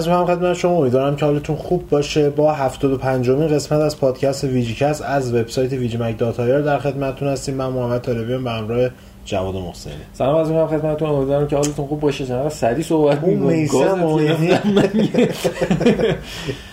[0.00, 0.76] عرض می‌کنم خدمت شما.
[0.76, 2.30] امیدوارم که حالتون خوب باشه.
[2.30, 5.72] با 75 امین قسمت از پادکست VGCAST از وبسایت
[6.16, 7.54] dot ir در خدمتتون هستیم.
[7.54, 8.90] من محمد طالبی به همراه
[9.24, 9.92] جواد محسنی.
[10.12, 11.08] سلام عرض می‌کنم خدمتتون.
[11.08, 12.26] امیدوارم که حالتون خوب باشه.
[12.26, 13.38] چقدر سریع صحبت اون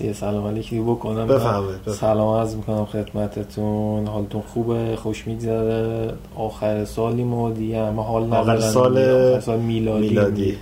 [0.00, 1.26] یه سلام علیکی بکنم.
[1.26, 4.06] بفهمید سلام عرض می‌کنم خدمتتون.
[4.06, 6.12] حالتون خوبه؟ خوش میگذره.
[6.36, 10.56] آخر سالی ما دیگه همه حال آخر سال, آخر سال میلادی, میلادی.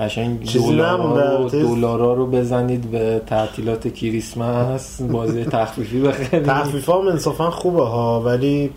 [0.00, 5.02] قشنگ دلارا رو, دلارا رو بزنید به تعطیلات کریسمس.
[5.02, 8.70] بازی تخفیفی بخرید تخفیف ها انصافا خوبه ها ولی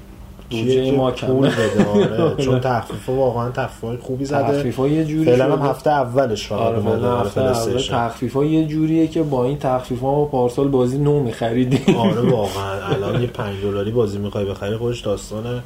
[0.51, 2.35] بودجه ما آره.
[2.45, 4.43] چون تخفیف واقعا تخفیف خوبی زده.
[4.43, 9.07] تخفیف یه جوری فعلا هم هفته اولش فقط آره فعلا هفته اول تخفیف یه جوریه
[9.07, 12.85] که با این تخفیف ها ما پارسال بازی نو می‌خریدیم آره واقعا.
[12.95, 15.63] الان یه 5 دلاری بازی می‌خوای بخری خودش داستان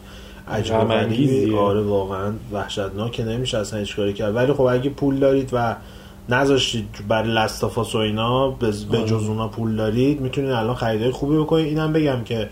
[0.48, 0.92] عجب
[1.58, 4.36] آره واقعا وحشتناک نمیشه اصلا هیچ کاری کرد.
[4.36, 5.76] ولی خب اگه پول دارید و
[6.30, 8.72] نذاشتید برای لستافاس و اینا به
[9.06, 11.66] جز اونا پول دارید می‌تونید الان خریدای خوبی بکنید.
[11.66, 12.50] اینم بگم که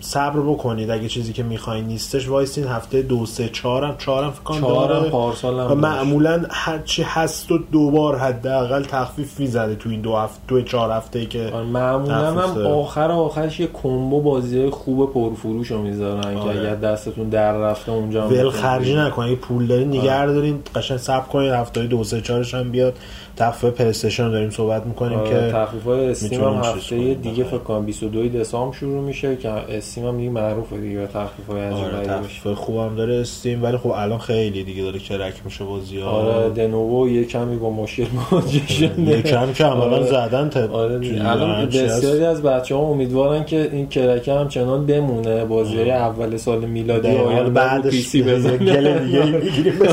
[0.00, 0.90] صبر بکنید.
[0.90, 5.74] اگه چیزی که می‌خواین نیستش وایسین هفته دو سه چهارم چهارم فکر کنم داره پارسال
[5.74, 10.90] معمولا هر چی هست و دوبار حداقل تخفیف می‌زده تو این دو هفته تو چهار
[10.90, 16.54] هفته که معمولا هم آخر آخرش یه کمبو بازی خوب پرفروش رو می‌ذارن آره.
[16.54, 19.38] که اگر دستتون در رفته اونجا ول خرجی نکنید.
[19.38, 21.52] پول دارین نگه دارین قشنگ صبر کنید.
[21.52, 22.94] هفته دو سه چهارش هم بیاد.
[23.36, 27.84] تخفیف PlayStation داریم صحبت می‌کنیم آره که تخفیف های استیم هم هفته دیگه فکر کنم
[27.84, 32.96] 22 دسامبر شروع میشه که Steam هم دیگه معروفه دیگه تخفیف های آره تخفیف خوبم
[32.96, 37.24] داره Steam ولی خب الان خیلی دیگه داره crack میشه بازی ها آره Denuvo یه
[37.24, 40.06] کمی با مشکل مواجه شده یه کم الان آره.
[40.06, 46.36] زدن تا آره الان بسیاری از بچه‌ها امیدوارن که این crack همچنان بمونه بازی اول
[46.36, 49.78] سال میلادی آینده بعدش PC بزنن گل دیگه می‌گیریم.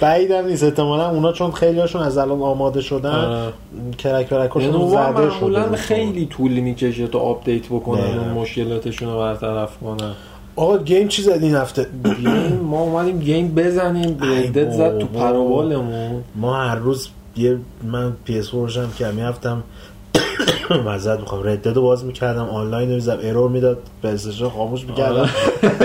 [0.00, 3.52] بعیدم نیست احتمالاً اونا چون خیلی هاشون از الان آماده شدن آره.
[3.98, 10.12] کرک برکاشون زده شده خیلی طول می‌کشه تا آپدیت بکنن اون مشکلاتشون رو برطرف کنن.
[10.56, 14.18] آقا گیم چی زدین هفته؟ گیم؟ ما اومدیم گیم بزنیم.
[14.20, 16.24] ردت زد تو پروبالمون.
[16.34, 19.62] ما هر روز یه من پی اس روشم که می‌رفتم
[20.86, 21.42] مزد می‌خوام.
[21.42, 23.78] ردت رو باز می‌کردم آنلاین نمیزم ایرور می‌داد.
[24.02, 24.16] به
[24.56, 25.28] خاموش می‌کردم.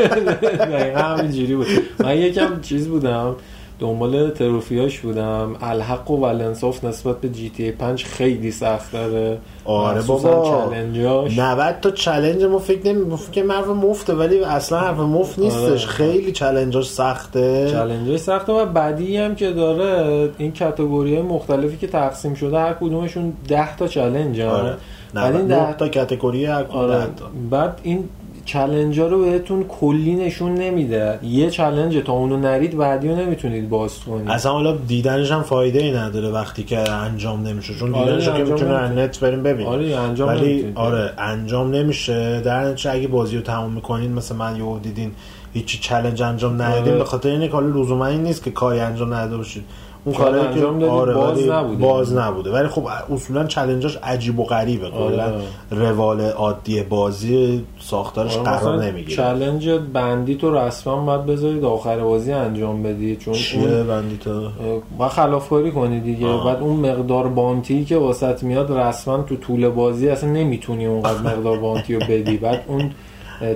[0.73, 1.67] دقیقا همینجوری بود.
[1.99, 3.35] من یکم چیز بودم.
[3.79, 5.55] دنبال تروفیاش بودم.
[5.61, 9.37] الحق و ولنسوف نسبت به جی تی 5 خیلی سخت داره.
[9.65, 10.45] آره بابا.
[10.49, 15.59] چالنجاش 90 تا چالش ما فکر نمی فکر حرف مفته ولی اصلا حرف مفت نیستش.
[15.61, 15.77] آره.
[15.77, 17.71] خیلی چالنجاش سخته.
[17.71, 23.33] چالنجاش سخته و بعدی هم که داره این کاتگوری مختلفی که تقسیم شده هر کدومشون
[23.47, 24.77] 10 تا چالش آره.
[25.15, 27.07] 90 تا category هر آره.
[27.49, 28.09] بعد این
[28.45, 31.19] challenge رو بهتون کلی نشون نمیده.
[31.23, 34.29] یه challenge تا اونو نرید بعدی رو نمی‌تونید باز کنید.
[34.29, 38.51] اصلا حالا دیدنش هم فایده ای نداره وقتی که انجام نمیشه چون آره دیدنش که
[38.51, 42.41] می‌تونه نت بریم ببینید آره انجام ولی آره انجام نمیشه.
[42.41, 45.11] در نتیجه اگه بازی رو تموم می‌کنین مثل من یهو دیدین
[45.53, 46.97] هیچی challenge انجام ندیدین آره.
[46.97, 49.63] به خاطر اینه که لزوما این نیست که کاری انجام نداده باشید
[50.05, 51.83] اون کاری که آره باز نبوده.
[51.83, 52.51] باز نبوده.
[52.51, 54.89] ولی خب اصولا چالنجاش عجیب و غریبه.
[54.89, 55.41] کلا آره.
[55.71, 59.15] روال عادی بازی ساختارش آره قرار نمی‌گیره.
[59.15, 63.15] چالنج بندی تو رسما باید بذارید آخر بازی انجام بدی.
[63.15, 64.41] چون چیه بندی تو؟
[64.97, 66.27] با خلافکاری کنی دیگه.
[66.27, 66.45] آه.
[66.45, 71.57] بعد اون مقدار بانتی که واسط میاد رسما تو طول بازی اصلا نمی‌تونی اونقدر مقدار
[71.57, 72.37] بانتی رو بدی.
[72.37, 72.91] بعد اون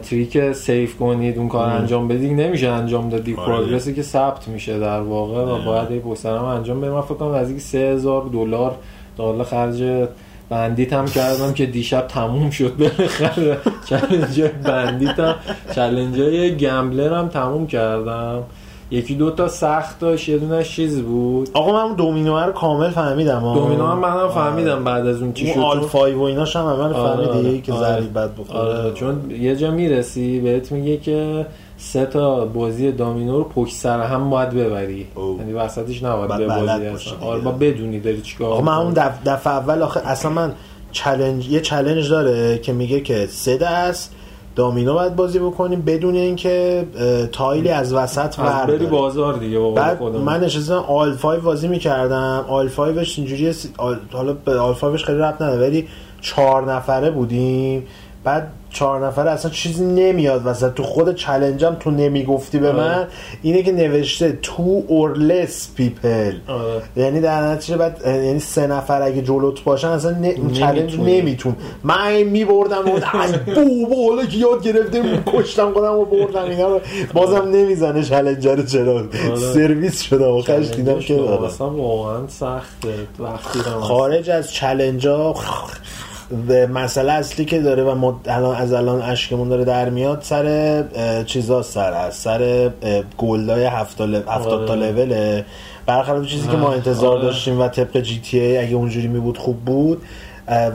[0.03, 3.45] تریک سیف کنید اون کار انجام بدی نمیشه انجام دادی آره.
[3.45, 7.31] پروگرسی که ثبت میشه در واقع و باید این پسترم انجام بدم من فکر کنم
[7.31, 8.75] از 3000 دلار
[9.17, 10.07] تا خرج
[10.49, 12.77] بندیت هم کردم که دیشب تموم شد.
[12.77, 13.57] بالاخره
[13.89, 15.35] چالنج بندیت هم
[15.75, 16.19] چالنج
[16.49, 18.43] گمبلر هم تموم کردم.
[18.91, 21.49] یکی دو تا سخت داشت یه دونش چیز بود.
[21.53, 25.59] آقا من دومینو رو کامل فهمیدم دومینو هم منم فهمیدم بعد از اون چی شد.
[25.59, 27.87] آل 5 و ایناش هم من آره فهمیدی که آره.
[27.87, 28.59] ضریب بد بخوره.
[28.59, 31.45] آره چون یه جا می‌رسی بهت میگه که
[31.77, 35.07] سه تا بازی دامینو رو پشت سر هم باید ببری.
[35.39, 38.93] یعنی وسطش نباید ببازی آره با بدونی داری چیکار آقا من اون
[39.25, 40.53] دفعه اول آخه اصلا من
[40.91, 44.13] چالش یه چالش داره که میگه که سه دست
[44.57, 46.85] دامینو باید بازی بکنیم بدون اینکه
[47.31, 52.45] تایلی از وسط ور بری بازار دیگه بعد من نشستم آل 5 بازی می‌کردم.
[52.47, 53.53] آل 5 اینجوری.
[54.11, 55.87] حالا به آل 5 خیلی ربط نداره ولی
[56.21, 57.87] چهار نفره بودیم.
[58.23, 60.73] بعد چهار نفر اصلا چیزی نمیاد وسط.
[60.73, 63.07] تو خود چلنجم تو نمی‌گفتی به من.
[63.41, 66.33] اینه که نوشته تو اور لس پیپل
[66.95, 70.51] یعنی در نتیجه بعد یعنی سه نفر اگه جلوت باشن اصلا ن...
[70.53, 71.55] چلنج نمیتون.
[71.83, 72.99] من میبردم و
[73.55, 76.79] بو حالا که یاد گرفتیم کشتم خودم و بردم اینا
[77.13, 79.03] بازم نمی‌زنه چلنجر چرا.
[79.53, 81.15] سرویس شده آخرش دیدم که
[81.59, 82.93] واقعا سخته.
[83.19, 85.39] وقتی خارج از چلنجا به
[86.73, 90.83] مسئله اصلی که داره و ما الان از الان اشکمون داره در میاد سر
[91.23, 92.21] چیزا سر است.
[92.21, 92.71] سر
[93.17, 94.91] gold ای 70 تا آره.
[94.91, 95.45] لوله
[95.85, 97.21] برخلاف چیزی که ما انتظار آره.
[97.21, 100.01] داشتیم و طبق GTA اگه اونجوری می بود خوب بود.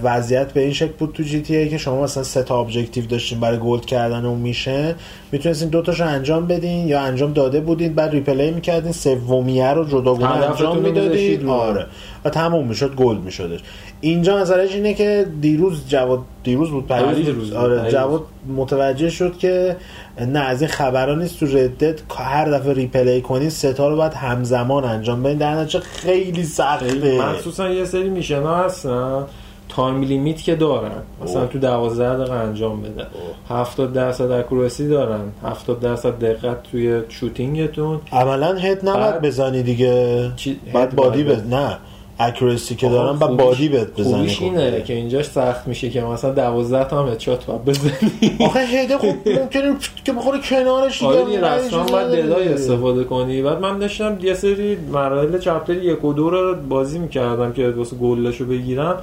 [0.02, 3.58] وضعیت به این شکل بود تو GTA که شما مثلا سه تا objective داشتین برای
[3.58, 4.94] gold کردن اون میشه.
[5.32, 8.92] می‌تونستین دو تاشو انجام بدین یا انجام داده بودین بعد replay می‌کردین.
[8.92, 11.86] سومیه رو جداگونه انجام می‌دادید آره.
[12.24, 13.60] و تموم می‌شد gold میشدش.
[14.04, 18.22] اینجا نظرش اینه که دیروز جواد دیروز بود پریروز آره جواد
[18.56, 19.76] متوجه شد که
[20.20, 23.96] نه از این خبران نیست تو Red Dead هر دفعه replay کنی سه تا رو
[23.96, 25.38] باید همزمان انجام بدین.
[25.38, 27.18] در نتیجه خیلی سخته.
[27.22, 29.24] مخصوصا یه سری mission هستن.
[29.68, 31.02] time limit که دارن.
[31.24, 33.06] مثلا تو 12 دقیقه انجام بده.
[33.48, 35.20] 70 درصد accuracy دارن.
[35.44, 38.00] 70 درصد دقت توی shooting تون.
[38.12, 40.30] عملا head نباید بزنی دیگه.
[40.72, 41.42] بعد body بز...
[41.46, 41.78] نه.
[42.18, 46.30] accuracy که دارن بعد body بهت بزنی خوبیش اینه که اینجاش سخت میشه که مثلا
[46.30, 47.92] 12 تا هم headshot باید بزنی.
[48.40, 53.04] آخه head ه خب ممکنه که بخوره کنارش دیگه آره رسما باید Dead Eye استفاده
[53.04, 53.42] کنی.
[53.42, 57.96] بعد من داشتم یه سری مراحل chapter یک و دو رو بازی می‌کردم که واسه
[57.96, 58.96] gold شو بگیرم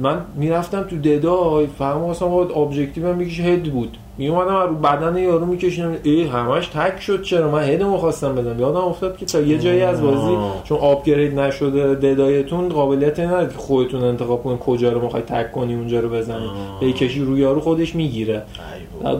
[0.00, 3.96] من می‌رفتم تو Dead Eye فهم مثلا objective هم یکیش head بود.
[4.18, 8.34] می اومدم رو بدن یارو میکشیدم ای همش تک شد چرا؟ من head مو خواستم
[8.34, 8.60] بدم.
[8.60, 13.46] یادم افتاد که تا یه جایی از بازی چون upgrade نشده dead eyeتون قابلیت نداره
[13.46, 17.60] که خودتون انتخاب کنید کجا رو می‌خوای tag کنی اونجا رو بزنید بکشی رو یارو
[17.60, 18.42] خودش می‌گیره.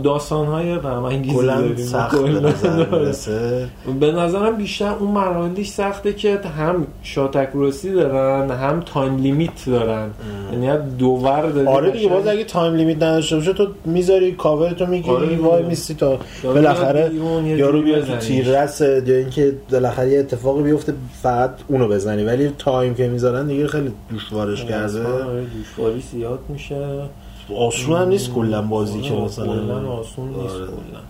[0.02, 1.34] داستان های غمانگیز
[1.90, 2.16] سخت
[4.00, 10.10] به نظرم بیشتر اون مراحلش سخته که هم stalk روسی دارن هم time limit دارن.
[10.52, 15.16] یعنی دور آره دیگه باز اگه time limit نداشته باشه تو می‌ذاری کاور تو می‌گیری
[15.16, 17.10] آره وای میستی تا بالاخره
[17.44, 22.24] یارو بیاد تو تیر رس یا اینکه بالاخره یه اتفاقی بیفته فقط اونو بزنی.
[22.24, 25.06] ولی time که می‌ذارن دیگه خیلی دشوارش آره، کرده.
[25.06, 26.86] آره، دشواری زیاد میشه.
[27.56, 31.00] آسون هم نیست کلا بازی که مثلا آسون نیست کلا.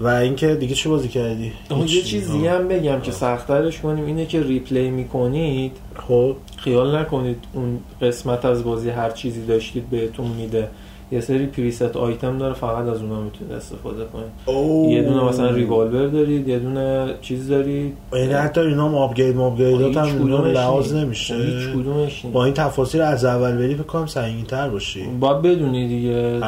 [0.00, 1.52] و اینکه دیگه چه بازی کردی؟
[1.86, 5.72] یه چیز دیگه هم بگم که سختترش کنیم اینه که replay می‌کنید.
[6.08, 6.36] خب.
[6.56, 10.68] خیال نکنید اون قسمت از بازی هر چیزی داشتید بهتون میده.
[11.12, 14.58] یه سری preset item داره فقط از اونها می‌تونید استفاده کنید
[14.90, 17.96] یه دونه مثلا ریوالور دارید یه دونه چیز دارید.
[18.12, 21.34] یعنی حتی اینا هم upgrade مپگریدات هم اینا لحاظ نمیشه.
[21.34, 24.06] هیچ کدومش با این تفاصیل از اول بری فکر کنم
[24.48, 25.04] تر باشی.
[25.20, 26.40] باید بدونی دیگه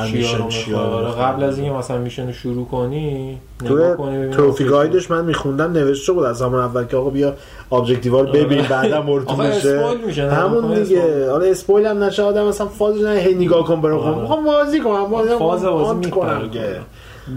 [0.49, 3.97] چیا رو قبل از اینکه مثلا میشن شروع کنی تو
[4.32, 7.35] trophy guideش من میخوندم نوشته بود از همون اول که آقا بیا
[7.73, 9.37] objective رو ببین بعدا مرتو
[10.06, 10.31] میشه.
[10.31, 11.31] همون دیگه.
[11.31, 13.99] حالا spoil هم نشه آدم مثلا فان نه هی نگاه کن برو
[14.51, 16.51] بازی کنم فاز بازی می‌کنم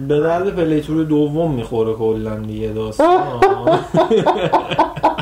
[0.08, 3.22] به درد play through دوم می‌خوره کلا دیگه داستان.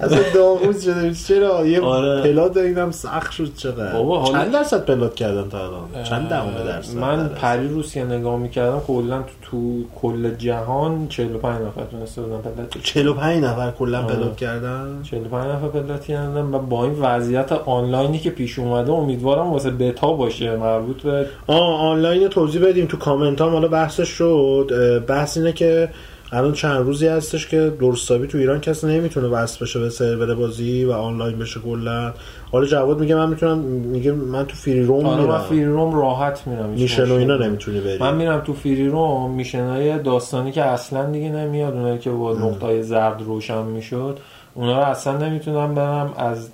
[0.00, 2.22] اصلا داغوز شده چرا؟ یه آره.
[2.22, 3.92] plat اینم سخت شد چقدر.
[3.92, 4.38] بابا حالا...
[4.38, 8.80] چند درصد plat کردن تا الان؟ چند دهم درصد؟ من پری روز که نگاه می‌کردم
[8.86, 14.16] کلا تو, تو کل جهان 45 نفر تونسته بودن plat 45 نفر کلا آره.
[14.16, 19.52] plat کردن؟ 45 نفر plat کردن و با این وضعیت onlineی که پیش اومده امیدوارم
[19.52, 23.50] واسه بتا باشه مربوط به آه آنلاین توضیح بدیم تو کامنت ها.
[23.50, 24.70] حالا بحثش شد.
[25.06, 25.88] بحث اینه که
[26.32, 30.84] الان چند روزی هستش که درستابی تو ایران کسی نمی‌تونه وصل بشه به سرور بازی
[30.84, 32.12] و آنلاین بشه کلا.
[32.52, 35.32] حالا جواد میگه من می‌تونم میگه من تو فری روم آره میرم.
[35.32, 37.98] من فری روم راحت میرم میشن و اینا نمی‌تونی بری.
[37.98, 42.82] من میرم تو فری روم میشنای داستانی که اصلا دیگه نمیاد اونایی که با نقطه
[42.82, 44.18] زرد روشن می‌شد.
[44.58, 46.48] اونا اصلا نمی‌تونم برم از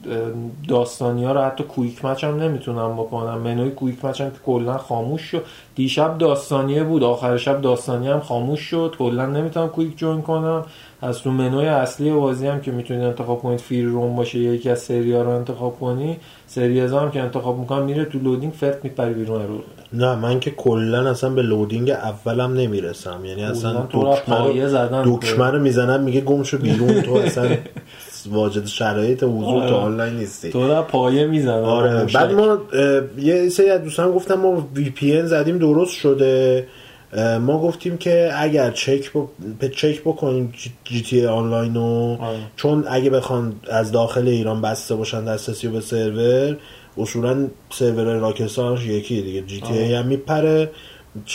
[0.69, 3.39] داستانی ها رو حتی quick match هم نمی‌تونم بکنم.
[3.39, 5.45] منوی quick match هم که کلا خاموش شد.
[5.75, 8.95] دیشب داستانیه بود آخر شب داستانی هم خاموش شد.
[8.99, 10.65] کلا نمی‌تونم quick join کنم.
[11.03, 14.79] از تو منوی اصلی بازی هم که می‌تونید انتخاب کنید free roam باشه یکی از
[14.79, 19.15] سری ها رو انتخاب کنی سری هم که انتخاب می‌کنم میره تو loading فرت میپری
[19.15, 19.59] بیرون رو.
[19.93, 23.25] نه من که کلا اصلا به loading اولم نمی‌رسم.
[23.25, 23.89] یعنی اصلا
[25.05, 27.57] دکمه رو می‌زنم میگه گم شو بیرون تو اصلا
[28.31, 29.75] واجد شرایط حضور تو آره.
[29.75, 30.51] آنلاین نیستی.
[30.51, 32.05] تو را پایه می‌زنم آره.
[32.05, 32.59] بعد ما
[33.19, 36.67] یه سری از دوستان گفتم ما وی پی زدیم درست شده.
[37.41, 39.69] ما گفتیم که اگر چک ب...
[39.69, 40.53] چک بکنیم
[40.85, 42.39] جی تی آنلاین رو آره.
[42.57, 46.57] چون اگه بخوان از داخل ایران بسته باشن دسترسی به سرور
[46.99, 49.43] اصولا سرور راکستارش یکی دیگه.
[49.43, 50.71] جی تی ای هم میپره.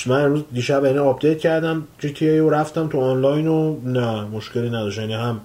[0.06, 1.88] من امروز دیشب یعنی update کردم.
[2.00, 5.00] GTA رو رفتم تو آنلاین و نه مشکلی نداشت.
[5.00, 5.42] یعنی هم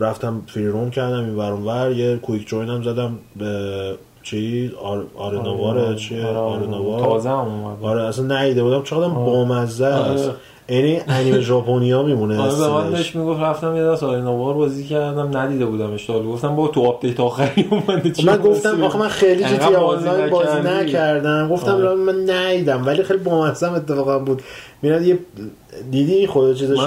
[0.00, 1.90] رفتم free roam کردم این ور اون ور.
[1.90, 5.04] یه quick join هم زدم به چی؟ Ar...
[5.16, 8.82] Arena Warه چی Arena War تازه هم آره اصلا ندیده بودم.
[8.82, 10.30] چقدر بامزه است.
[10.68, 14.84] یعنی انیمه ژاپنیا میمونه آره به من داشت می‌گفت رفتم یه دست Arena War بازی
[14.84, 19.44] کردم ندیده بودم آشغال گفتم با تو update آخری اومده من گفتم آخه من خیلی
[19.44, 21.48] GT online بازی نکردم.
[21.48, 21.94] گفتم آره.
[21.94, 24.42] من ندیدم ولی خیلی بامزه اتفاقا بود.
[24.82, 25.18] میراد یه
[25.90, 26.78] دیدی خود چیزش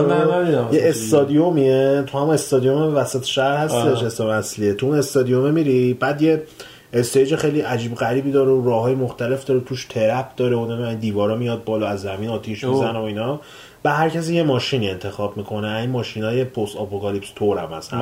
[0.72, 2.04] یه استادیومیه.
[2.08, 4.74] تو هم استادیوم وسط شهر هستش اسم اصلیه.
[4.74, 6.44] تو اون استادیوم میری بعد یه
[6.94, 11.36] stage خیلی عجیب غریبی داره و راه های مختلف داره توش trap داره و دیوارا
[11.36, 13.40] میاد بالا از زمین آتیش می‌زنه و اینا.
[13.86, 15.68] به هر کسی یه ماشینی انتخاب می‌کنه.
[15.68, 17.94] این ماشین های post-apocalypse طور هم هست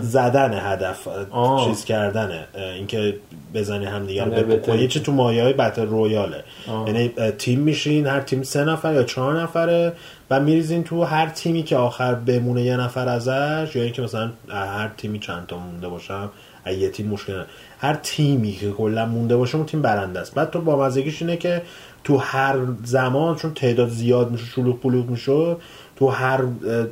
[0.00, 1.68] زدن هدف آه.
[1.68, 2.46] چیز کردنه.
[2.74, 3.16] اینکه
[3.54, 6.44] بزنی هم دیگه رو یه چی تو مایه های بتل رویاله.
[6.86, 7.08] یعنی
[7.38, 9.92] تیم میشین هر تیم سه نفر یا چهار نفره
[10.30, 14.90] و میریزین تو هر تیمی که آخر بمونه یه نفر ازش یا اینکه مثلا هر
[14.96, 16.30] تیمی چند تا مونده باشم
[16.66, 17.42] یه تیم مشکل
[17.78, 20.34] هر تیمی که کلا مونده باشه اون تیم برنده است.
[20.34, 21.62] بعد تو با مزگیش اینه که
[22.04, 25.56] تو هر زمان چون تعداد زیاد میشه شلوغ پلوغ میشه
[25.96, 26.40] تو هر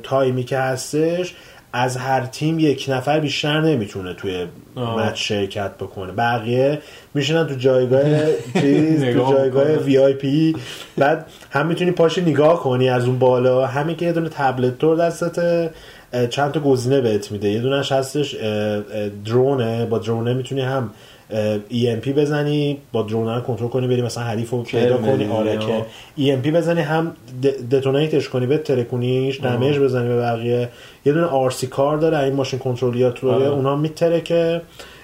[0.03, 1.33] تایمی که هستش
[1.73, 4.45] از هر تیم یک نفر بیشتر نمی‌تونه توی
[4.75, 6.11] match شرکت بکنه.
[6.11, 6.81] بقیه
[7.13, 8.03] میشینن تو جایگاه
[8.61, 10.55] چیز تو جایگاه VIP
[10.97, 13.65] بعد هم می‌تونی پاش نگاه کنی از اون بالا.
[13.65, 15.69] همین که یه دونه تبلت طور دستت
[16.29, 17.49] چند تا گزینه بهت میده.
[17.49, 18.35] یه دونش هستش
[19.25, 24.63] درونه با درونه می‌تونی EMP بزنی با درونه رو کنترل کنی بری مثلا حریف رو
[24.63, 25.25] پیدا کنی.
[25.25, 25.57] آره
[26.17, 27.15] EMP بزنی هم
[27.71, 30.69] دتونیتش کنی به ترکونیش دمیج بزنی به بقیه.
[31.05, 33.47] یه دونه سی کار داره این ماشین کنترلیات رو آره.
[33.47, 34.61] اونا میتره که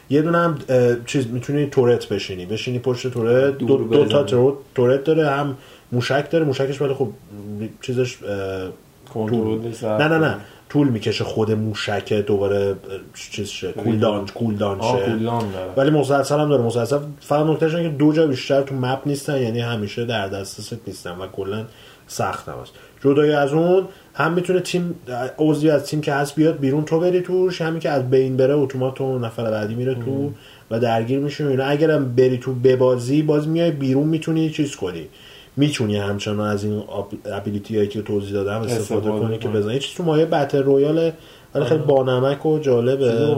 [0.10, 0.58] یه دونه هم
[1.06, 2.46] چیز می‌تونی تورت بشینی.
[2.46, 3.58] بشینی پشت تورت.
[3.58, 4.24] دو, دو تا
[4.76, 5.58] تورت داره هم
[5.92, 6.46] موشک داره.
[6.46, 7.08] موشکش ولی خب
[7.82, 8.18] چیزش
[9.84, 10.36] نه نه نه.
[10.70, 12.76] طول می‌کشه خود موشک دوباره
[13.32, 15.16] چیز شه کولدان کولدان شه.
[15.78, 16.64] ولی مسلسل هم داره.
[16.64, 21.12] مسلسل فقط نکتهش که دو جا بیشتر تو مپ نیستن یعنی همیشه در دسترست نیستن
[21.12, 21.66] و کلا
[22.08, 22.72] سخت هم است
[23.04, 24.96] جدای از اون هم می‌تونه تیم
[25.38, 28.54] عضوی از تیم که هست بیاد بیرون تو بری توش همین که از بین بره
[28.54, 30.32] اتومات نفر بعدی میره تو
[30.72, 31.66] و درگیر میشه اینا.
[31.66, 35.08] اگرم بری تو ببازی باز میای بیرون می‌تونی چیز کنی.
[35.58, 36.84] می‌تونی همچنان از این
[37.26, 39.80] ابیلیتی هایی که توضیح دادم استفاده, کنی که بزنی.
[39.80, 41.12] چیز تو مایه بتل رویال
[41.56, 43.36] ولی خیلی بانمک و جالبه.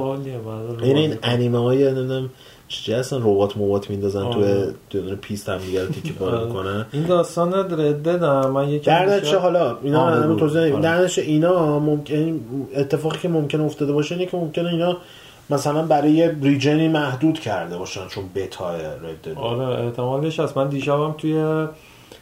[0.83, 2.29] این این انیمه های نمی‌دونم
[2.67, 4.41] چی هستن؟ ربات موات میندازن تو
[4.89, 6.85] دونه پیست هم دیگه رو تیکی پاره می‌کنن.
[6.91, 12.39] این داستان رددم من یکی در چه حالا اینا همه توضیح در اینا ممکن
[12.75, 14.97] اتفاقی که ممکن افتاده باشه اینه که ممکنه اینا
[15.49, 20.57] مثلا برای یه ریجنی محدود کرده باشن چون بتا رد آره احتمالش هست.
[20.57, 21.65] من دیشبم توی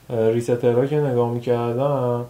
[0.10, 2.26] ریسترها که نگاه می‌کردم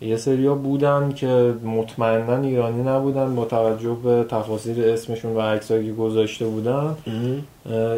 [0.00, 5.92] یه سریا بودن که مطمئنا ایرانی نبودن با توجه به تفاصیل اسمشون و عکسایی که
[5.92, 6.94] گذاشته بودن.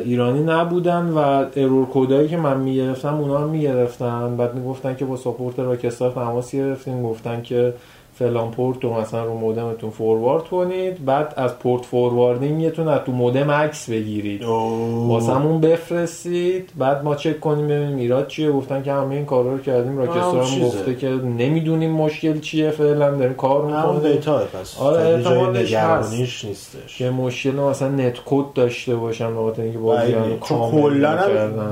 [0.05, 4.37] ایرانی نبودن و ارور کودایی که من می‌گرفتم اونا هم می‌گرفتن.
[4.37, 7.03] بعد می‌گفتن که با ساپورت راکستار تماس گرفتیم.
[7.03, 7.75] گفتن که
[8.21, 13.51] فلان پورت رو مثلا رو مودمتون فوروارد کنید بعد از پورت فورواردینگتون از تو مودم
[13.51, 14.43] عکس بگیرید.
[14.43, 18.53] واسمون بفرستید بعد ما چک کنیم ببینیم ایراد چیه.
[18.53, 19.99] گفتن که همه این کارا رو کردیم.
[19.99, 24.19] راکستار هم گفته که نمی‌دونیم مشکل چیه فعلا داریم کار می‌کنیم.
[24.61, 24.81] پس.
[24.81, 26.15] آره احتمالش هست.
[26.15, 26.99] نیستش.
[26.99, 30.15] که مشکل مثلا net code داشته باشن به اینکه بازی
[30.49, 31.19] چون کلا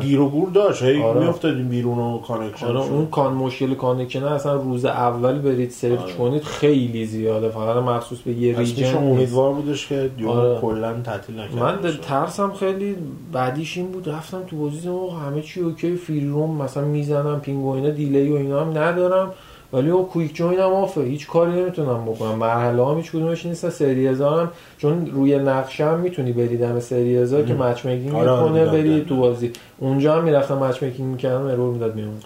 [0.01, 0.83] گیر و گور داشت.
[0.83, 1.21] هی آره.
[1.21, 6.17] میافتادیم بیرون و connection آره اون con مشکل connection اصلا روز اول برید سرچ.
[6.39, 7.49] کنید خیلی زیاده.
[7.49, 10.61] فقط مخصوص به یه region امیدوار بودش که آره.
[10.61, 12.97] کلا تعطیل نکنه من ترسم خیلی
[13.33, 17.66] بعدیش این بود رفتم تو بازی و همه چی okay free roam مثلا می‌زنم ping
[17.66, 19.33] مینگ اینا delay و اینا هم ندارم.
[19.73, 21.01] ولی او quick join هم offه.
[21.01, 22.35] هیچ کاری نمی‌تونم بکنم.
[22.35, 23.71] مرحله هم هیچ کدومش نیست.
[23.71, 29.05] سری هم چون روی نقشه هم می‌تونی بری دم سری که matchmaking آره کنه بری
[29.05, 29.53] تو بازی.
[29.79, 32.25] اونجا هم می‌رفتم matchmaking می‌کردم error می‌داد میومد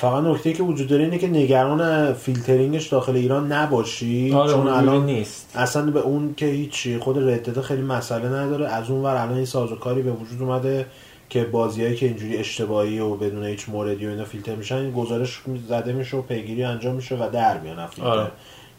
[0.00, 5.06] فقط نکته که وجود داره اینه که نگران filteringش داخل ایران نباشی آره چون الان
[5.06, 5.52] نیست.
[5.54, 8.68] اصلا به اون که هیچی خود Red Dead خیلی مسئله نداره.
[8.68, 10.86] از اون ور الان این سازوکاری به وجود اومده
[11.28, 15.40] که بازیایی که اینجوری اشتباهی و بدون هیچ موردی و اینا فیلتر میشن این گزارش
[15.68, 18.30] زده میشه و پیگیری انجام میشه و در میان آره.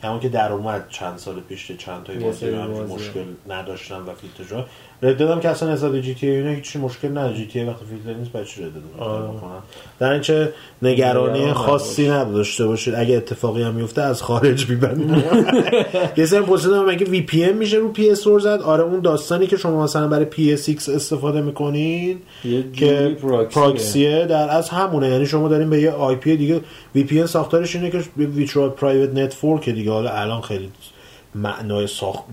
[0.04, 2.50] همون که در اومد چند سال پیش چند تای بازی
[2.96, 4.66] مشکل نداشتن و فیلتر
[5.02, 7.36] دادم که اصلا نسبت جی تی اینا هیچ مشکل نداره.
[7.36, 9.60] جی تی وقتی فیلتر نیست بچه رد می‌کنن
[10.00, 12.96] در اینچه نگرانی خاصی نداشته باشید.
[12.96, 15.24] اگه اتفاقی هم میفته از خارج میبندید
[16.18, 18.62] کسی هم پرسیدم مگه وی پی ام میشه رو پی اس زد.
[18.62, 22.18] آره اون داستانی که شما مثلا برای پی اس استفاده می‌کنین
[22.74, 23.18] که
[23.52, 24.26] proxyه.
[24.26, 25.10] در از همونه.
[25.10, 26.62] یعنی شما دارین به یه IP دیگه
[26.96, 29.92] VPN ساختارش اینه که virtual private network دیگه.
[29.92, 30.70] حالا الان خیلی
[31.42, 32.24] معنای ساخت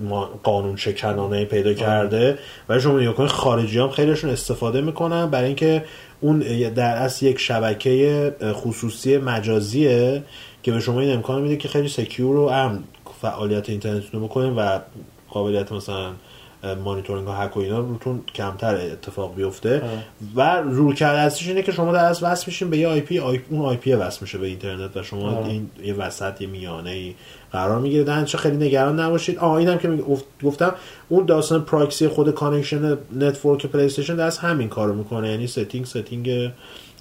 [0.42, 5.84] قانون شکنانه پیدا کرده و شما نگاه کنید خارجی هم خیلیشون استفاده می‌کنن برای اینکه
[6.20, 10.22] اون در اصل یک شبکه خصوصی مجازیه
[10.62, 12.84] که به شما این امکان میده که خیلی secure و امن
[13.20, 14.80] فعالیت اینترنت رو بکنید و
[15.30, 16.10] قابلیت مثلا
[16.74, 19.82] مانیتورینگ و هک و اینا روتون کمتر اتفاق بیفته.
[20.36, 23.40] و رو کرده هستش اینه که شما در از وصل میشین به یه IP ای...
[23.50, 27.14] اون IP وصل میشه به اینترنت و شما این یه وسط یه میانه ای
[27.52, 28.04] قرار می‌گیره.
[28.04, 29.38] در چه خیلی نگران نباشید.
[29.38, 29.88] آه اینم که
[30.44, 30.74] گفتم
[31.08, 35.30] اون داستان پراکسی خود connection network PlayStation دست همین کارو می‌کنه.
[35.30, 36.50] یعنی setting setting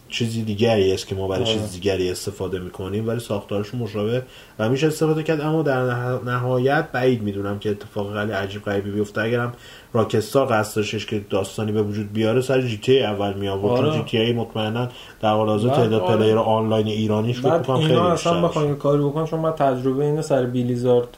[0.09, 4.23] چیزی دیگری است که ما برای چیز دیگری استفاده می‌کنیم ولی ساختارش مشابه
[4.59, 5.41] و میشه استفاده کرد.
[5.41, 5.81] اما در
[6.25, 9.21] نهایت بعید می‌دونم که اتفاق خیلی عجیب غریبی بیفته.
[9.21, 9.53] اگرم
[9.93, 13.97] Rockstar قصد داشتش که داستانی به وجود بیاره سر GTA اول می آورد آره.
[13.97, 14.89] GTA مطمئنا
[15.21, 16.17] در حال حاضر تعداد آره.
[16.17, 20.45] player آنلاین ایرانیش فکر کنم خیلی اصلا بخوایم کاری بکنم چون من تجربه اینو سر
[20.45, 21.17] Blizzard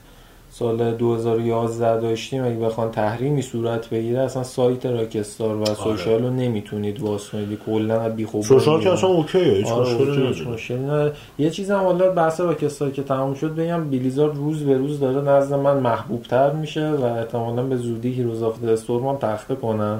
[0.60, 5.74] سال 2011 داشتیم اگه بخوان تحریمی صورت بگیره اصلا سایت Rockstar و آره.
[5.74, 11.12] social رو نمی‌تونید باز کنید کلا بی خوب social که اصلا اوکیه هیچ آره مشکلی
[11.40, 15.30] یه چیزی هم حالا بحث Rockstar که تموم شد بگم Blizzard روز به روز داره
[15.30, 20.00] نزد من محبوب تر میشه و احتمالاً به زودی Heroes of Storm تخته کنن.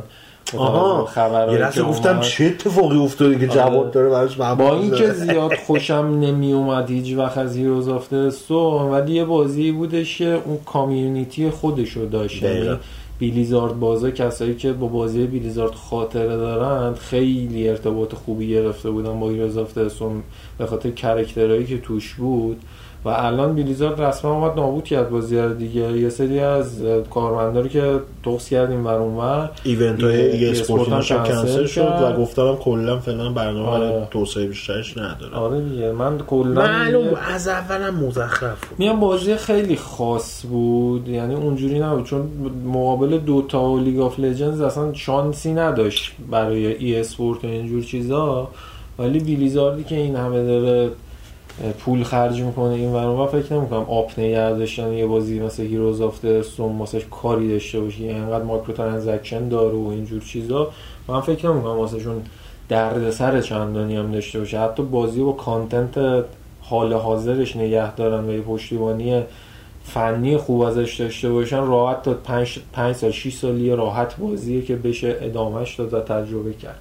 [0.56, 1.06] آها.
[1.06, 3.92] خبر یه گفتم چه اتفاقی افتاده که جواب آره.
[3.92, 8.14] داره براش با اینکه زیاد خوشم نمی اومد هیچ وقت از Heroes of
[8.92, 12.44] ولی یه بازی بودش که اون community خودشو داشت.
[12.44, 12.78] یعنی
[13.20, 19.30] Blizzard بازا کسایی که با بازی Blizzard خاطره دارن خیلی ارتباط خوبی گرفته بودن با
[19.30, 19.74] Heroes of
[20.58, 22.62] به خاطر character هایی که توش بود.
[23.08, 25.98] و الان Blizzard رسما اومد نابود کرد بازی دیگه.
[25.98, 32.02] یه سری از کارمندا که توکس کردیم ور اونور event های esport هم کنسل شد
[32.02, 34.08] و گفتم کلا فعلا برنامه آره.
[34.12, 35.36] توسعه بیشترش نداره.
[35.36, 35.92] آره دیگه.
[35.92, 38.80] من کلا معلوم از اولم مزخرف بود.
[38.80, 41.08] میام بازی خیلی خاص بود.
[41.08, 42.06] یعنی اونجوری نبود.
[42.06, 42.22] چون
[42.66, 48.48] مقابل Dota و League of Legends اصلا شانسی نداشت برای esport و اینجور چیزا.
[49.00, 50.90] ولی Blizzard ی که این همه داره
[51.80, 56.42] پول خرج می‌کنه این ور فکر نمی‌کنم up نگه داشتن یه بازی مثل Heroes of
[56.42, 60.72] Storm واسش کاری داشته باشه انقدر microtransaction داره و اینجور چیزا.
[61.08, 62.22] من فکر نمی‌کنم واسش چون
[62.70, 64.60] دردسر چندانی هم داشته باشه.
[64.60, 66.26] حتی بازی با content
[66.62, 69.24] حال حاضرش نگه دارن و یه پشتیبانی
[69.84, 72.14] فنی خوب ازش داشته باشن راحت تا
[72.74, 76.80] 5 سال 6 سالی راحت بازیه که بشه ادامهش داد و تجربه کرد.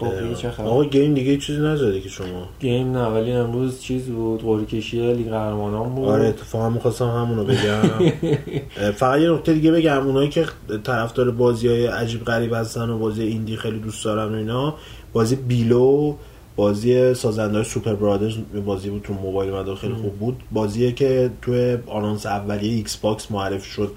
[0.00, 2.48] خب چه خبر؟ آقا game دیگه چیزی نزده که شما.
[2.60, 6.08] game نه ولی امروز چیز بود قرعه کشی لیگ قهرمانان بود.
[6.08, 8.12] آره اتفاقا می‌خواستم همونو بگم.
[9.00, 10.06] فقط یه نکته دیگه بگم.
[10.06, 10.46] اونایی که
[10.84, 14.74] طرفدار بازی‌های عجیب غریب هستن و بازی indie خیلی دوست دارن و اینا
[15.12, 16.14] بازی Below
[16.56, 18.34] بازی سازنده های Superbrothers
[18.66, 20.36] بازی بود تو موبایل مدار خیلی خوب بود.
[20.52, 23.92] بازیه که توی announce اولیه Xbox معرفی شد.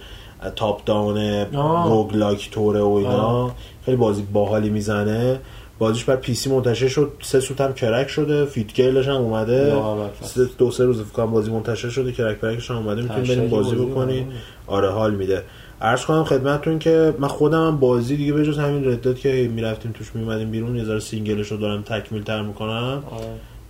[0.55, 1.17] top-down
[1.87, 3.51] roguelike طوره و اینا.
[3.85, 5.39] خیلی بازی باحالی می‌زنه.
[5.79, 7.11] بازیش بر PC منتشر شد.
[7.21, 8.45] سه سوت هم crack شده.
[8.45, 9.75] FitGirl ش هم اومده.
[10.57, 12.11] دو سه روز فکر بازی منتشر شده.
[12.11, 13.01] crack پرکش هم اومده.
[13.01, 14.27] می‌تونید بریم بازی بکنید
[14.67, 15.43] آره حال میده.
[15.81, 19.49] عرض کنم خدمتتون که من خودم هم بازی دیگه به جز همین Red Dead که
[19.53, 23.03] می‌رفتیم توش میومدیم بیرون یه ذره single ش رو دارم تکمیل تر می‌کنم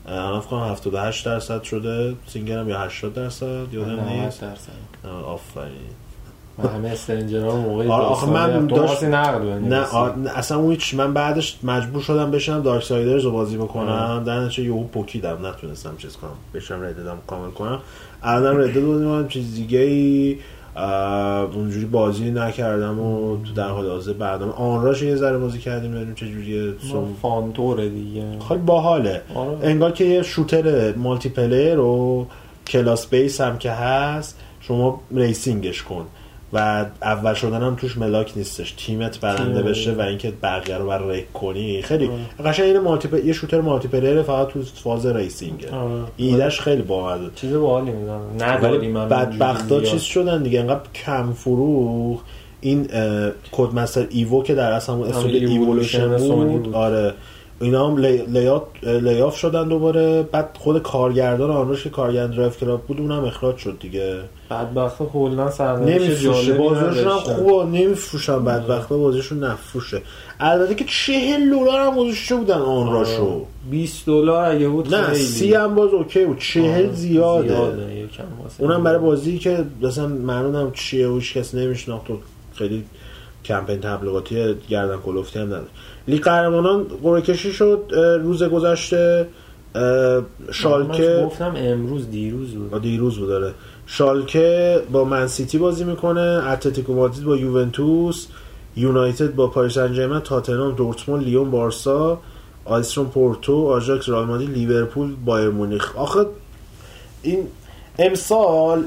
[0.08, 2.15] الان فکر کنم 78 درصد شده.
[2.28, 4.44] single م یا 80 درصد یادم نیست.
[5.26, 5.72] آفرین.
[6.63, 9.96] همه stranger ها موقع آخه من داشت نه
[10.36, 14.24] اصلا اون هیچ من بعدش مجبور شدم بشینم Darksiders رو بازی بکنم.
[14.26, 15.46] در نتیجه یهو پوکیدم.
[15.46, 16.32] نتونستم چیز کنم.
[16.54, 17.80] بشم Red Dead م کامل کنم.
[18.24, 20.38] الان Red Dead بودیم چیز دیگه ای
[21.54, 26.15] اونجوری بازی نکردم و تو در حال حاضر بعدم Onrush یه ذره بازی کردیم ببینیم
[26.15, 26.74] چه جوریه.
[27.21, 28.24] fun طوره دیگه.
[28.48, 29.22] خیلی باحاله.
[29.36, 29.58] آره.
[29.62, 32.28] انگار که یه shooter multiplayer و
[32.67, 36.06] class base هم که هست شما racing ش کن.
[36.56, 38.72] و اول شدن هم توش ملاک نیستش.
[38.72, 41.82] تیمت برنده بشه و اینکه بقیه رو wreck کنی.
[41.82, 42.10] خیلی
[42.46, 45.67] قشنگ این multi یه shooter multiplayer فقط تو فاز racing ه
[46.18, 49.08] ایدهش خیلی باحال چیز باحالی می‌دونم.
[49.10, 50.60] بدبختا چیز شدن دیگه.
[50.60, 52.21] انقدر کم فروخت
[52.62, 52.88] این
[53.52, 56.76] Codemasters Evo که در اصل همون استودیو ایولوشن بود.
[56.76, 57.13] آره.
[57.62, 57.98] اینا هم
[58.84, 60.24] layoff شدن دوباره.
[60.24, 64.20] بعد خود کارگردان Onrush که کارگردان Driveclub بود اونم اخراج شد دیگه.
[64.52, 66.54] بدبخت کلا سرنوشت نمیفروشه.
[66.54, 67.65] بازیشون هم خوبه.
[67.65, 68.89] نمیفروشن بدبخت.
[68.89, 70.02] بازیشون نفروشه.
[70.39, 75.54] البته که 40 دلار هم گذاشته بودن Onrush و؟ 20 دلار اگه بود نه سی
[75.54, 76.39] هم باز اوکی بود.
[76.39, 78.08] 40 زیاده, زیاده.
[78.58, 82.06] اونم برای بازی که مثلا معلومم چیه و کس نمیشناخت
[82.56, 82.84] خیلی
[83.46, 85.65] کمپین تبلیغاتی گردن کلفتی هم نداره
[86.08, 87.91] لیگ قهرمانان قرعه کشی شد
[88.22, 89.28] روز گذشته
[90.52, 92.82] شالکه گفتم امروز دیروز بود.
[92.82, 93.54] دیروز بود داره
[93.86, 98.28] شالکه با منسیتی بازی می‌کنه اتلتیکو مادرید با یوونتوس
[98.76, 102.20] یونایتد با پاریس سن تاتنهام دورتموند لیون بارسا
[102.65, 105.96] آیسترون پورتو آژاکس رئال مادرید لیورپول بایر مونیخ.
[105.96, 106.26] آخه
[107.22, 107.48] این
[108.00, 108.84] امسال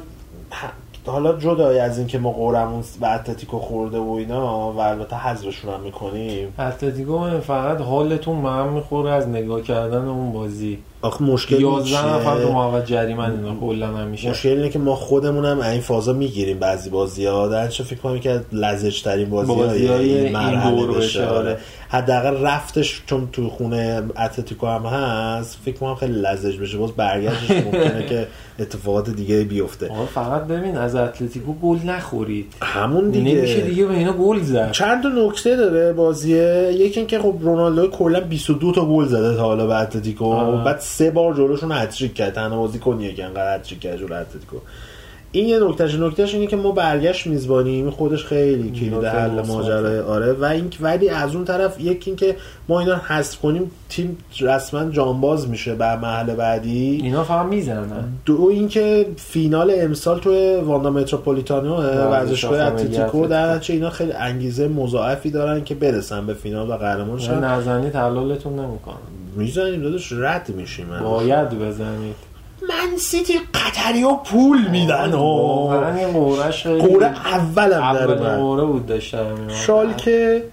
[1.07, 5.81] حالا جدای از اینکه ما قرمون و اتلتیکو خورده و اینا و البته حذفشون هم
[5.81, 6.55] می‌کنیم.
[6.59, 10.79] اتلتیکو فقط حالتون من می‌خوره از نگاه کردن اون بازی.
[11.03, 14.31] آخه مشکل 11 نفر تو محوط جریمه اینا کلا همیشه.
[14.31, 16.59] مشکل اینه که ما خودمون هم این فازا می‌گیریم.
[16.59, 21.27] بعضی بازی ها درنچه فکر کنم که لزج ترین بازی, بازی های این مرحله بشه.
[21.27, 21.59] آره.
[21.89, 26.79] حداقل رفتش چون تو خونه اتلتیکو هم هست فکر کنم خیلی لزج بشه.
[26.79, 28.27] باز برگشتش ممکنه که
[28.59, 29.91] اتفاقات دیگه بیفته.
[30.15, 32.55] فقط ببین از اتلتیکو گل نخورید.
[32.63, 33.35] همون دیگه.
[33.35, 34.73] نمیشه دیگه به اینا گل زد.
[34.73, 36.73] چند تا نکته داره بازیه.
[36.73, 40.35] یکی اینکه خب رونالدو کلا 22 تا گل زده تا حالا به اتلتیکو.
[40.65, 42.35] بعد سه بار جلوشون هتریک کرد.
[42.35, 44.57] تنها بازی کنیه که انقدر هتریک کرد جلو اتلتیکو
[45.33, 50.33] این یه نکتهش نکتهش اینه که ما برگشت میزبانیم خودش خیلی کلید حل ماجرای آره.
[50.33, 52.37] و این ولی از اون طرف یکی اینکه
[52.69, 57.01] ما اینا حذف کنیم تیم رسما جانباز میشه به مرحله بعدی.
[57.03, 58.05] اینا فقط می‌زنن.
[58.25, 61.77] دو اینکه فینال امسال تو واندا متروپولیتانو
[62.11, 67.19] ورزشگاه اتلتیکو در چه اینا خیلی انگیزه مضاعفی دارن که برسن به فینال و قهرمان
[67.19, 68.97] شن نزنید حلالتون نمی‌کنن
[69.37, 70.87] می‌زنیم داداش رد میشیم.
[71.03, 72.28] باید بزنید.
[72.63, 75.19] من سیتی قطری و پول میدن و
[76.79, 80.45] قوره اولم در قوره بود داشتم شالکه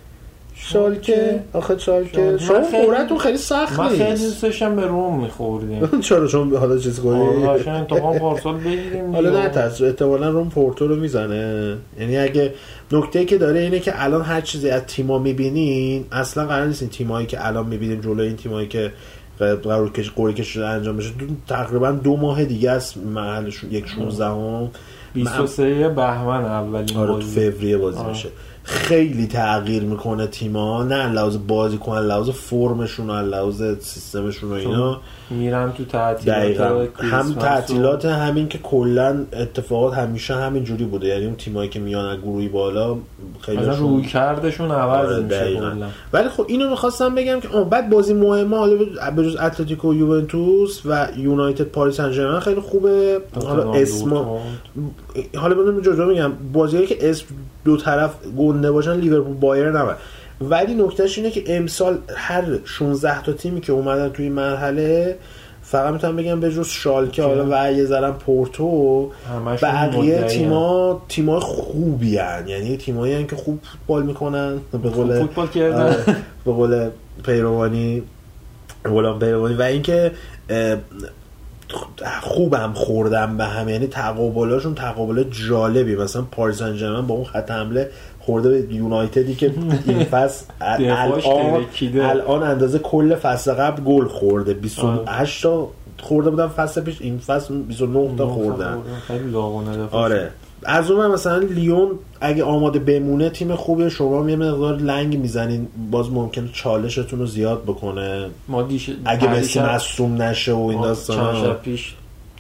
[0.58, 2.38] شالکه آخه شالکه.
[2.38, 5.90] شما قورتون خیلی سخت نیست من خیلی دوستشم به روم میخوردیم.
[6.02, 10.96] چرا شما حالا چیز کنی؟ انتقام پارسال بگیریم حالا نه تاثر احتمالا روم پورتو رو
[10.96, 11.78] می‌زنه.
[12.00, 12.54] یعنی اگه
[12.92, 16.92] نکته که داره اینه که الان هر چیزی از تیما می‌بینین اصلا قرار نیست این
[16.92, 18.92] تیمایی که الان می‌بینیم جلو این تیمایی که
[19.40, 21.12] قرار کش قوری کش انجام بشه.
[21.48, 24.72] تقریبا دو ماه دیگه است محلشون یک 16 هم
[25.14, 27.52] 23 بهمن اولین آره بازی.
[27.52, 28.30] فوریه بازی میشه.
[28.64, 35.02] خیلی تغییر می‌کنه تیما نه لحاظ بازی کنن لحاظ فرمشون و لحاظ سیستمشون و اینا.
[35.30, 36.62] میرن تو تعطیلات
[37.00, 41.08] هم تعطیلات همین که کلا اتفاقات همیشه همین جوری بوده.
[41.08, 42.98] یعنی اون تیمایی که میان گروهی بالا
[43.42, 45.60] خیلی روی کردشون عوض آره میشه
[46.14, 48.76] ولی خب اینو می‌خواستم بگم که بعد بازی مهمه حالا
[49.16, 53.22] به جز اتلتیکو یوونتوس و یونایتد پاریس سن خیلی خوبه.
[53.46, 54.10] حالا اسم
[55.36, 57.26] حالا بدون جدا میگم بازیایی که اسم
[57.66, 59.96] دو طرف گنده باشن لیورپول بایر نبر
[60.42, 65.18] ولی نکتهش اینه که امسال هر 16 تا تیمی که اومدن توی مرحله
[65.62, 69.12] فقط می‌تونم بگم به جز شالکه حالا و یه ذرم پورتو
[69.62, 72.48] بقیه تیما تیمای خوبی هن.
[72.48, 74.58] یعنی تیمایی هن که خوب فوتبال می‌کنن.
[74.72, 75.96] به قول فوتبال کردن.
[76.46, 76.90] به قول
[77.26, 78.04] پیروانی
[78.86, 79.56] غلام پیروانی.
[79.56, 80.12] و اینکه
[82.22, 83.70] خوبم خوردم به هم.
[83.70, 85.96] یعنی تقابلاشون تقابل جالبی.
[85.96, 87.90] مثلا پاریس با اون خط حمله
[88.26, 89.54] خورده به یونایتدی که
[89.88, 91.22] این فصل الان
[92.02, 94.54] الان اندازه کل فصل قبل گل خورده.
[94.54, 95.68] 28 تا
[96.02, 98.78] خورده بودن فصل پیش این فصل 29 تا خوردن.
[99.92, 100.30] آره.
[100.64, 103.90] از اون مثلا لیون اگه آماده بمونه تیم خوبه.
[103.90, 105.68] شما یه مقدار لنگ می‌زنین.
[105.92, 108.30] باز ممکنه چالشتون رو زیاد بکنه.
[108.48, 108.90] ما دیش...
[109.06, 111.96] اگه مسی مصوم نشه و این داستان پیش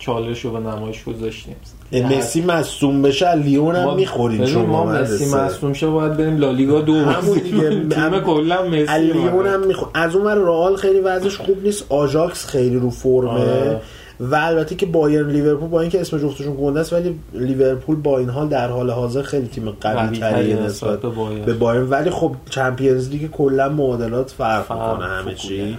[0.06, 1.56] چالش رو به نمایش گذاشتیم.
[1.94, 6.94] مسی مصوم بشه لیون هم می‌خورین چون ما مسی مصوم شه باید بریم لالیگا دو
[6.94, 7.70] همون دیگه.
[7.70, 11.86] تیم کلا مسی لیون هم میخور از اون رئال خیلی وضعش خوب نیست.
[11.90, 13.30] آژاکس خیلی رو فرمه.
[13.30, 13.82] آه.
[14.20, 18.30] و البته که بایرن لیورپول با اینکه اسم جفتشون گنده است ولی لیورپول با این
[18.30, 21.00] حال در حال حاضر خیلی تیم قوی تری نسبت
[21.46, 21.90] به بایرن.
[21.90, 25.78] ولی خب چمپیونز لیگ کلا معادلات فرق می‌کنه همه چی.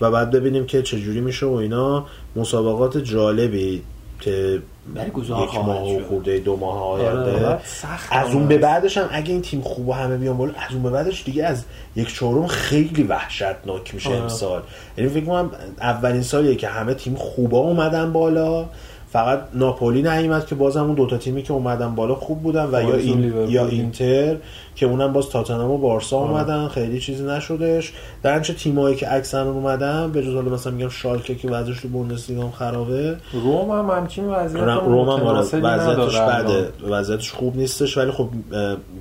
[0.00, 2.06] و بعد ببینیم که چجوری میشه و اینا.
[2.36, 3.82] مسابقات جالبی
[4.20, 4.62] که
[4.94, 7.46] یک ماه و خورده دو ماه آینده.
[7.46, 7.60] آره،
[8.10, 10.82] از اون به بعدش هم اگه این تیم خوب و همه بیان بالا از اون
[10.82, 11.64] به بعدش دیگه از
[11.96, 14.18] یک چهارم خیلی وحشتناک میشه آره.
[14.18, 14.62] امسال.
[14.98, 18.66] یعنی فکر کنم اولین سالیه که همه تیم خوبا اومدن بالا.
[19.14, 22.94] فقط ناپولی نیومد که بازم اون دوتا تیمی که اومدن بالا خوب بودن و یا
[22.94, 24.36] این یا اینتر
[24.76, 29.50] که اونم باز تاتنهام و بارسا اومدن خیلی چیزی نشدش در چه تیمایی که اکثرا
[29.50, 33.16] اومدن به جز مثلا میگم شالکه که وضعش تو بوندسلیگا هم خرابه.
[33.32, 36.72] روم هم همچین وضعیت روم هم وضعیتش بده.
[36.90, 38.28] وضعیتش خوب نیستش ولی خب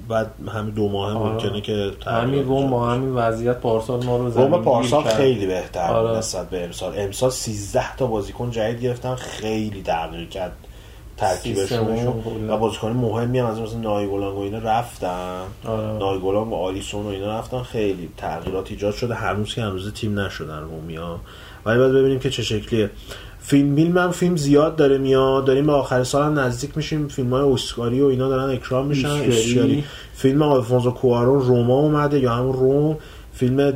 [0.09, 1.31] بعد همین دو ماه آره.
[1.31, 6.17] ممکنه که همین روم با همین وضعیت پارسال ما رو روم پارسال خیلی بهتر آره.
[6.17, 6.93] نسبت به امسال.
[6.97, 10.51] امسال 13 تا بازیکن جدید گرفتن خیلی تغییر کرد.
[11.23, 12.07] ترکیبشون
[12.49, 15.41] و بازیکن مهمی هم از مثلا نایگولانگ و اینا رفتن.
[15.65, 15.97] آره.
[15.97, 17.62] نایگولانگ و آلیسون و اینا رفتن.
[17.62, 19.13] خیلی تغییرات ایجاد شده.
[19.13, 21.19] هنوز که هنوز تیم نشدن رومیا.
[21.65, 22.89] ولی باید ببینیم که چه شکلیه.
[23.39, 25.45] فیلم فیلم هم فیلم زیاد داره میاد.
[25.45, 27.07] داریم به آخر سال هم نزدیک میشیم.
[27.07, 29.19] فیلم های اسکاری و اینا دارن اکرام میشن.
[30.13, 32.97] فیلم آلفونزو کوارون روما اومده یا همون روم.
[33.33, 33.71] فیلم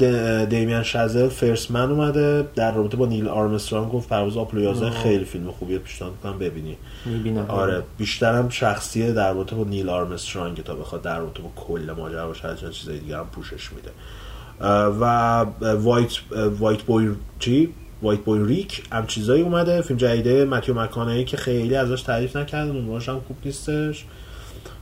[0.45, 2.47] دیمیان شازل First Man اومده.
[2.55, 6.77] در رابطه با نیل آرمسترانگ گفت پرواز آپولو 11 خیلی فیلم خوبیه پیشنهاد می‌کنم ببینی.
[7.05, 7.45] می‌بینم.
[7.47, 12.27] آره بیشترم شخصیه در رابطه با نیل آرمسترانگ تا بخواد در رابطه با کل ماجرا
[12.27, 13.91] باشه از چیزای دیگه هم پوشش میده.
[14.99, 16.11] و White
[16.59, 19.81] White Boy چی؟ White Boy Rick هم چیزایی اومده.
[19.81, 24.05] فیلم جدیده متیو مک‌کانهی که خیلی ازش تعریف نکردن اون هم خوب نیستش.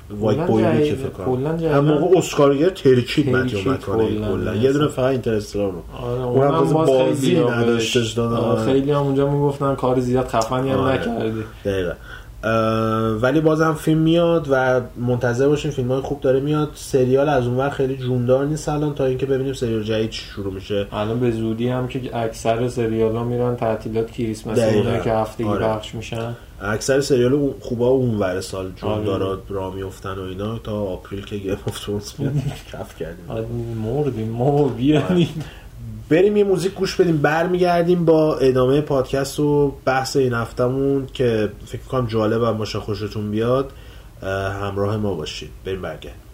[0.09, 1.79] وایت بوی که فکر کنم.
[1.79, 4.55] موقع اسکارگر ترکید مکانه کلا.
[4.55, 9.75] یه دونه فقط اینترستلار رو آره اونم باز بازی نداشتش دادن خیلی هم اونجا می‌گفتن
[9.75, 11.01] کار زیاد خفنی هم آره.
[11.01, 11.43] نکردی.
[11.65, 11.91] دقیقا.
[13.21, 16.71] ولی بازم فیلم میاد و منتظر باشیم فیلم های خوب داره میاد.
[16.75, 20.87] سریال از اونور خیلی جوندار نیست الان تا اینکه ببینیم سریال جدید شروع میشه.
[20.91, 24.59] الان به زودی هم که اکثر سریال ها میرن تعطیلات کریسمس
[25.03, 25.65] که هفتگی آره.
[25.65, 26.35] پخش میشن.
[26.61, 29.39] اکثر سریال خوبا اون ور سال جوندارا آره.
[29.49, 32.33] را میفتن و اینا تا April که Game of Thrones میاد.
[32.73, 33.25] کف کردیم.
[33.27, 33.45] آره،
[33.83, 35.43] مردیم ما بیانیم
[36.09, 41.81] بریم یه موزیک گوش بدیم برمیگردیم با ادامه پادکست و بحث این هفتمون که فکر
[41.81, 43.71] کنم جالب و باشه خوشتون بیاد.
[44.61, 45.49] همراه ما باشید.
[45.65, 46.24] بریم برگردیم.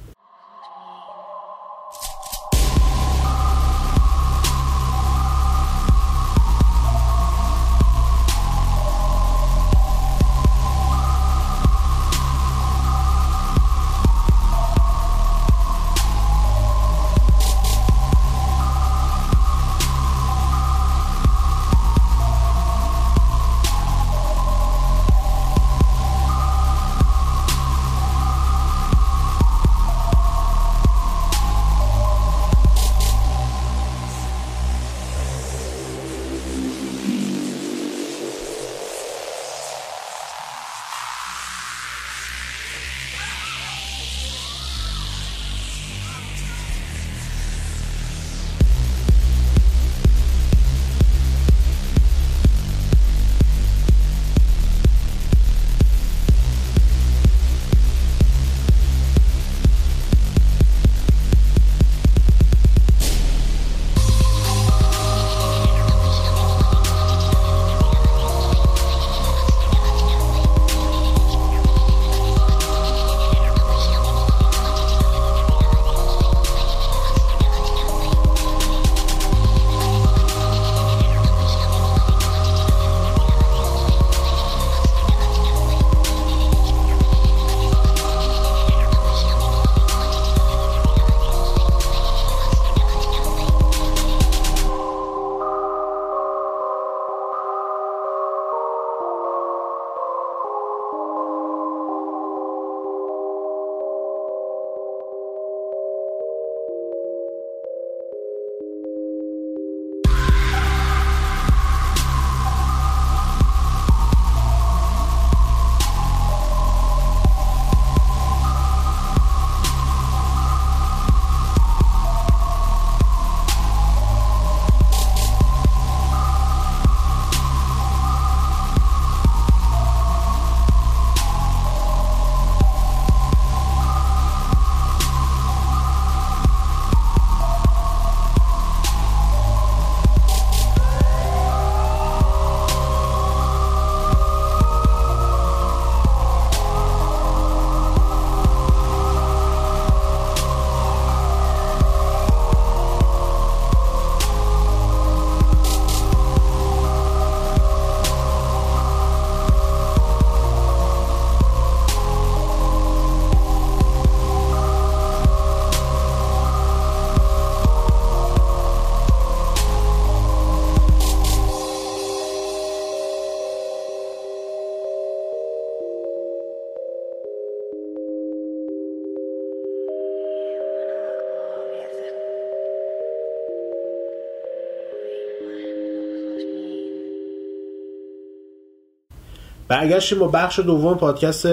[189.72, 191.48] برگشتیم با بخش دوم پادکست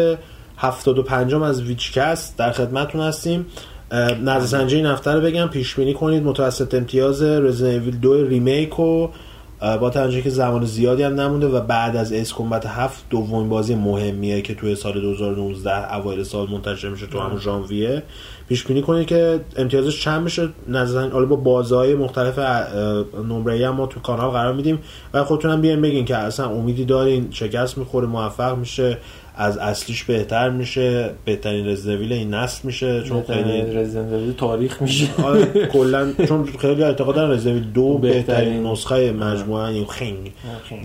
[0.57, 2.37] 75 از VGCAST.
[2.37, 3.47] در خدمتتون هستیم.
[4.25, 5.47] نظر این هفته رو بگم.
[5.47, 6.23] پیش بینی کنید.
[6.23, 9.09] متوسط امتیاز رزیدنت 2 Remake و
[9.61, 13.75] با توجه که زمان زیادی هم نمونده و بعد از Ace Combat هفت دومین بازی
[13.75, 18.03] مهمیه که توی سال 2019 اوایل سال منتشر میشه تو همون ژانویه.
[18.49, 22.39] پیش بینی کنید که امتیازش چند میشه نظرا حالا با بازهای مختلف
[23.29, 24.79] نمره ما تو کانال قرار میدیم
[25.15, 28.99] و خودتونم بیاین بگین که اصلا امیدی دارین شکست می‌خوره موفق میشه
[29.37, 35.09] از اصلیش بهتر میشه بهترین رزیدنویل این نسل میشه چون خیلی رزیدنویل تاریخ میشه.
[35.25, 38.67] آره، کلا چون خیلی اعتقاد دارن رزیدنویل دو بهترین.
[38.67, 40.33] نسخه مجموعه این خنگ.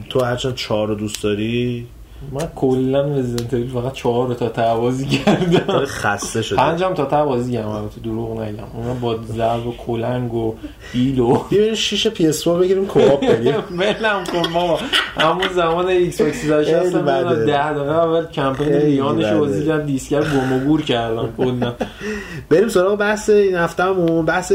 [0.09, 1.87] تو هرچند چهار رو دوست داری؟
[2.31, 5.85] من کلا رزیدنت ایول فقط چهار تا تعوازی کردم.
[5.85, 6.57] خسته شده.
[6.57, 8.63] پنجم تا تعوازی کردم تو دروغ نگم.
[8.73, 10.55] اونا با ضرب و کلنگ و
[10.93, 11.43] بیل و
[11.75, 14.79] شیشه پی اس بگیریم کوآپ بریم ولم کن ماما
[15.17, 20.59] همون زمان ایکس باکس 360 ده دقیقه اول کمپین لیانش بازی کردم دیسکر گم و
[20.59, 21.73] گور کردم کلا.
[22.49, 24.25] بریم سراغ بحث این هفتهمون.
[24.25, 24.53] بحث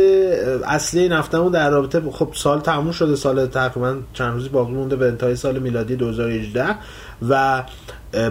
[0.66, 4.96] اصلی این هفتهمون در رابطه خب سال تموم شده سال تقریبا چند روزی باقی مونده
[4.96, 6.64] به انتهای سال میلادی 2018
[7.28, 7.62] و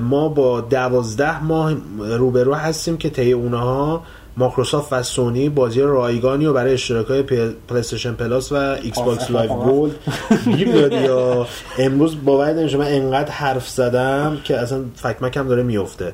[0.01, 4.03] ما با دوازده ماه روبرو هستیم که طی اونها
[4.37, 7.23] مایکروسافت و سونی بازی رایگانی و برای اشتراک های
[7.67, 9.91] PlayStation Plus و Xbox Live Gold
[10.91, 11.47] یا
[11.77, 16.13] امروز باور نمیشه من انقدر حرف زدم که اصلا فکم داره میفته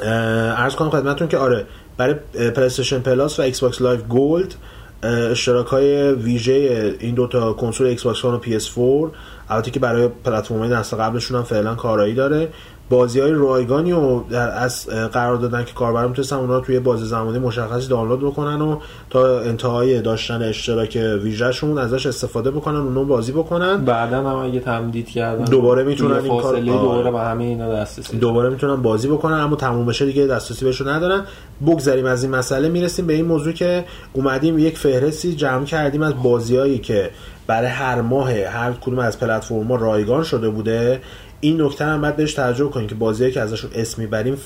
[0.00, 1.66] عرض کنم خدمتتون که آره
[1.96, 2.14] برای
[2.56, 4.54] PlayStation Plus و Xbox Live Gold
[5.02, 9.10] اشتراک های ویژه این دوتا کنسول Xbox و PS 4
[9.48, 12.48] البته که برای پلتفرم‌های نسل قبلشون هم فعلا کارایی داره.
[12.90, 17.38] بازی های رایگانی و در از قرار دادن که کاربران می‌تونستن اونا توی بازی زمانی
[17.38, 18.78] مشخصی دانلود بکنن و
[19.10, 23.84] تا انتهای داشتن اشتراک ویژهشون ازش استفاده بکنن اونو بازی بکنن.
[23.84, 28.48] بعدا هم اگه تمدید کردن دوباره می‌تونن این کار دوباره به همه اینا دسترسی دوباره
[28.48, 31.24] می‌تونن بازی بکنن اما تموم بشه دیگه دسترسی بهشون ندارن.
[31.66, 36.12] بگذریم از این مسئله می‌رسیم به این موضوع که اومدیم یک فهرستی جمع کردیم از
[36.22, 37.10] بازیایی که
[37.46, 41.00] برای هر ماه هر کدوم از پلتفرم‌ها رایگان شده بوده.
[41.40, 44.36] این نکته هم باید بهش توجه کنیم که بازیایی که ازشون اسم می‌بریم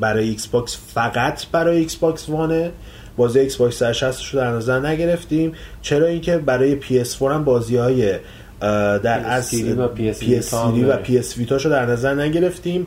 [0.00, 2.70] برای Xbox فقط برای Xbox One ه.
[3.16, 5.52] بازی Xbox 360 رو در نظر نگرفتیم.
[5.82, 8.14] چرا اینکه برای PS 4 هم بازی های
[8.60, 12.86] در از PS و PS Vita رو در نظر نگرفتیم.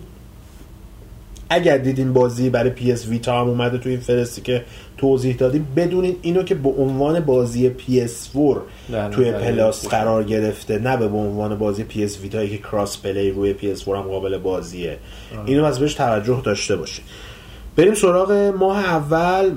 [1.53, 4.63] اگر دیدین بازی برای PS Vita هم اومده تو این فهرستی که
[4.97, 8.57] توضیح دادیم بدونین اینو که به عنوان بازی PS4
[9.11, 13.87] توی Plus قرار گرفته نه به عنوان بازی PS Vita یی که cross-play روی PS4
[13.87, 14.97] هم قابل بازیه.
[15.37, 15.43] آه.
[15.45, 17.05] اینو از بهش توجه داشته باشید
[17.75, 19.51] بریم سراغ ماه اول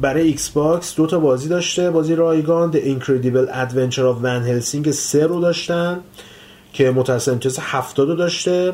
[0.00, 1.90] برای Xbox دو تا بازی داشته.
[1.90, 6.00] بازی رایگان The Incredible Adventure of Van Helsing 3 رو داشتن
[6.72, 8.72] که متوسط امتیاز 70 داشته.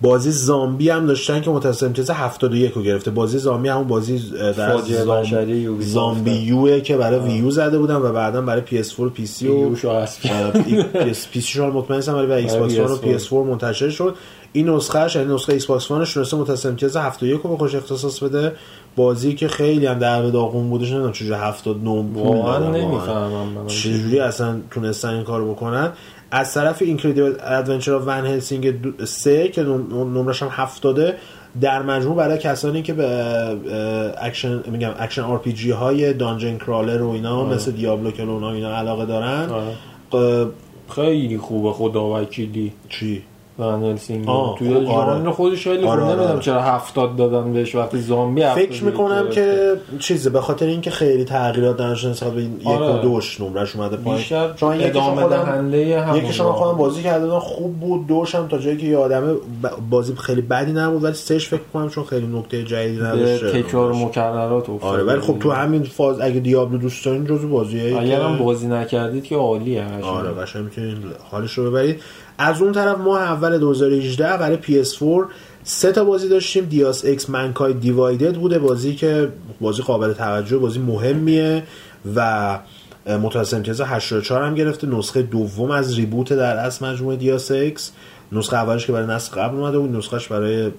[0.00, 3.10] بازی Zombi هم داشتن که متاسم امتیاز 71 رو گرفته.
[3.10, 5.80] بازی Zombi همون بازی در Zom...
[5.80, 9.76] ZombiU ئه که برای Wii U زده بودن و بعدا برای PS4 و PC و
[9.76, 14.14] PS شو مطمئن هستم برای Xbox و PS4 منتشر شد.
[14.52, 18.22] این نسخهش یعنی نسخه Xbox One ش تونسته متاسم امتیاز 71 رو به خودش اختصاص
[18.22, 18.52] بده.
[18.96, 22.70] بازی که خیلی هم در داغون بودش نمی‌دونم چجوری 79 واقعا.
[22.70, 23.66] نمی‌فهمم.
[23.66, 25.92] چجوری اصلا تونستن این کارو بکنن؟
[26.30, 31.14] از طرف Incredible Adventure of Van Helsing 3 که نمرش هم 70
[31.60, 33.08] در مجموع برای کسانی که به
[34.18, 37.54] اکشن میگم action RPG های dungeon crawler و اینا آه.
[37.54, 39.48] مثل Diablo که اونا اینا علاقه دارن.
[40.94, 43.22] خیلی خوبه خدا وکیلی چی؟
[43.58, 44.26] ون هلسینگ
[44.58, 45.30] توی آره.
[45.30, 46.04] خودش خیلی آره.
[46.04, 46.40] نمی‌دونم آره.
[46.40, 51.76] چرا هفتاد دادن بهش وقتی زامبی فکر می‌کنم که چیزه به خاطر اینکه خیلی تغییرات
[51.76, 54.24] درش نسبت به یک و دوش نمرش اومده پایین.
[54.56, 58.76] چون ادامه دهنده هم یکی شما خودم بازی کرده خوب بود دوش هم تا جایی
[58.76, 59.34] که یه آدمه
[59.90, 64.70] بازی خیلی بدی نبود ولی سهش فکر کنم چون خیلی نکته جدیدی نداشته تکرار مکررات
[64.80, 68.66] آره ولی خب تو همین فاز اگه دیابلو دوست دارین جزو بازیه اگه هم بازی
[68.66, 70.64] نکردید که عالیه آره قشنگ.
[70.64, 70.96] می‌تونید
[71.30, 72.00] حالش رو ببرید.
[72.38, 75.24] از اون طرف ماه اول 2018 برای PS4
[75.64, 76.64] سه تا بازی داشتیم.
[76.64, 78.58] Deus Ex Mankind Divided بوده.
[78.58, 79.28] بازی که
[79.60, 81.62] بازی قابل توجه بازی مهمیه
[82.16, 82.58] و
[83.06, 84.86] متوسط امتیاز 84 هم گرفته.
[84.86, 87.92] نسخه دوم از reboot در اصل مجموعه Deus Ex
[88.32, 89.96] نسخه اولش که برای نسل قبل اومده بود.
[89.96, 90.70] نسخهش برای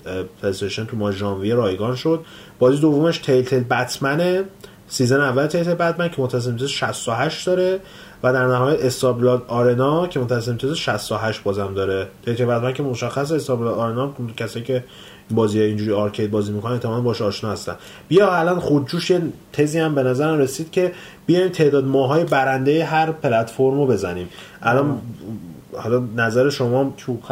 [0.42, 2.26] PlayStation تو ماه ژانویه رایگان شد.
[2.60, 4.44] بازی دومش Telltale Batman ه
[4.88, 7.80] season اول Telltale Batman که متوسط امتیاز 68 داره.
[8.24, 12.08] و در نهایت StarBlood Arena که متوسط امتیاز 68 بازم داره.
[12.26, 14.84] تیتر بعد که مشخص StarBlood Arena کسایی که
[15.32, 17.76] بازی اینجوری arcade بازی می‌کنن احتمالاً باش آشنا هستن.
[18.08, 19.22] بیا الان خودجوش یه
[19.54, 20.92] تزی هم به نظرم رسید که
[21.26, 24.30] بیایم تعداد ماهای برنده هر پلتفرم رو بزنیم.
[24.62, 25.02] الان
[25.78, 27.24] حالا نظر شما چوب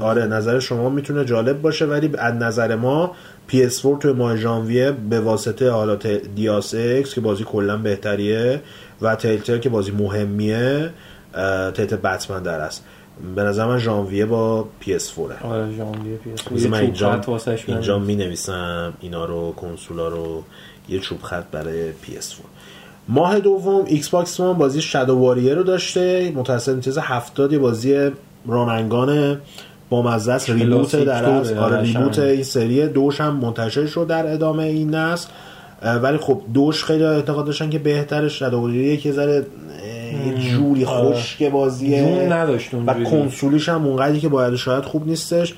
[0.00, 3.12] آره نظر شما می‌تونه جالب باشه ولی از نظر ما
[3.52, 8.60] PS4 توی ماه ژانویه به واسطه حالات Deus Ex که بازی کلا بهتریه
[9.02, 10.90] و Telltale که بازی مهمیه
[11.74, 12.84] Telltale Batman در است.
[13.36, 17.22] به نظر من ژانویه با PS4 آره ژانویه PS4 من اینجا,
[17.66, 20.42] اینجا می نویسم اینا رو کنسولا رو
[20.88, 22.36] یه چوب خط برای PS4
[23.08, 26.32] ماه دوم Xbox One بازی Shadow Warrior رو داشته.
[26.34, 28.10] متوسط امتیاز 70 بازی
[28.46, 29.40] run and gun
[29.88, 34.62] با مزه reboot در از آره reboot این سری دوش هم منتشر شد در ادامه
[34.62, 35.28] این نسل.
[35.82, 39.46] ولی خب دوش خیلی اعتقاد داشتن که بهترش Shadow یکی ذره
[40.26, 41.14] یه جوری آره.
[41.14, 41.98] خشک بازیه.
[41.98, 45.54] جون نداشت و کنسولیش هم اونقدری که باید شاید خوب نیستش.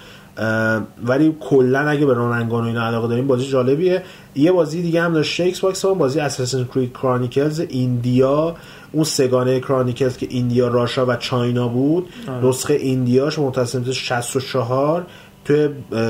[1.04, 4.02] ولی کلا اگه به run and gun و اینا علاقه داریم بازی جالبیه.
[4.34, 8.56] یه بازی دیگه هم داشته Xbox هم بازی Assassin's Creed Chronicles India
[8.92, 12.08] اون سه‌گانه Chronicles که India Russia و China بود.
[12.28, 12.44] آه.
[12.44, 15.06] نسخه India ش متوسط 64
[15.48, 15.68] توی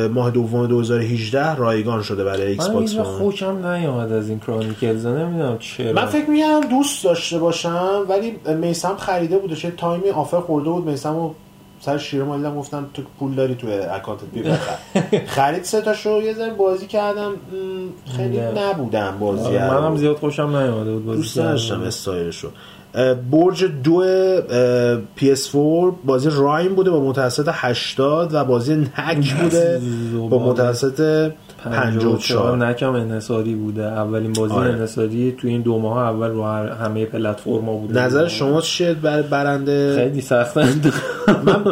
[0.09, 5.93] ماه دوم 2018 رایگان شده برای Xbox من خوشم نیومد از این Chronicles نمی‌دونم چرا.
[5.93, 10.71] من فکر می‌کنم دوست داشته باشم ولی میسم خریده بوده چه time ی offer خورده
[10.71, 10.87] بود.
[10.87, 11.31] میسم
[11.81, 14.43] سر شیر مالیدم گفتم تو پول داری تو account ت بی
[15.37, 17.33] خرید سه تا شو یه ذره بازی کردم.
[18.17, 22.49] خیلی نبودم بازی آره، منم زیاد خوشم نیومده بود بازی دوست داشتم استایلشو.
[23.31, 24.05] برج دو
[25.21, 29.81] PS4 بازی RiME بوده با متوسط 80 و بازی Knack بوده.
[30.31, 31.31] با متوسط
[31.65, 33.85] 54 Knack م انحصاری بوده.
[33.85, 34.73] اولین بازی آره.
[34.73, 38.01] انحصاری تو این دو ماه اول رو همه پلتفرما بوده.
[38.01, 38.95] نظر شما چیه؟
[39.31, 41.65] برنده خیلی سخت من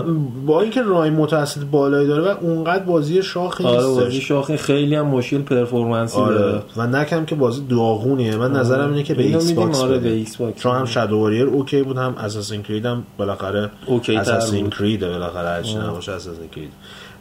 [0.47, 5.07] با اینکه RiME متوسط بالایی داره و اونقدر بازی شاخی آره بازی شاخی خیلی هم
[5.07, 6.39] مشکل performance ی آره.
[6.39, 8.37] داره و Knack م که بازی داغونیه.
[8.37, 8.61] من آره.
[8.61, 10.61] نظرم اینه که به Xbox آره به Xbox.
[10.62, 15.49] چون هم Shadow Warrior OK بود هم Assassin's Creed هم بالاخره OK Assassin's Creed بالاخره
[15.49, 16.72] هرچی نباشه Assassin's Creed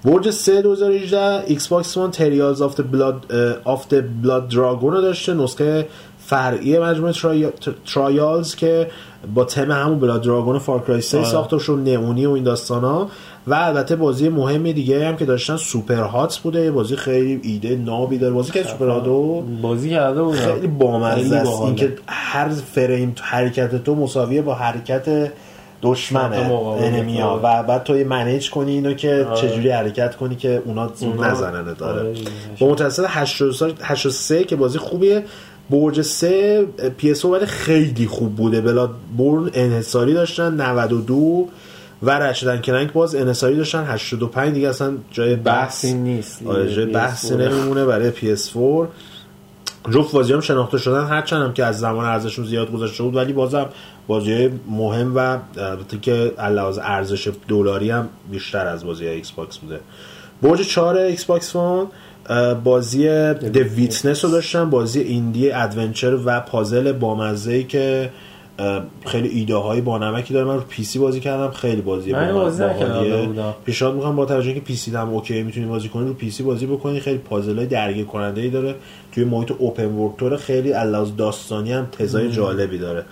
[0.06, 3.26] برج 3 2018 Xbox One Trials of Blood
[3.64, 3.93] of
[4.24, 5.88] Blood Dragon رو داشته نسخه
[6.20, 7.14] فرعی مجموعه
[7.93, 8.88] Trials که
[9.36, 13.10] با تم همون Blood Dragon Far Cry 3 ساخته شد نئونی و این داستانا.
[13.47, 18.34] و البته بازی مهم دیگه هم که داشتن Superhot بوده بازی خیلی ایده نابی داره.
[18.34, 21.62] بازی که Superhot و؟ بازی کرده بود خیلی بامزه است.
[21.62, 25.32] اینکه هر فریم حرکت تو مساویه با حرکت
[25.86, 26.38] دشمنه
[26.80, 29.28] enemy ا و بعد تو manage کنی اینو که.
[29.36, 32.00] چجوری حرکت کنی که اونا نزننه داره.
[32.00, 32.14] آره
[32.60, 33.06] با متوسط
[33.84, 35.24] 83 که بازی خوبیه.
[35.70, 36.66] برج 3
[36.97, 38.62] PS ولی خیلی خوب بوده.
[38.62, 41.48] Bloodborne انحصاری داشتن 92
[42.04, 43.86] و Ratchet and Clank باز انحصاری داشتن.
[43.88, 45.86] 85 دیگه اصلا جای بحث.
[45.86, 48.88] نیست آره جای بحثی نمیمونه برای PS4
[49.92, 53.34] جفت بازی هم شناخته شدن هرچند هم که از زمان ارزششون زیاد گذاشته بود ولی
[53.34, 53.66] بازم
[54.08, 55.20] بازی مهم و
[55.58, 59.80] البته که علاوه ارزش دلاری هم بیشتر از بازی Xbox بوده.
[60.42, 61.88] برج 4 Xbox One
[62.64, 68.10] بازی The Witness رو داشتن بازی indie adventure و پازل بامزه ای که
[69.06, 71.51] خیلی ایده هایی با نمکی داره من رو PC بازی کردم.
[71.51, 72.64] خیلی بازی من بازی
[73.66, 76.99] پیشنهاد می‌کنم با توجه که PC هم OK می‌تونی بازی کنی رو PC بازی بکنی.
[76.99, 78.76] خیلی پازل های درگیر کننده ای داره.
[79.12, 83.06] توی محیط open world خیلی علاوه داستانی هم تزای جالبی داره.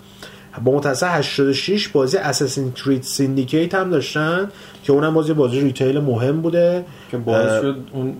[0.63, 4.51] با متوسط 86 بازی Assassin's Creed Syndicate هم داشتن
[4.83, 6.85] که اونم بازی بازی retail مهم بوده.
[7.11, 8.15] که باعث شد اون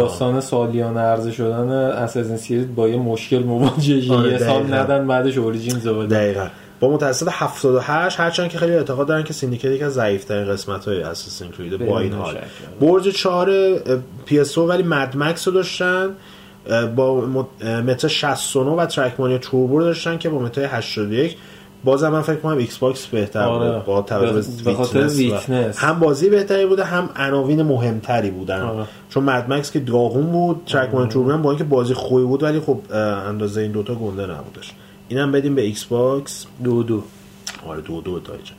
[0.00, 5.38] داستان سالیانه عرضه شدن Assassin's Creed با یه مشکل مواجه آره یه سال ندادن بعدش
[5.38, 6.46] Origins زود دقیقاً.
[6.80, 11.02] با متوسط 78 هرچند که خیلی اعتقاد دارن که Syndicate یکی از ضعیف‌ترین قسمت های
[11.02, 12.38] Assassin's Creed با این حال.
[12.80, 13.50] برج 4
[14.26, 16.10] PS ولی Mad Max رو داشتن
[16.96, 17.26] با
[17.86, 21.36] متا 69 و TrackMania Turbo داشتن که با متا 81
[21.84, 23.72] بازم من فکر کنم Xbox بهتر آره.
[23.72, 28.60] بود با توجه به خاطر Witness هم بازی بهتری بوده هم عناوین مهمتری بودن.
[28.60, 28.84] آره.
[29.10, 32.78] چون Mad Max که داغون بود TrackMania با اینکه بازی خوبی بود ولی خب
[33.28, 34.72] اندازه این دوتا گنده نبودش.
[35.08, 37.02] اینم بدیم به Xbox دو دو.
[37.66, 38.52] آره دو دو تایجه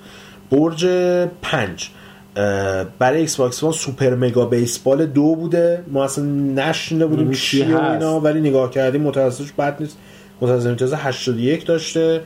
[0.51, 0.85] برج
[1.41, 1.89] پنج.
[2.99, 5.83] برای Xbox One Super Mega Baseball دو بوده.
[5.87, 9.97] ما اصلا نشنده بودیم چیه اینا ولی نگاه کردیم متوسطش بد نیست.
[10.41, 12.21] امتیاز 81 داشته.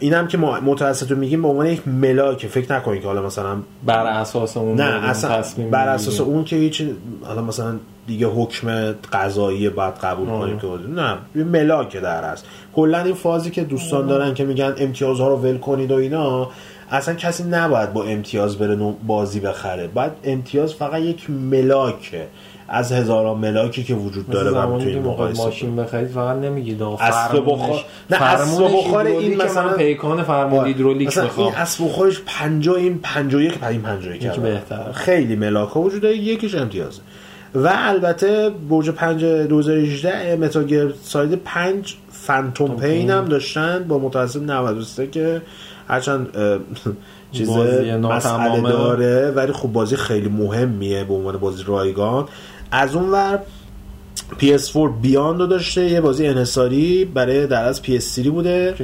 [0.00, 3.56] اینم که ما متوسط میگیم به عنوان یک ملاک فکر نکنید که حالا مثلا
[3.86, 6.82] بر اساس اون نه اصلا بر اساس اون که هیچ
[7.22, 10.66] حالا مثلا دیگه حکم قضایی باید قبول کنیم که
[10.96, 12.44] نه یه ملاک در هست
[12.74, 16.48] کلا این فازی که دوستان دارن که میگن امتیازها رو ول کنید و اینا
[16.90, 19.86] اصلا کسی نباید با امتیاز بره بازی بخره.
[19.86, 22.26] بعد امتیاز فقط یک ملاکه.
[22.72, 27.84] از هزاران ملاکی که وجود داره و می‌تونی مقایسه ماشین بخرید فقط نمیگید اصل بخار
[28.10, 33.64] نه اصل بخار این مثلا پیکان فرمون هیدرولیک مثلا این اصل بخارش 50 این 51
[33.64, 37.00] این 51 بهتر خیلی ملاک وجود داره یکیش امتیازه.
[37.54, 45.06] و البته برج 5 2018 متاگر ساید 5 فانتوم پین هم داشتن با متوسط 93
[45.06, 45.42] که
[45.88, 46.28] هرچند
[47.32, 47.50] چیز
[48.02, 52.28] مسئله داره ولی خب بازی خیلی مهمیه به عنوان بازی رایگان.
[52.72, 53.38] از اون ور
[54.40, 58.74] PS4 بیاند رو داشته یه بازی انحصاری برای در از PS3 بوده.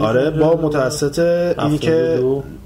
[0.00, 1.18] آره با متوسط
[1.58, 2.22] اینی که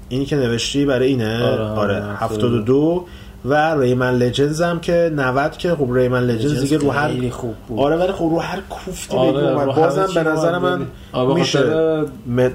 [0.09, 1.43] اینی که نوشتی برای اینه.
[1.43, 3.05] آره, آره 72
[3.45, 7.79] و ریمن لجنز هم که 90 که خب ریمن لجنز دیگه رو هر خوب بود.
[7.79, 11.59] آره ولی خب رو هر کوفتی آره بازم به نظر من آره میشه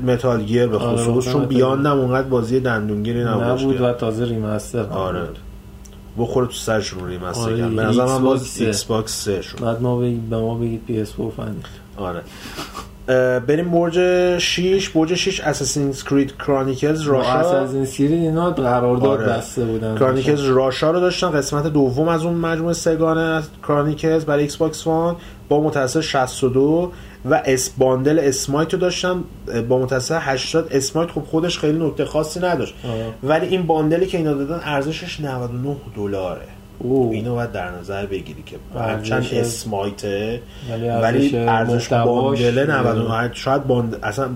[0.06, 3.42] Metal Gear به آره، خصوص آره چون Beyond م اونقدر بازی دندونگیری نبود.
[3.42, 5.20] نبود و تازه remaster آره.
[6.18, 9.58] بخوره تو سرشون remaster آره به نظر من باز Xbox 3 شد.
[9.60, 11.56] بعد ما بگید به ما بگید PS4 فنی
[11.96, 12.20] آره.
[13.40, 13.98] بریم برج
[14.38, 17.32] 6 برج 6 Assassin's Creed Chronicles Russia.
[17.32, 19.26] Assassin's Creed اینا قرارداد آره.
[19.26, 19.98] بسته بودن.
[19.98, 21.30] Chronicles Russia رو داشتن.
[21.30, 25.16] قسمت دوم از اون مجموعه سگانه Chronicles برای Xbox One
[25.48, 26.92] با متوسط 62
[27.24, 29.24] و اس bundle Smite رو داشتن
[29.68, 32.74] با متوسط 80 Smite خب خودش خیلی نکته خاصی نداشت.
[32.84, 32.90] آه.
[33.22, 36.42] ولی این bundle ی که اینا دادن ارزشش 99 دلاره.
[36.78, 37.10] او.
[37.12, 38.56] اینو باید در نظر بگیری که
[39.02, 40.40] چند Smite ه
[41.02, 44.28] ولی ارزش bundle ه 99 شاید bundle اصلا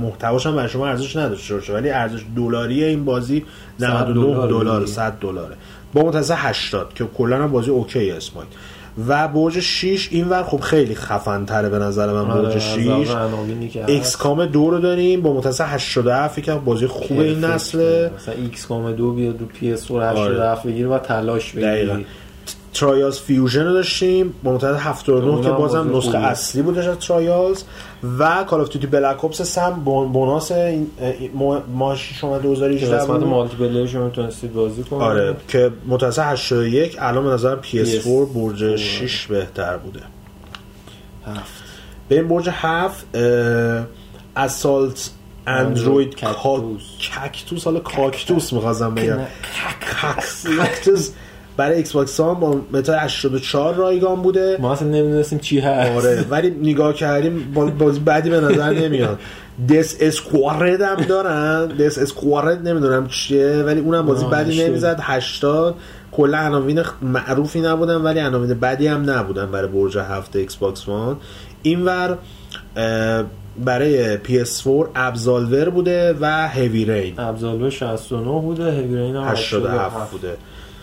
[0.00, 3.44] محتواش هم برای شما ارزش نداشته باشه ولی ارزش دلاری این بازی
[3.80, 5.54] 99 دلار 100 دلاره.
[5.94, 8.48] با متوسط 80 که کلا هم بازی OK Smite.
[9.08, 12.76] و برج 6 این ور خب خیلی خفن تره به نظر من برج 6
[13.86, 18.92] XCOM دو رو داریم با متوسط 87 فکر بازی خوب این نسله مثلا X COM
[18.92, 22.06] دو بیاد رو PS 87 بگیره و تلاش بگیری.
[22.74, 27.62] Trials Fusion رو داشتیم با متوسط 79 که بازم نسخه اصلی بودش از Trials
[28.18, 30.52] و Call of Duty Black Ops هم bonus
[31.74, 35.02] ماه شما 2018 قسمت multi player ش رو می‌تونستید بازی کنید.
[35.02, 40.00] آره که متوسط 81 الان به نظر PS4 برج 6 بهتر بوده.
[41.26, 41.62] هفت.
[42.08, 43.06] بریم برج 7
[44.36, 45.10] Assault
[45.46, 49.18] Android Cactus حالا Cactus می‌خواستم بگم.
[50.56, 51.10] Cactus
[51.56, 54.56] برای Xbox با متا 84 رایگان بوده.
[54.60, 56.04] ما اصلا نمی‌دونستیم چی هست.
[56.04, 59.18] آره ولی نگاه کردیم بازی بعدی به نظر نمیاد.
[59.68, 61.66] Death Squared هم دارن.
[61.66, 64.98] Death Squared نمی‌دونم چیه ولی اونم بازی بدی نمی‌زد.
[65.02, 65.74] 80
[66.12, 71.16] کلا عناوین معروفی نبودن ولی عناوین بدی هم نبودن برای برج هفته Xbox One
[71.62, 72.18] اینور
[73.64, 80.36] برای PS4 Absolver بوده و Heavy Rain Absolver 69 بوده Heavy Rain 87 بوده.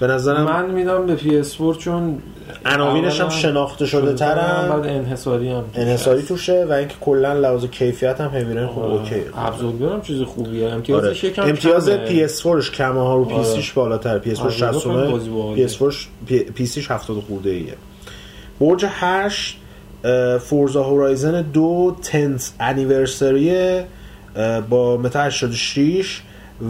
[0.03, 2.17] به نظرم من میدم به PS4 چون
[2.65, 4.69] عناوینش هم شناخته شده ترن.
[4.69, 8.93] بعد انحصاری هم انحصاری توشه و اینکه کلا لحاظ کیفیت هم Heavy Rain خوب آره.
[8.93, 10.69] اوکی Absolver هم چیز خوبیه.
[10.69, 11.49] امتیازش آره.
[11.49, 13.61] امتیاز PS4ش کمه ها رو آره.
[13.61, 14.21] PS4 بالاتر.
[14.21, 15.93] PS4 69 PS4
[16.29, 17.73] PC 70 خورده ایه
[18.59, 19.57] برج 8
[20.39, 23.81] Forza Horizon دو 10th Anniversary
[24.69, 26.21] با متا 86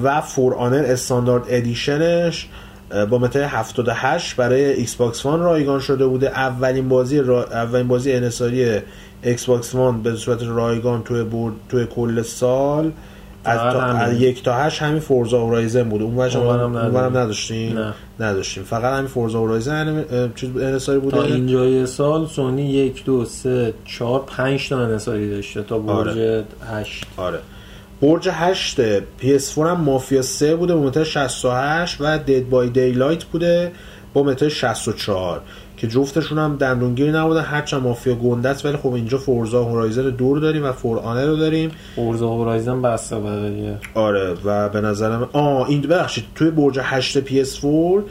[0.04, 2.48] و For Honor Standard Edition ش.
[3.10, 6.28] با متای 78 برای Xbox One رایگان شده بوده.
[6.30, 7.44] اولین بازی را...
[7.44, 8.80] اولین بازی انحصاری
[9.24, 12.92] Xbox One به صورت رایگان توی برد توی کل سال.
[13.46, 13.82] از, تا...
[13.82, 16.04] از یک تا هشت همین Forza Horizon بوده.
[16.04, 17.94] اون وجه اونورم نداشتیم نه.
[18.20, 20.04] نداشتیم فقط همین Forza Horizon
[20.36, 25.64] چیز انحصاری بوده؟ تا اینجای سال سونی یک دو سه چهار پنج تا انحصاری داشته
[25.64, 26.44] تا برج آره.
[26.72, 27.06] هشت.
[27.18, 27.40] آره.
[28.04, 33.72] برج 8 PS4 هم Mafia 3 بوده با متا 68 و Dead by Daylight بوده
[34.14, 35.42] با متا 64
[35.78, 40.25] که جفتشون هم دندونگیری نبودن هرچند Mafia گنده است ولی خب اینجا Forza Horizon دو
[40.25, 41.72] رو داریم و For Honor رو داریم.
[41.96, 48.02] Forza Horizon بسته دیگه آره و به نظرم آه این ببخشید توی برج 8 PS4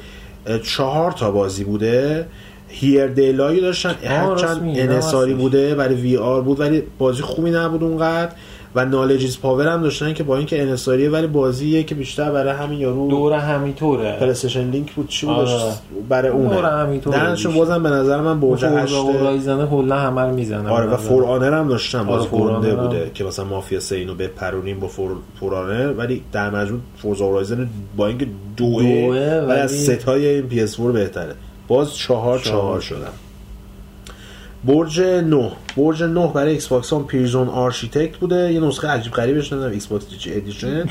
[0.62, 2.26] چهار تا بازی بوده.
[2.68, 8.32] Here They Lie داشتن هرچند انحصاری بوده ولی VR بود ولی بازی خوبی نبود اونقدر.
[8.74, 12.52] و Knowledge Is Power هم داشتن که با اینکه انحصاریه ولی بازیه که بیشتر برای
[12.52, 14.16] همین یارو دورهمی‌طوره.
[14.20, 15.08] PlayStation Link بود.
[15.08, 15.72] چی بود؟ آره.
[16.08, 16.54] برای اونه.
[16.54, 17.16] دورهمی‌طوره.
[17.18, 21.24] درنشون بازم به نظر من برج 8 Horizon کلا همه رو می‌زنه آره و For
[21.24, 22.02] Honor هم داشتن.
[22.04, 26.50] باز آره بوده که مثلا Mafia 3 اینو بپرونیم با For For Honor ولی در
[26.50, 31.34] مجموع Forza Horizon با اینکه دوه ولی از ستای این PS4 بهتره.
[31.68, 32.38] باز چهار.
[32.38, 33.10] چهار شدن.
[34.64, 38.52] برج 9 برج 9 برای Xbox هم Prison Architect بوده.
[38.52, 40.84] یه نسخه عجیب غریبش نمی‌دونم Xbox Edition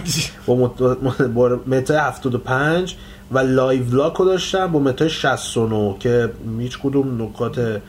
[1.36, 2.96] با متا 75
[3.32, 7.82] و Livelock رو داشتن با متا 69 که هیچ کدوم نکات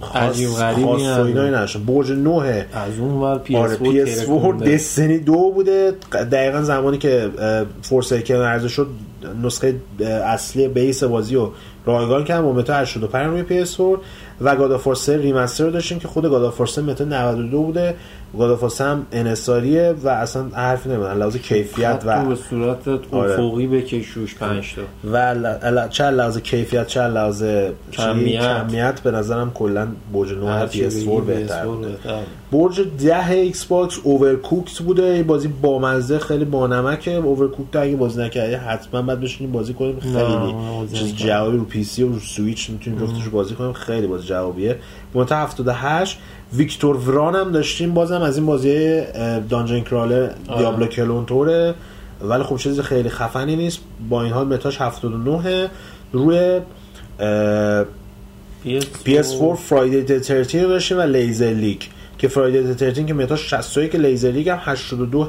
[0.00, 5.94] خاص خاص و اینایی برج 9 از اون ور PS4 Destiny دو بوده.
[6.32, 7.30] دقیقا زمانی که
[7.82, 8.86] Forsaken عرضه شد
[9.42, 9.74] نسخه
[10.24, 11.52] اصلی base بازی رو
[11.86, 13.98] رایگان کردن با متا 85 روی PS4
[14.40, 17.96] و God 3 Remaster رو داشتیم که خود God 3 متا 92 بوده.
[18.38, 23.32] God هم انحصاریه و اصلا حرفی نمی‌دونم لحاظ کیفیت و به صورت آره.
[23.32, 24.82] افقی بکشوش 5 تا.
[25.12, 27.44] و چه لحاظ کیفیت چه لحاظ
[27.92, 28.68] کمیت.
[28.68, 31.66] کمیت به نظرم کلا برج 9 PS4 بهتر
[32.52, 37.10] برج 10 Xbox Overcooked بوده بازی بامزه خیلی بانمکه.
[37.10, 40.00] Overcooked اگه بازی نکردی حتما بعد بشینیم بازی کنیم.
[40.00, 43.72] خیلی چیز جوابی رو PC و رو سویچ می‌تونیم جفتش بازی کنیم.
[43.72, 44.76] خیلی بازی جوابیه.
[45.14, 46.18] متا 78
[46.52, 49.02] Victor Vran هم داشتیم بازم از این بازی
[49.48, 51.74] dungeon crawler Diablo clone طوره.
[52.22, 53.80] ولی خب چیز خیلی خفنی نیست.
[54.08, 55.70] با این حال متاش 79
[56.12, 56.60] روی
[59.06, 61.82] PS4 Friday 13 داشتیم و Laser League.
[62.18, 65.28] که Friday 13 که متاش 61 که Laser League هم 82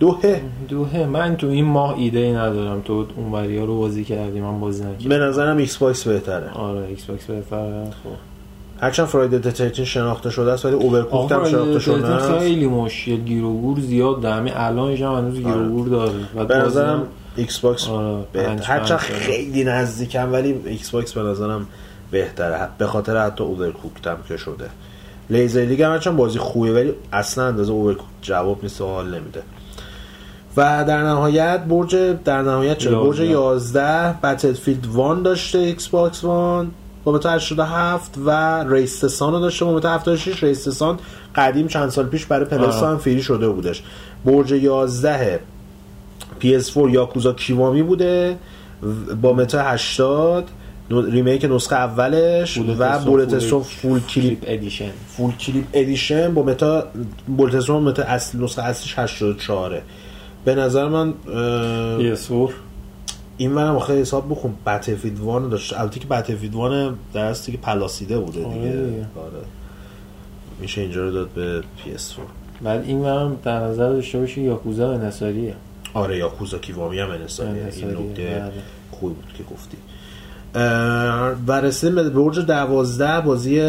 [0.00, 0.40] دوهه.
[0.68, 1.06] دوهه.
[1.06, 2.80] من تو این ماه ایده ای ندارم.
[2.80, 5.08] تو اون ها رو بازی کردی من بازی نکردم.
[5.08, 6.50] به نظرم Xbox بهتره.
[6.50, 7.84] آره Xbox بهتره.
[7.84, 8.35] خب.
[8.80, 12.38] هرچند Friday the 13th شناخته شده است ولی Overcooked هم شناخته شده است.
[12.38, 15.44] خیلی مشکل گیروگور زیاد داره همین الانش هم هنوز آره.
[15.44, 16.12] گیر و گور داره.
[16.36, 17.06] و به نظرم
[17.36, 18.24] Xbox آره،
[18.62, 21.66] هرچند خیلی نزدیکم ولی Xbox به نظرم
[22.10, 22.68] بهتره.
[22.78, 24.68] به خاطر حتی Overcooked هم که شده.
[25.30, 29.42] Laser League هم هرچند بازی خوبه ولی اصلا اندازه Overcooked جواب نیست و حال نمیده.
[30.56, 36.30] و در نهایت برج در نهایت چه؟ برج 11 Battlefield One داشته Xbox 1
[37.06, 38.30] با متا 87 و
[38.68, 40.98] Race the Sun رو داشته با متا 76 Race the Sun
[41.36, 43.82] قدیم چند سال پیش برای Plus هم free شده بودش.
[44.24, 45.40] برج 11
[46.40, 48.36] PS4 Yakuza Kiwami بوده.
[49.22, 50.48] با متا 80
[50.90, 54.90] remake نسخه اولش و Bulletstorm Full Clip Edition.
[55.08, 56.86] Full Clip Edition با متا
[57.36, 59.82] Bulletstorm متا اصل نسخه اصلیش 84
[60.44, 61.14] به نظر من
[63.36, 64.54] این منم آخه حساب بخون.
[64.66, 65.80] بتفید وان داشت.
[65.80, 68.78] البته که بتفید وان درستی که پلاسیده بوده دیگه.
[69.16, 69.44] آره.
[70.60, 75.54] میشه اینجا رو داد به PS4 بعد این منم در نظر داشته باشی یاکوزا انصاریه
[75.94, 78.52] آره یاکوزا کیوامی هم انصاریه این نکته بله.
[78.90, 79.76] خوبی بود که گفتی.
[81.46, 83.60] و رسیدیم به برج دوازده بازی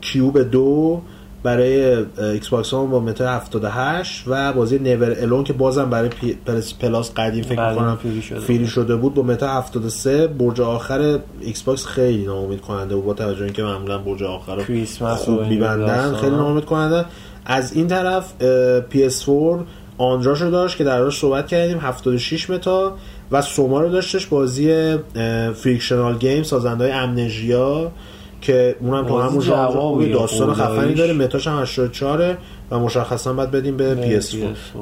[0.00, 1.02] کیوب دو.
[1.42, 6.10] برای ایکس باکس با متا 78 و بازی نیور الون که بازم برای
[6.80, 7.98] Plus قدیم فکر می‌کنم
[8.46, 8.96] free شده.
[8.96, 9.14] بود.
[9.14, 13.04] با متا 73 برج آخر Xbox خیلی ناامید کننده بود.
[13.04, 14.62] با توجه اینکه معمولا برج آخر رو
[15.16, 17.04] خوب می‌بندن خیلی ناامید کننده.
[17.44, 18.32] از این طرف
[18.90, 19.58] PS4
[19.98, 22.96] Onrush و داشت که درش صحبت کردیم 76 متا
[23.32, 24.96] و Soma رو داشتش بازی
[25.54, 27.92] Frictional Games سازنده های Amnesia.
[28.42, 32.38] که اونم تو همون جواب داستان خفنی داره متاش هم 84
[32.70, 34.34] و مشخصا باید بدیم به PS4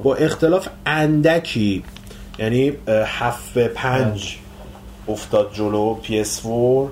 [0.03, 1.85] با اختلاف اندکی
[2.39, 4.39] یعنی 7 به 5
[5.09, 6.89] افتاد جلو PS4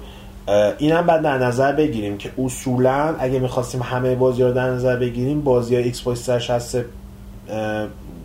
[0.78, 5.40] این بعد در نظر بگیریم که اصولا اگه می‌خواستیم همه بازی رو در نظر بگیریم
[5.40, 6.84] بازی های Xbox 360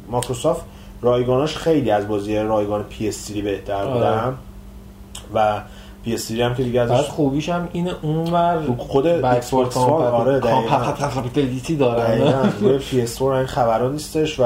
[0.10, 0.62] مایکروسافت
[1.02, 4.18] رایگاناش خیلی از بازی رایگان PS3 بهتر بودن.
[4.20, 4.34] آره.
[5.34, 5.62] و
[6.04, 12.78] PS هم که دیگه ازش خوبیش هم اینه اونور خود Xbox آره compatibility داره روی
[12.78, 14.44] PS این خبرا نیستش و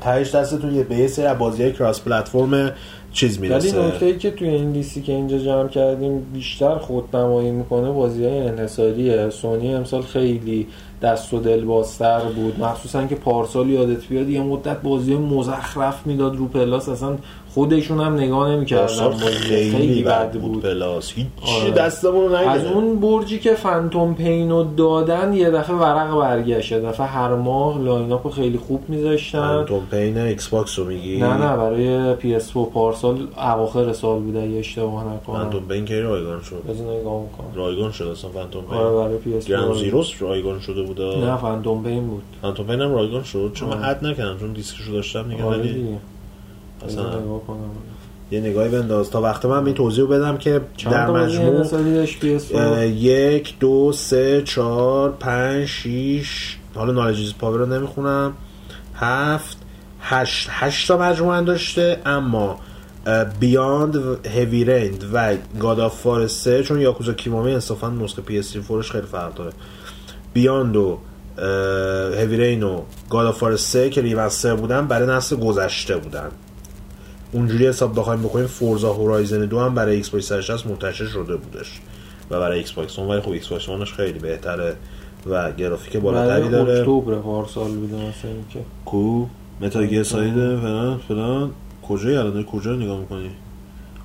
[0.00, 2.72] تهش دستتون یه به یه سری بازی cross platform
[3.12, 3.78] چیز می‌رسه.
[3.78, 8.24] ولی نکته ای که توی این لیستی که اینجا جمع کردیم بیشتر خودنمایی می‌کنه بازی
[8.24, 10.66] های انحصاریه سونی امسال خیلی
[11.02, 12.60] دست و دل بازتر بود.
[12.60, 17.16] مخصوصا که پارسال یادت بیاد یه مدت بازی مزخرف می‌داد رو Plus اصلا
[17.54, 19.10] خودشون هم نگاه نمی‌کردن.
[19.10, 21.26] خیلی, خیلی بد بود Plus هیچ
[21.62, 21.70] آره.
[21.70, 26.72] دستمون از اون برجی که Phantom Pain و دادن یه دفعه ورق برگشت.
[26.72, 29.38] یه دفعه هر ماه lineup خیلی خوب میذاشتن.
[29.38, 34.58] Phantom Pain Xbox رو میگی؟ نه نه برای PS 4 پارسال اواخر سال بوده یه
[34.58, 35.36] اشتباه نکنم.
[35.36, 38.78] Phantom Pain که رایگان شد؟ بزن نگاه کنم رایگان شد اصلا Phantom Pain.
[38.78, 42.22] آره برای PS Ground Zeroes رایگان شده بود؟ نه Phantom Pain بود.
[42.42, 45.98] Phantom Pain هم رایگان شد؟ چون من add نکردم چون دیسکشو داشتم دیگه آره ولی
[46.86, 47.20] اصلا
[48.30, 49.10] یه نگاهی بنداز.
[49.10, 50.60] تا وقت من می توضیح بدم که
[50.90, 51.64] در مجموع
[52.86, 58.32] یک دو سه چهار پنج شیش حالا Knowledge Is Power رو نمی‌خونم.
[58.94, 59.58] هفت
[60.00, 60.48] هشت.
[60.50, 62.58] هشت تا مجموعه داشته اما
[63.40, 68.90] Beyond Heavy Rain و God of War 3 چون Yakuza Kiwami انصافا نسخه PS4 ش
[68.90, 69.52] خیلی فرق داره.
[70.32, 70.98] Beyond و
[72.16, 76.28] Heavy Rain و God of War 3 که remaster بودن برای نسل گذشته بودن.
[77.32, 81.80] اونجوری حساب بخوایم بکنیم Forza Horizon دو هم برای Xbox 360 منتشر شده بودش
[82.30, 84.76] و برای Xbox ولی خب Xbox خیلی بهتره
[85.26, 86.78] و گرافیک بالاتری داره.
[86.78, 89.26] اکتبر پارسال بوده مثلا که کو؟
[89.60, 91.50] Metal Gear Solid فلان فلان.
[91.88, 93.30] کجایی الان؟ کجا نگاه می‌کنی؟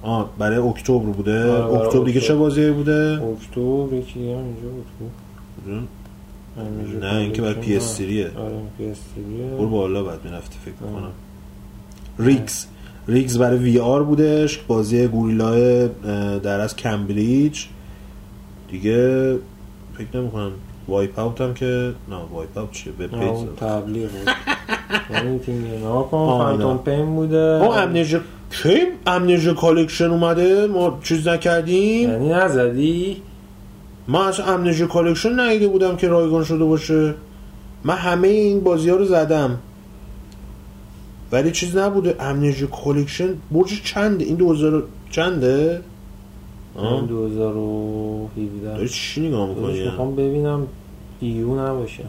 [0.02, 1.52] آه برای اکتبر بوده.
[1.52, 5.88] آره اکتبر دیگه چه بازی بوده؟ اکتبر یکی دیگه اینجا بود
[7.02, 8.04] نه اینکه برای پی اس 3
[8.38, 11.12] آره پی اس 3 برو بالا بعد می‌رفتی فکر کنم
[12.20, 12.68] ریکس
[13.08, 15.88] ریکس برای وی آر بودش بازی گوریلا
[16.38, 17.66] در از کمبریج.
[18.72, 19.34] دیگه
[19.98, 20.52] فکر نمی کنم
[20.88, 24.10] وایپ اوت هم که نه وایپ اوت چیه؟ وب پیج تبلیغ.
[26.12, 27.38] فانتوم پین بوده.
[27.38, 28.20] او امنیجا
[28.52, 28.78] کی
[29.08, 32.10] امنیجا کالکشن اومده؟ ما چیز نکردیم.
[32.10, 33.22] یعنی نزدی؟
[34.08, 37.14] ما از Amnesia Collection ندیده بودم که رایگان شده باشه.
[37.84, 39.60] من همه این بازی ها رو زدم.
[41.32, 42.16] ولی چیز نبوده.
[42.20, 45.82] Amnesia Collection برج چنده؟ این 2000 چنده؟
[46.80, 50.68] این 2017 داری چی نگاه می‌کنی؟ می‌خوام ببینم.
[51.20, 52.04] EU نباشه.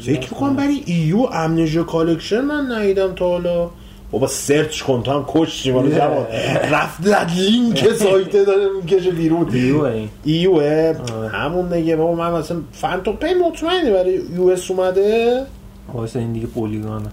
[0.00, 3.70] فکر می‌کنم برای EU Amnesia Collection من ندیدم تا حالا.
[4.10, 6.26] بابا search کن تو هم کشتی مالو جوان
[6.72, 9.50] رفت لینک سایت داره می‌کشه بیرون.
[9.52, 10.60] ایو این ایو
[11.28, 11.96] همون دیگه.
[11.96, 15.42] بابا من مثلا فانتوم پی مطمئنی برای یو اس اومده؟
[15.94, 17.08] واسه این دیگه پولیگانه.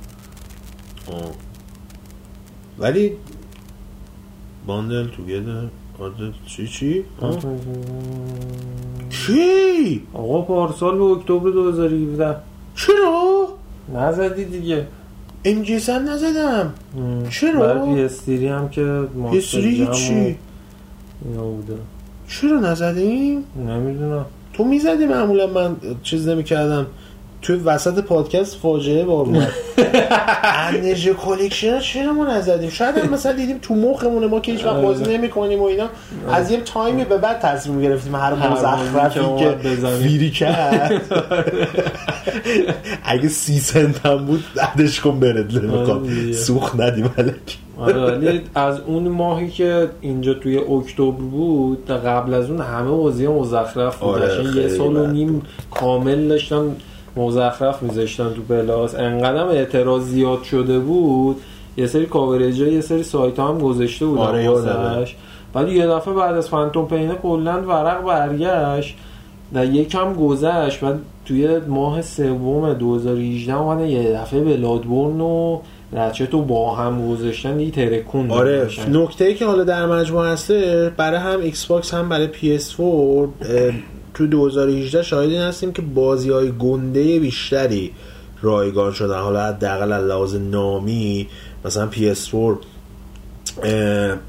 [2.79, 3.11] ولی
[4.67, 5.63] باندل توگیدر
[5.99, 7.03] آره چی چی؟
[9.09, 12.35] چی؟ آقا پارسال به اکتبر 2017
[12.75, 13.47] چرا؟
[13.95, 14.87] نزدی دیگه
[15.45, 16.73] ام جی نزدم
[17.29, 20.37] چرا؟ برای پی استیری هم که پی استیری چی؟
[21.25, 21.77] اینا بوده
[22.27, 26.85] چرا نزدیم؟ نمی‌دونم تو می‌زدی معمولا من چیز نمی کردم
[27.45, 29.51] توی وسط پادکست فاجعه بار اومد.
[30.73, 34.81] انرژی کلکشن چرا ما نزدیم؟ شاید هم مثلا دیدیم تو مخمونه ما که هیچ وقت
[34.81, 35.89] بازی نمی کنیم و اینا.
[36.31, 39.55] از یه تایمی به بعد تصمیم گرفتیم هر مزخرفی که
[40.01, 41.01] فیری کرد.
[43.03, 49.07] اگه سی سنت هم بود بعدش کن برد نمیکن سوخ ندیم علک ولی از اون
[49.07, 54.09] ماهی که اینجا توی اکتبر بود قبل از اون همه بازی مزخرف بود.
[54.09, 55.41] آره یه سال و نیم
[55.71, 56.75] کامل داشتن
[57.15, 58.95] مزخرف میذاشتن تو پلاس.
[58.95, 61.41] انقدر اعتراض زیاد شده بود.
[61.77, 65.07] یه سری کاوریج یه سری سایت هم گذاشته بودن آره
[65.53, 68.95] بعد یه دفعه بعد از فانتوم پینه کلا ورق برگشت.
[69.53, 70.79] و یکم گذشت.
[70.79, 75.59] بعد توی ماه سوم 2018 اومدن یه دفعه Bloodborne و
[75.93, 77.57] Ratchet رو با هم گذاشتن.
[77.57, 82.27] دیگه ترکون آره نکته ای که حالا در مجموعه هسته برای هم Xbox هم برای
[82.27, 83.27] PS4
[84.15, 87.91] تو 2018 شاهدین هستیم که بازی های گنده بیشتری
[88.41, 89.19] رایگان شدن.
[89.19, 91.27] حالا حداقل لحاظ نامی
[91.65, 92.57] مثلا PS4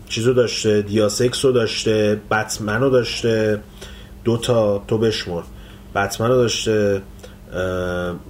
[0.09, 3.61] چیزو داشته Deus Ex رو داشته بتمن رو داشته
[4.25, 5.43] دوتا تو بشمر.
[5.95, 7.03] بتمن رو داشته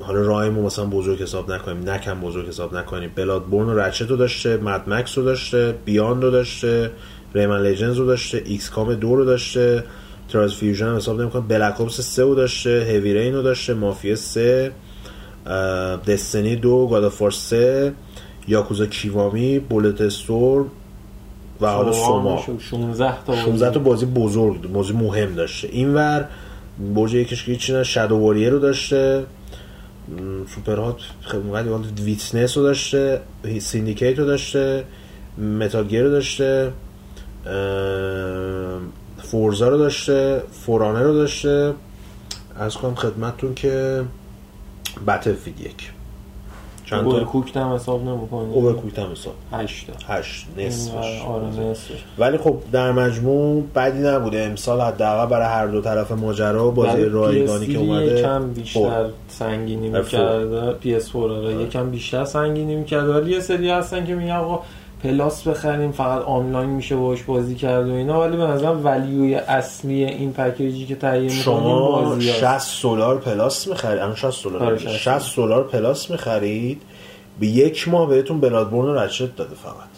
[0.01, 3.11] حالا Rime و مثلا بزرگ حساب نکنیم نکم بزرگ حساب نکنیم.
[3.15, 6.91] Bloodborne و Ratchet رو داشته Mad Max رو داشته Beyond رو داشته
[7.35, 9.85] Rayman Legends رو داشته XCOM دو رو داشته.
[10.29, 11.49] Trials Fusion هم حساب نمی‌کنم.
[11.49, 14.73] Black Ops 3 رو داشته Heavy Rain رو داشته Mafia 3
[16.09, 17.93] Destiny دو God of War 3
[18.49, 20.67] Yakuza Kiwami Bulletstorm
[21.61, 22.45] و حالا سوما.
[22.59, 25.69] 16 تا 16 تا بازی بزرگ بازی مهم داشته.
[25.73, 26.29] اینور
[26.95, 29.25] برج یکیش که چیزی Shadow Warrior رو داشته.
[30.55, 31.69] Superhot خیلی ولی
[32.05, 33.21] Witness رو داشته
[33.61, 34.85] Syndicate رو داشته
[35.39, 36.73] متال رو داشته.
[39.31, 41.75] Forza رو داشته For Honor رو داشته.
[42.59, 44.05] عرض کنم خدمتتون که
[45.07, 45.93] Battlefield یک.
[46.85, 49.35] چند تا؟ Cooked هم حساب نمی‌کنی؟ Overcooked هم حساب.
[49.53, 52.05] 8 8 نصفش آره نصفش.
[52.19, 54.43] ولی خب در مجموع بدی نبوده.
[54.43, 60.75] امسال حداقل برای هر دو طرف ماجرا بازی رایگانی که اومده یکم بیشتر سنگینی می‌کرده
[60.83, 64.63] PS4 آره یکم بیشتر سنگینی می‌کرده ولی یه سری هستن که میگن آقا
[65.03, 68.21] Plus بخریم فقط آنلاین میشه باش بازی کرد و اینا.
[68.21, 73.69] ولی به نظرم value ی اصلی این پکیجی که تهیه می‌کنیم شما 60 دلار Plus
[73.69, 73.99] می‌خرید.
[73.99, 75.65] الان 60 دلار 60 دلار.
[75.65, 76.83] Plus می‌خرید.
[77.41, 79.73] به یک ماه بهتون بلادبورن رو رچت داده فقط.
[79.75, 79.96] آره.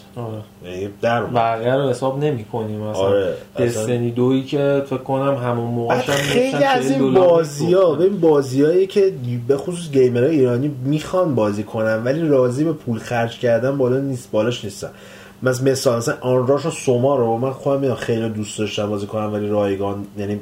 [0.64, 2.80] یعنی در بقیه رو حساب نمی کنیم.
[2.80, 3.34] مثلا آره.
[3.58, 8.86] دستنی دویی که فکر کنم همون موقع خیلی از این بازی ها ببین بازی هایی
[8.86, 9.12] که
[9.48, 14.30] به خصوص گیمرهای ایرانی می‌خوان بازی کنن ولی راضی به پول خرج کردن بالا نیست
[14.30, 14.90] بالاش نیستن.
[15.42, 19.48] مثلا مثلا مثلا آنراش و سوما رو من خودم خیلی دوست داشتم بازی کنم ولی
[19.48, 20.40] رایگان یعنی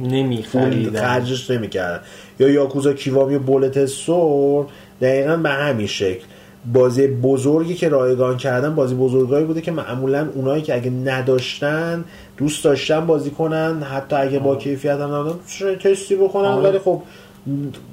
[0.00, 1.00] نمیخریدن.
[1.00, 2.00] خرجش نمی‌کردن.
[2.40, 4.66] یا Yakuza Kiwami و Bulletstorm
[5.00, 6.24] دقیقا به همین شکل.
[6.72, 12.04] بازی بزرگی که رایگان کردن بازی بزرگایی بوده که معمولا اونایی که اگه نداشتن
[12.36, 15.38] دوست داشتن بازی کنن حتی اگه با کیفیت هم نبودن
[15.82, 16.48] تستی بکنن.
[16.48, 17.02] ولی خب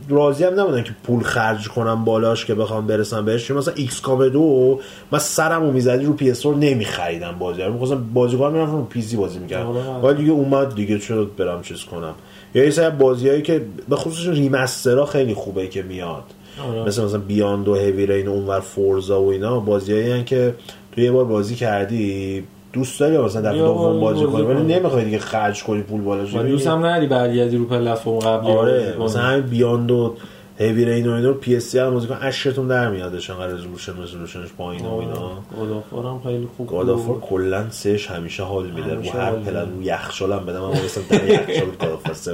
[0.10, 3.52] راضی هم نبودن که پول خرج کنم بالاش که بخوام برسم بهش.
[3.52, 4.80] مثلا XCOM دو
[5.12, 7.62] من سرمو می‌زدی رو PS نمیخریدم بازی.
[7.62, 10.04] رو می‌خواستم بازی کنم می‌رفتم رو PC بازی می‌کردم.
[10.04, 12.14] ولی دیگه اومد دیگه چرا برم چیز کنم؟
[12.56, 16.24] یا یه سری بازیایی که به خصوص remaster ها خیلی خوبه که میاد.
[16.70, 16.84] آره.
[16.84, 20.54] مثل مثلا Beyond و Heavy Rain و اونور Forza و اینا بازیایی که
[20.92, 22.44] تو یه بار بازی کردی
[22.74, 26.36] دوست داری مثلا دفعه دوم بازی کنی؟ ولی نمی‌خوای دیگه خرج کنی پول بالاش.
[26.36, 30.16] دوست هم نداری برگردی رو پلتفرم قبلی آره مثلا همین Beyond و
[30.60, 32.18] Heavy Rain و اینا رو PS3 هم بازی کن.
[32.22, 35.32] اشتون در میادش انقدر رزولوشن رزولوشنش پایین و اینا.
[35.58, 38.96] God of War هم خیلی خوب God of War کلا سهش همیشه حال میده.
[38.96, 42.34] رو هر پلن رو یخچال هم بدم من مثلا در یخچال God of War سه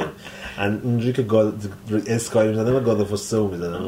[0.84, 1.54] اونجوری که God
[2.08, 3.80] اسکای می‌زدم و God of 3 می‌زدم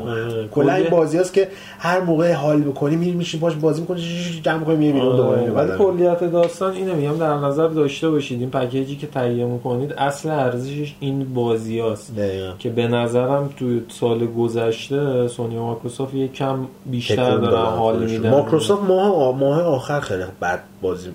[0.51, 1.47] کلا این بازی هست که
[1.79, 4.01] هر موقع حال بکنی میری میشینی باش بازی می‌کنی
[4.43, 8.49] جمع می‌کنی میری بیرون دوباره ولی کلیت داستان اینو میگم در نظر داشته باشید این
[8.49, 12.13] پکیجی که تهیه می‌کنید اصل ارزشش این بازی هست
[12.59, 18.29] که به نظرم تو سال گذشته سونی و مایکروسافت یک کم بیشتر دارن حال میدن.
[18.29, 21.09] مایکروسافت ماه ماه آخر خیلی بد بازی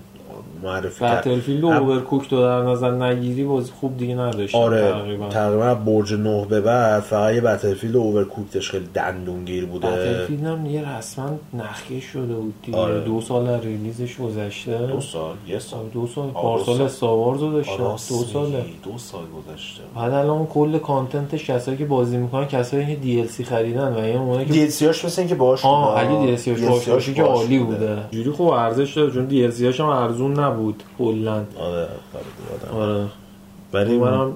[0.63, 1.21] معرفی کرد.
[1.21, 4.55] Battlefield Overcooked تو در نظر نگیری بازی خوب دیگه نداشت.
[4.55, 4.93] آره
[5.29, 5.75] تقریبا.
[5.75, 8.71] برج 9 به بعد فقط یه Battlefield و Overcooked داشت.
[8.71, 9.87] خیلی دندونگیر بوده.
[9.87, 12.77] Battlefield هم یه رسما نخیه شده بود دیگه.
[12.77, 12.99] آره.
[12.99, 14.87] دو سال release ش گذشته.
[14.87, 15.85] دو سال یه سال.
[15.93, 16.29] دو سال.
[16.29, 17.77] پارسال Star Wars داشته.
[17.77, 19.81] دو سال دو سال گذشته.
[19.95, 24.17] بعد الان کل content ش کسایی که بازی می‌کنن کسایی که DLC خریدن و این
[24.17, 27.97] اونه که DLC هاش مثل اینکه باهاش آه اگه DLC هاش باشه که عالی بوده.
[28.11, 31.87] جوری خوب ارزش داره چون DLC هاش هم ارزون نبود کلا آره
[32.73, 33.05] آره.
[33.73, 34.31] ولی منم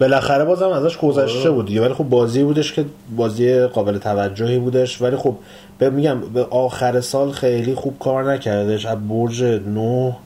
[0.00, 1.50] بالاخره بازم ازش گذشته آره.
[1.50, 1.80] بود دیگه.
[1.80, 2.84] ولی خب بازی بودش که
[3.16, 5.02] بازی قابل توجهی بودش.
[5.02, 5.36] ولی خب
[5.80, 8.86] میگم به آخر سال خیلی خوب کار نکردش.
[8.86, 10.16] از برج 9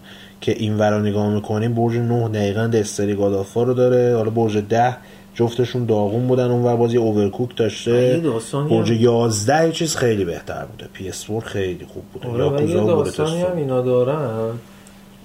[0.41, 4.17] که این ورا نگاه می‌کنیم برج 9 دقیقا دستری گادافا رو داره.
[4.17, 4.97] حالا برج 10
[5.35, 6.51] جفتشون داغون بودن.
[6.51, 8.23] اون بازی اوورکوک داشته.
[8.71, 10.91] برج 11 یه چیز خیلی بهتر بوده.
[10.93, 12.45] پی اس خیلی خوب بوده.
[12.45, 14.51] آره یا داستانی هم اینا دارن.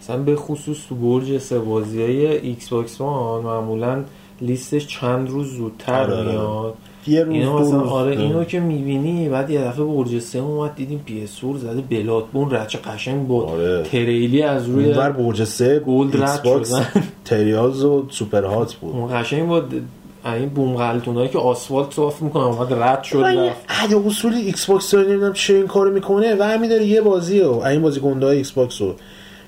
[0.03, 4.03] مثلا به خصوص تو برج سه بازی های Xbox One معمولا
[4.41, 6.31] لیستش چند روز زودتر آره, آره.
[6.31, 6.73] میاد.
[7.07, 11.01] یه روز اینو مثلا آره اینو که می‌بینی بعد یه دفعه برج سه اومد دیدیم
[11.05, 13.83] PS زده Bloodborne Ratchet قشنگ بود آره.
[13.83, 16.87] تریلی از روی اونور برج سه Gold رد شدن.
[17.25, 18.95] Trials و Superhot بود.
[18.95, 19.81] اون قشنگ بود
[20.25, 23.95] این بوم غلطونایی که آسفالت صاف می‌کنه اومد رد شد رفت.
[24.07, 27.99] اصولی Xbox نمی‌دونم چه این کارو می‌کنه و همین داره یه بازی و این بازی
[27.99, 28.95] گنده Xbox رو.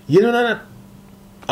[0.09, 0.59] یه دونه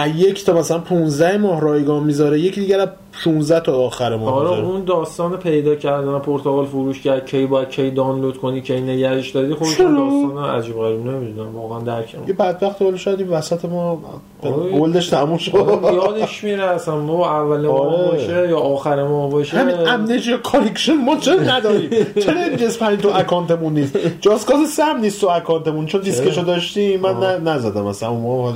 [0.08, 2.78] یک تا مثلا 15 ماه رایگان می‌ذاره یکی دیگه
[3.16, 7.91] 16 تا آخر ماه آره اون داستان پیدا کردن پورتال فروش کرد کی باید کی
[7.91, 12.97] دانلود کنی کی نگهش دادی خب داستان عجیب غریب نمی‌دونم واقعا درک یه بدبخت ولی
[12.97, 14.01] شاید این وسط ما
[14.43, 14.80] آره.
[14.80, 15.55] گلدش تموم شد.
[15.55, 18.11] آره، یادش میره اصلا ما اول ما آره.
[18.11, 21.89] باشه یا آخر ما باشه؟ همین امنیج کالکشن ما چرا نداریم؟
[22.26, 27.43] چرا اینجاست پنج تو اکانتمون نیست؟ جاسکاز سم نیست تو اکانتمون چون دیسکشو داشتیم من
[27.43, 28.51] نزدم مثلا اون موقع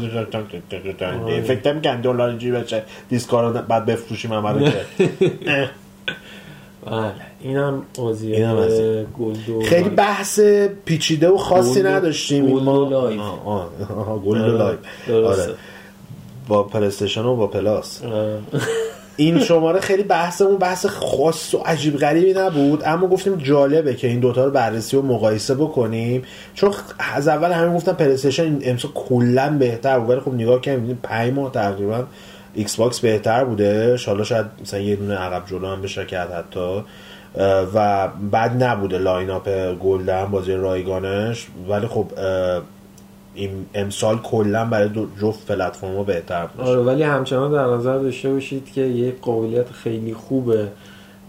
[1.41, 4.72] فکر کنم دلار بچه دیسکارو بعد بفروشیم عملو
[6.86, 7.82] بله اینم
[9.20, 9.61] Gold و.
[9.62, 10.39] خیلی بحث
[10.86, 12.45] پیچیده و خاصی نداشتیم.
[12.45, 13.22] Gold و Live
[14.26, 14.80] Gold و Live
[15.10, 15.54] آره.
[16.48, 18.01] با PlayStation و با Plus.
[19.16, 24.20] این شماره خیلی بحثمون بحث خاص و عجیب غریبی نبود اما گفتیم جالبه که این
[24.20, 26.24] دوتا رو بررسی و مقایسه بکنیم.
[26.54, 31.34] چون از اول همین گفتم PlayStation امسال کلا بهتر بود ولی خب نگاه کنیم 5
[31.34, 32.04] ماه تقریبا
[32.57, 33.97] Xbox بهتر بوده.
[34.05, 36.84] حالا شاید مثلا یه دونه عقب جلو هم بشه کرد حتی.
[37.74, 39.49] و بعد نبوده line up
[39.80, 41.47] گلدن بازی رایگانش.
[41.70, 42.12] ولی خب
[43.36, 46.68] این امسال کلا برای دو جفت پلتفرم بهتر بود.
[46.68, 50.68] آره ولی همچنان در نظر داشته باشید که یک قابلیت خیلی خوبه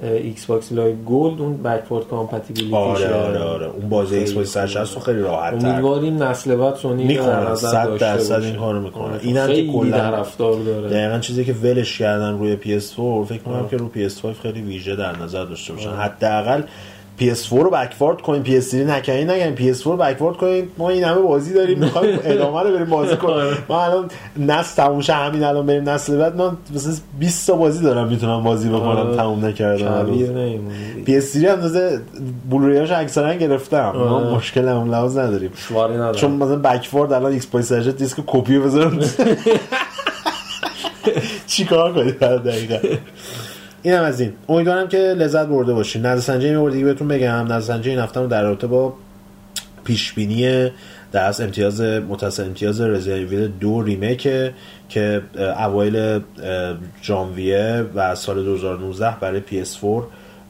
[0.03, 3.67] Xbox Live Gold اون backward compatibility آره آره آره.
[3.67, 5.69] اون بازی Xbox 360 خیلی راحت تر.
[5.69, 9.05] امیدواریم نسل بعد سونی می‌کنه 100 درصد این کارو می‌کنه.
[9.05, 10.89] آره، این هم که کلا طرفدار داره.
[10.89, 15.17] دقیقاً چیزی که ولش کردن روی PS4 فکر کنم که رو PS5 خیلی ویژه در
[15.23, 15.91] نظر داشته باشن.
[15.91, 16.63] حداقل
[17.21, 20.69] PS4 رو backward کنیم PS3 نکنین نگیم PS4 رو backward کنیم.
[20.79, 23.35] ما این همه بازی داریم می‌خوایم ادامه رو بریم بازی کنیم.
[23.35, 23.57] آره.
[23.69, 26.37] ما الان نسل تموم شه همین الان بریم نسل بعد.
[26.37, 29.17] من مثلا 20 تا بازی دارم می‌تونم بازی بکنم آره.
[29.17, 30.07] تموم نکردم.
[31.07, 32.01] PS3 هم تازه
[32.51, 33.91] Blu-ray هاش اکثرا گرفتم.
[33.95, 34.37] ما آره.
[34.37, 35.51] مشکل هم لحاظ نداریم.
[36.17, 38.99] چون مثلا backward الان ایکس پای سرجت دیسک کپی بذارم.
[41.47, 42.79] چیکار کنید دقیقا.
[43.89, 44.33] اینم از این.
[44.49, 46.07] امیدوارم که لذت برده باشین.
[46.07, 47.53] نظر سنجی می دیگه بهتون بگم.
[47.53, 48.95] نظر سنجی این هفته در رابطه با
[49.85, 50.71] پیش بینی
[51.13, 54.29] در از امتیاز متصل امتیاز رزیدنت دو Remake
[54.89, 55.23] که
[55.59, 56.21] اوایل
[57.03, 59.85] ژانویه و سال 2019 برای PS4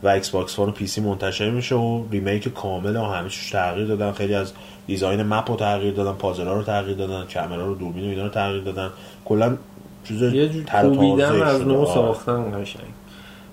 [0.03, 4.13] و Xbox و PC منتشر میشه و remake کامل و همه تغییر دادن.
[4.13, 4.53] خیلی از
[4.87, 8.29] design map رو تغییر دادن پازل رو تغییر دادن کامرا رو دوربین و اینا رو
[8.29, 8.89] تغییر دادن.
[9.25, 9.57] کلا
[10.05, 12.98] چیز یه جور از نو ساختن قشنگ.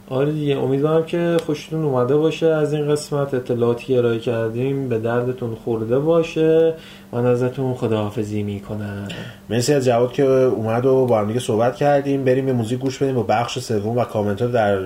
[0.10, 3.34] آره دیگه امیدوارم که خوشتون اومده باشه از این قسمت.
[3.34, 6.74] اطلاعاتی ارائه کردیم به دردتون خورده باشه.
[7.12, 9.08] من ازتون خداحافظی می‌کنم.
[9.50, 12.24] مرسی از جواد که اومد و با هم دیگه صحبت کردیم.
[12.24, 14.80] بریم به موزیک گوش بدیم با بخش سوم و کامنت در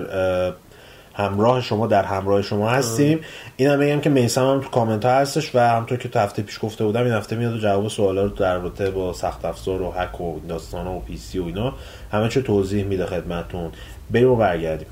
[1.14, 3.20] همراه شما در همراه شما هستیم.
[3.56, 6.42] این هم بگم که میسم هم تو کامنت ها هستش و همطور که تو هفته
[6.42, 9.82] پیش گفته بودم این هفته میاد و جواب سوالا رو در رابطه با سخت افزار
[9.82, 11.72] و هک و داستان و PC و اینا
[12.12, 13.70] همه چه توضیح میده خدمتتون
[14.10, 14.86] بریم و برگردیم.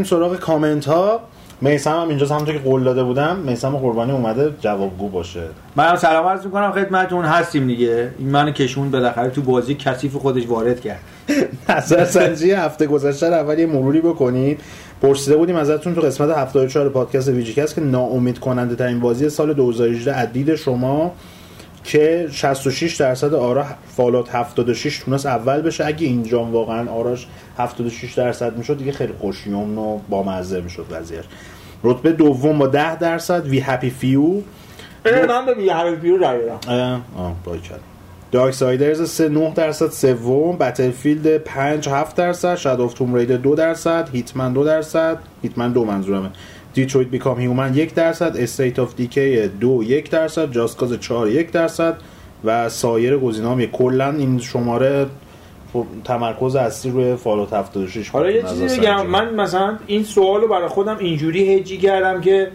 [0.00, 1.20] اومدیم سراغ کامنت ها
[1.60, 3.36] میسم هم اینجا همونطور که قول داده بودم.
[3.36, 5.42] میسم قربانی اومده جوابگو باشه.
[5.76, 7.24] منم سلام عرض می‌کنم خدمتتون.
[7.24, 8.10] هستیم دیگه.
[8.18, 11.00] این منو کشوند بالاخره تو بازی کثیف خودش وارد کرد.
[11.68, 14.60] نظر سنجی هفته گذشته اول یه مروری بکنید.
[15.02, 20.14] پرسیده بودیم ازتون تو قسمت 74 پادکست VGCAST که ناامید کننده ترین بازی سال 2018
[20.14, 21.12] از دید شما.
[21.90, 23.64] که 66 درصد آرا
[23.96, 25.86] Fallout 76 تونست اول بشه.
[25.86, 27.26] اگه اینجا واقعا آراش
[27.58, 31.24] 76 درصد می‌شد دیگه خیلی خوشیومن و بامزه می‌شد وضعیت.
[31.84, 34.22] رتبه دوم با 10 درصد We Happy Few
[35.28, 37.02] من به We Happy Few رای دادم.
[37.16, 37.32] آه
[38.32, 40.56] Darksiders 3 9 درصد سوم.
[40.56, 42.54] Battlefield 5 7 درصد.
[42.54, 44.08] Shadow of Tomb Raider 2 درصد.
[44.12, 45.18] Hitman 2 درصد.
[45.42, 46.30] Hitman دو منظورمه.
[46.74, 51.52] Detroit Become Human 1 درصد State of Decay 2 1 درصد Just Cause 4 1
[51.52, 51.96] درصد
[52.44, 55.06] و سایر گزینه‌ها کلا این شماره
[56.04, 60.96] تمرکز اصلی روی فالوت 76 حالا یه چیزی بگم من مثلا این سوالو برای خودم
[60.98, 62.50] اینجوری هجی کردم که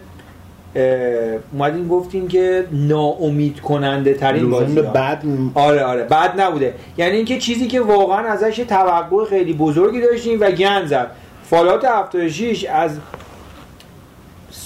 [1.54, 6.74] اومدین گفتین که ناامید کننده ترین بازی بعد آره آره بعد نبوده.
[6.98, 11.12] یعنی اینکه چیزی که واقعا ازش توقع خیلی بزرگی داشتیم و گن زد.
[11.44, 12.98] فالات 76 از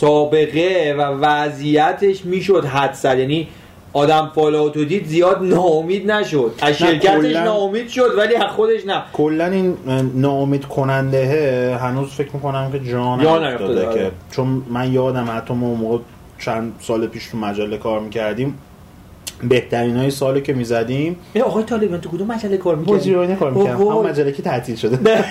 [0.01, 3.47] سابقه و وضعیتش می‌شد حد زد یعنی
[3.93, 6.51] آدم فالاتو دید زیاد ناامید نشد.
[6.61, 9.01] از شرکتش ناامید شد ولی از خودش نه.
[9.13, 9.77] کلا این
[10.15, 14.11] ناامید کننده هنوز فکر می‌کنم که جان که آره.
[14.31, 15.97] چون من یادم حتی ما موقع
[16.39, 18.57] چند سال پیش تو مجله کار می‌کردیم.
[19.43, 21.17] بهترین های سالی که می‌زدیم.
[21.45, 23.77] آقای طالبان تو کدوم مجله کار می‌کردیم کار می‌کردم.
[23.77, 24.99] همون مجله که تعطیل شده.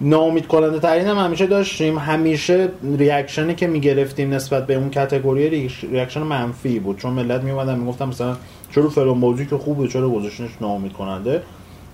[0.00, 1.98] ناامید کننده ترین هم همیشه داشتیم.
[1.98, 6.98] همیشه reaction ی که می‌گرفتیم نسبت به اون category reaction منفی بود.
[6.98, 8.36] چون ملت میومدن می‌گفتن مثلا
[8.74, 11.42] چرا فلان موضوعی که خوبه چرا گذاشتنش ناامید کننده؟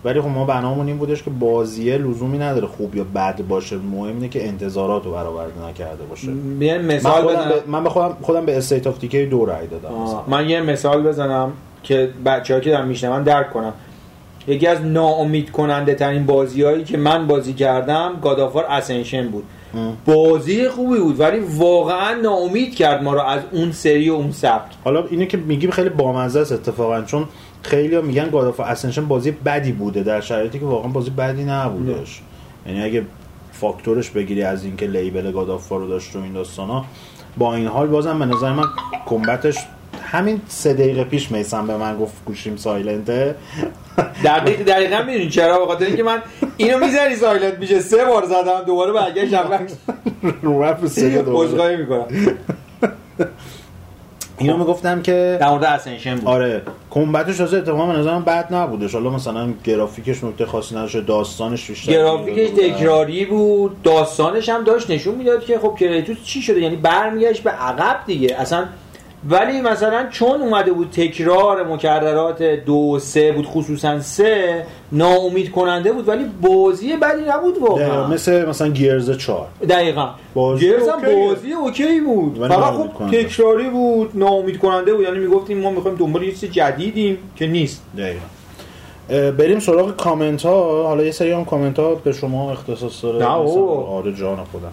[0.04, 3.76] ولی خب ما بنامون این بودش که بازیه لزومی نداره خوب یا بد باشه.
[3.76, 6.28] مهم اینه که انتظارات رو برآورده نکرده باشه.
[6.78, 9.90] مثال من خودم, من به خودم, خودم به State of Decay دو رای دادم.
[10.28, 11.52] من یه مثال بزنم
[11.82, 13.72] که بچه‌ها که دارن میشنون درک کنم.
[14.48, 19.44] یکی از ناامید کننده ترین بازیهایی که من بازی کردم God of War Ascension بود.
[20.06, 24.72] بازی خوبی بود ولی واقعا ناامید کرد ما رو از اون سری و اون سبک.
[24.84, 27.24] حالا اینه که میگیم خیلی بامزه است اتفاقا چون
[27.62, 32.22] خیلی میگن گادافار اسنشن بازی بدی بوده در شرایطی که واقعا بازی بدی نبودش.
[32.66, 33.02] یعنی اگه
[33.52, 36.84] فاکتورش بگیری از اینکه لیبل گادافار رو داشت و این داستانا
[37.36, 38.64] با این حال بازم به نظر من
[39.06, 39.56] کمبتش
[40.06, 43.34] همین سه دقیقه پیش میسم به من گفت گوشیم سایلنته.
[44.24, 46.22] دقیق دقیقا می‌دونی چرا؟ به خاطر اینکه من
[46.56, 47.80] اینو می‌ذاری silent میشه.
[47.80, 49.66] سه بار زدم دوباره برگشتم
[50.42, 51.76] رو رفت سه دوباره.
[51.76, 52.06] می‌کنم.
[54.38, 56.28] اینو می‌گفتم که در مورد Ascension بود.
[56.28, 61.06] آره combat ش واسه اتفاقا به نظرم بد نبودش حالا مثلا گرافیکش نکته خاصی نداشت
[61.06, 63.82] داستانش بیشتر گرافیکش تکراری بود.
[63.82, 68.36] داستانش هم داشت نشون می‌داد که خب Kratos چی شده؟ یعنی برمیگشت به عقب دیگه.
[68.38, 68.66] اصلا
[69.30, 76.08] ولی مثلا چون اومده بود تکرار مکررات دو سه بود خصوصا سه ناامید کننده بود
[76.08, 78.06] ولی بازی بدی نبود واقعا.
[78.06, 80.08] مثل مثلا Gears 4 دقیقا.
[80.34, 82.48] بازی Gears هم بازی OK بود.
[82.48, 85.04] فقط خب تکراری بود ناامید کننده بود.
[85.04, 87.82] یعنی می‌گفتیم ما می‌خوایم دنبال یه چیز جدیدیم که نیست.
[87.98, 88.26] دقیقا.
[89.30, 93.18] بریم سراغ کامنت ها حالا یه سری هم کامنت ها به شما اختصاص داره.
[93.18, 94.72] نه آره جان خودم.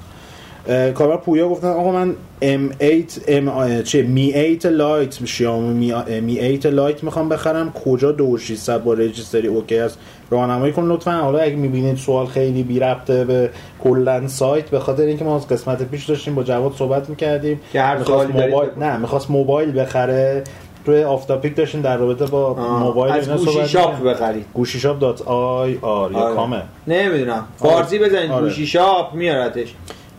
[0.67, 7.03] کاربر پویا گفتن آقا من M8 M چه Mi 8 Lite شیائومی Mi 8 Lite
[7.03, 7.71] می‌خوام بخرم.
[7.85, 9.97] کجا 2600 با رجیستری OK است؟
[10.29, 11.11] راهنمایی کن لطفا.
[11.11, 13.49] حالا اگه می‌بینید سوال خیلی بی ربطه به
[13.83, 17.59] کلا سایت به خاطر اینکه ما از قسمت پیش داشتیم با جواد صحبت می‌کردیم.
[17.73, 17.97] که هر
[18.27, 20.43] موبایل نه می‌خواست موبایل بخره.
[20.85, 24.45] توی off-topic داشتیم در رابطه با موبایل اینا صحبت گوشی شاپ بخرید.
[24.53, 26.35] گوشی شاپ dot IR یا آره.
[26.35, 26.61] com ه.
[26.87, 27.43] نمی‌دونم.
[27.57, 28.31] فارسی بزنید.
[28.31, 28.43] آره.
[28.43, 29.73] گوشی شاپ میارتش.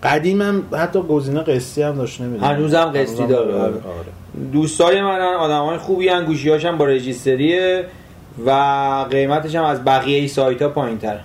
[0.05, 2.51] قدیمم حتی گزینه قسطی هم داشت نمی‌دونم.
[2.51, 3.55] هنوزم قسطی داره.
[3.55, 3.75] آره.
[4.53, 7.85] دوستای منن آدمای خوبی ان گوشیاشم با رجیستریه
[8.47, 8.51] و
[9.11, 11.19] قیمتش هم از بقیه سایت ها پایین تر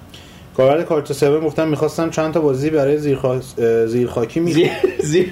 [0.57, 3.39] کارت 7 گفتم می‌خواستم چند تا بازی برای زیرخا...
[3.85, 4.69] زیرخاکی می
[5.03, 5.31] زیر...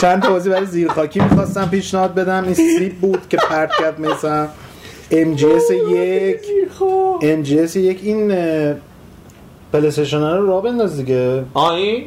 [0.00, 2.44] چند تا بازی برای زیرخاکی می‌خواستم پیشنهاد بدم.
[2.44, 4.48] این سیب بود که پرت کرد مثلا
[5.10, 6.40] MGS یک.
[7.20, 8.34] MGS یک این
[9.72, 11.44] پلیستیشن رو را بنداز دیگه.
[11.54, 12.04] آ این؟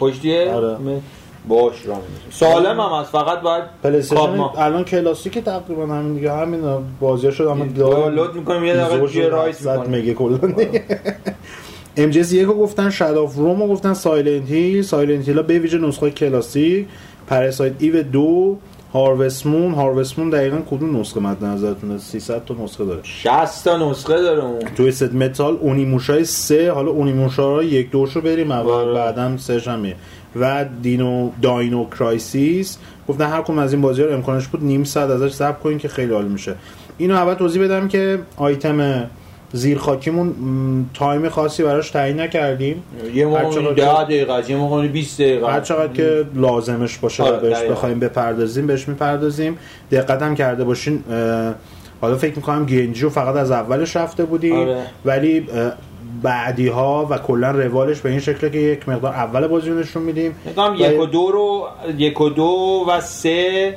[0.00, 0.76] پشتیه؟ آره.
[1.48, 1.96] باش را
[2.30, 6.60] سالم هم از فقط باید پلیستیشن الان کلاسیک تقریبا همین دیگه همین
[7.00, 10.00] بازی شد اما دانلود می‌کنیم یه دقیقه جی رایت می‌کنیم.
[10.00, 10.38] مگه کلا.
[11.96, 14.82] ام جی یکو گفتن شاد اف روم گفتن سایلنت هیل.
[14.82, 16.86] سایلنت هیل به ویژه نسخه کلاسیک.
[17.26, 18.56] پرسایت ایو دو.
[18.92, 23.00] هاروست مون هاروست مون دقیقا کدوم نسخه مد نظرتونه؟ 300 تا نسخه داره.
[23.02, 24.58] 60 تا نسخه داره اون.
[24.76, 29.86] توی ست متال اونیموشای سه حالا اونیموشا یک دوشو بریم اول بعدم سه هم
[30.36, 32.78] و دینو Dino Crisis.
[33.08, 35.88] گفتن هر کدوم از این بازی ها امکانش بود نیم ساعت ازش صبر کنین که
[35.88, 36.54] خیلی عالی میشه.
[36.98, 39.10] اینو اول توضیح بدم که آیتم
[39.52, 40.34] زیر خاکیمون
[40.94, 42.82] تایم خاصی براش تعیین نکردیم.
[43.14, 47.62] یه موقع 10 دقیقه یه موقع 20 دقیقه هر چقدر که لازمش باشه آره بهش
[47.62, 49.58] بخوایم بپردازیم بهش می‌پردازیم.
[49.90, 51.04] دقت هم کرده باشین
[52.00, 54.82] حالا فکر می‌کنم گنجی فقط از اولش رفته بودیم آره.
[55.04, 55.46] ولی
[56.22, 60.34] بعدی ها و کلا روالش به این شکله که یک مقدار اول بازی نشون میدیم.
[60.78, 61.68] یک و دو رو
[61.98, 63.76] یک و دو و سه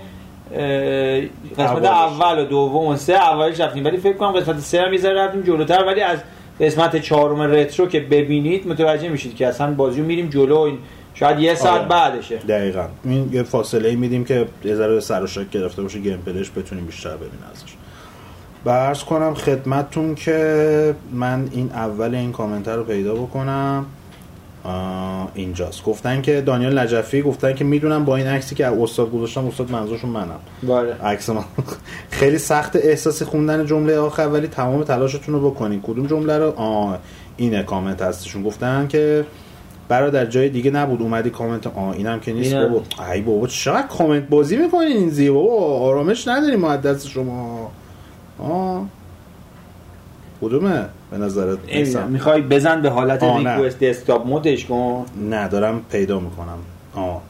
[1.57, 2.39] قسمت اول.
[2.39, 3.85] و دوم و سه اولش رفتیم.
[3.85, 5.85] ولی فکر کنم قسمت سه هم می‌ذاره رفتیم جلوتر.
[5.85, 6.19] ولی از
[6.59, 10.57] قسمت چهارم رترو که ببینید متوجه میشید که اصلا بازی میریم جلو.
[10.57, 10.77] این
[11.13, 11.89] شاید یه ساعت آره.
[11.89, 12.37] بعدشه.
[12.37, 12.85] دقیقا.
[13.03, 17.15] این یه فاصله میدیم که یه ذره سر و گرفته باشه گیم پلیش بتونیم بیشتر
[17.15, 17.73] ببینیم ازش.
[18.65, 23.85] برس کنم خدمتتون که من این اول این کامنت رو پیدا بکنم.
[25.33, 25.83] اینجاست.
[25.83, 30.09] گفتن که دانیال نجفی گفتن که می‌دونم با این عکسی که استاد گذاشتم استاد منظورشون
[30.09, 30.39] منم.
[30.63, 30.93] بله.
[30.93, 31.43] عکس من
[32.09, 35.81] خیلی سخت احساسی خوندن جمله آخر ولی تمام تلاشتون رو بکنین.
[35.81, 36.99] کدوم جمله رو؟ آه
[37.37, 38.43] اینه کامنت هستشون.
[38.43, 39.25] گفتن که
[39.87, 41.01] برادر جای دیگه نبود.
[41.01, 42.55] اومدی کامنت آ اینم که نیست.
[42.55, 42.81] بابا
[43.13, 47.71] ای بابا چقدر کامنت بازی می‌کنین این زیبا؟ بابا آرامش نداریم ما دست شما.
[48.39, 48.85] آه
[50.41, 51.57] کدومه؟ به نظرت؟
[52.09, 56.57] می‌خوای بزن به حالت ریکوست دسکتاپ مودش کن؟ نه دارم پیدا می‌کنم.
[56.95, 57.21] آه.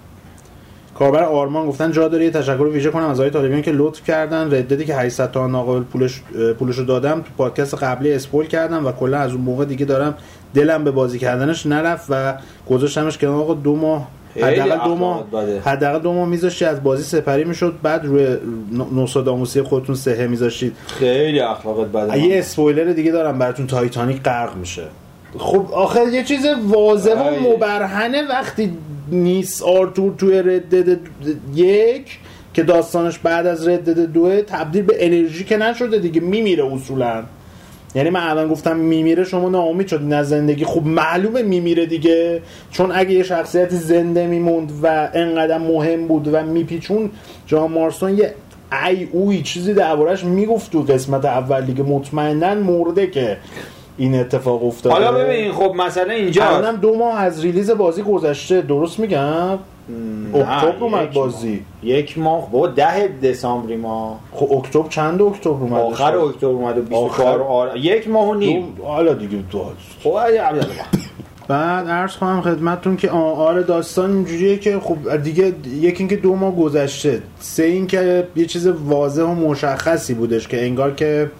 [0.95, 4.47] کاربر آرمان گفتن جا داره یه تشکر ویژه کنم از آقای طالبیان که لطف کردن.
[4.47, 6.21] رددی که 800 تا ناقابل پولش
[6.59, 7.21] پولش رو دادم.
[7.21, 10.15] تو پادکست قبلی اسپول کردم و کلا از اون موقع دیگه دارم
[10.53, 12.33] دلم به بازی کردنش نرفت و
[12.69, 14.07] گذاشتمش که آقا دو ماه
[14.41, 15.25] حداقل دو ماه
[15.65, 18.37] حداقل دو ماه میذاشتی از بازی سپری می‌شد بعد روی
[18.71, 20.75] نوستراداموسی خودتون سه میذاشتید.
[20.87, 24.83] خیلی اخلاقت بده یه اسپویلر دیگه دارم براتون تایتانیک غرق میشه.
[25.37, 28.77] خب آخر یه چیز واضح و مبرهنه وقتی
[29.11, 30.99] نیست آرتور توی Red Dead
[31.55, 32.19] یک
[32.53, 37.23] که داستانش بعد از Red Dead دوه تبدیل به انرژی که نشده دیگه میمیره اصولا.
[37.95, 42.41] یعنی من الان گفتم میمیره شما ناامید شد نه زندگی خب معلومه میمیره دیگه.
[42.71, 47.09] چون اگه یه شخصیت زنده میموند و انقدر مهم بود و میپیچون
[47.47, 48.33] جان مارسون یه
[48.87, 51.83] ای اوی چیزی دربارش می‌گفت تو قسمت اول دیگه.
[51.83, 53.37] مطمئنا مرده که
[53.97, 54.95] این اتفاق افتاده.
[54.95, 58.61] حالا ببین خب مثلا اینجا الانم دو ماه از ریلیز بازی گذشته.
[58.61, 59.59] درست میگم؟
[60.33, 61.65] اکتبر اومد بازی.
[61.83, 62.51] یک ماه.
[62.51, 64.19] با ده دسامبری ما.
[64.33, 67.77] خب اکتبر چند اکتبر اومد آخر اکتبر اومد آخر آر...
[67.77, 68.77] یک ماه و نیم.
[68.83, 69.65] حالا دیگه دو
[70.03, 70.17] خب
[71.47, 76.55] بعد عرض کنم خدمتتون که آره داستان اینجوریه که خب دیگه یکی اینکه دو ماه
[76.55, 77.21] گذشته.
[77.39, 81.31] سه اینکه یه چیز واضح و مشخصی بودش که انگار که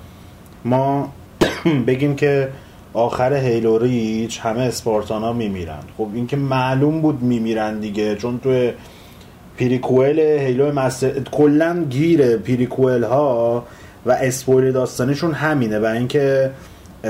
[0.66, 1.10] ما
[1.88, 2.50] بگیم که
[2.94, 5.84] آخر Halo Reach همه Spartan ا میمیرن.
[5.98, 8.70] خب این که معلوم بود میمیرن دیگه چون تو
[9.58, 13.66] prequel Halo مستر کلا گیر prequel ها
[14.06, 15.80] و spoil داستانشون همینه.
[15.80, 16.52] و اینکه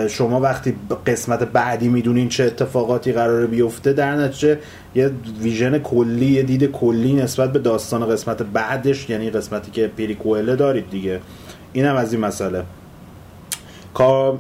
[0.10, 0.76] شما وقتی
[1.08, 4.60] قسمت بعدی می‌دونین چه اتفاقاتی قراره بیفته در نتیجه
[4.96, 5.12] یه
[5.42, 10.90] vision کلی یه دید کلی نسبت به داستان قسمت بعدش یعنی قسمتی که prequel دارید
[10.90, 11.20] دیگه.
[11.74, 12.64] اینم از این مسئله.
[13.94, 14.38] کار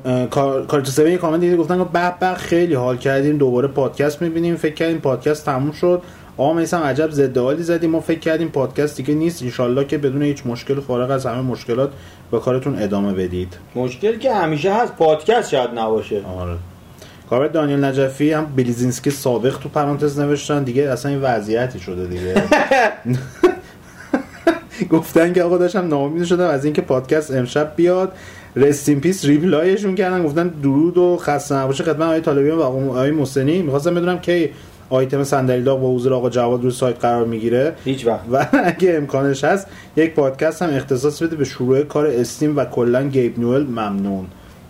[0.68, 4.98] کار یه کامنت دیگه گفتن به به خیلی حال کردیم دوباره پادکست می‌بینیم فکر کردیم
[4.98, 6.02] پادکست تموم شد.
[6.38, 9.44] آقا میسم عجب ضد حالی زدیم ما فکر کردیم پادکست دیگه نیست.
[9.44, 11.92] انشالله که بدون هیچ مشکل فارغ از همه مشکلات
[12.32, 13.58] به کارتون ادامه بدید.
[13.76, 14.96] مشکل که همیشه هست.
[14.96, 16.22] پادکست شاید نباشه.
[16.40, 16.56] آره.
[17.30, 20.64] کار دانیل نجفی هم بلیزینسکی سابق تو پرانتز نوشتن.
[20.64, 22.44] دیگه اصلا این وضعیتی شده دیگه.
[24.92, 28.12] گفتن که آقا داشتم ناامید شدم از اینکه پادکست امشب بیاد.
[28.56, 31.84] Rest in peace reply شون کردن گفتن درود و خسته نباشه.
[31.84, 33.62] خدمت آقای طالبیان و آقای محسنی.
[33.62, 34.50] می‌خواستم بدونم کی
[34.90, 37.74] آیتم صندلی داغ با حضور آقا جواد روی سایت قرار می‌گیره.
[37.86, 38.24] هیچ وقت.
[38.32, 43.04] و اگه امکانش هست یک پادکست هم اختصاص بده به شروع کار Steam و کلا
[43.04, 44.26] Gabe Newell ممنون.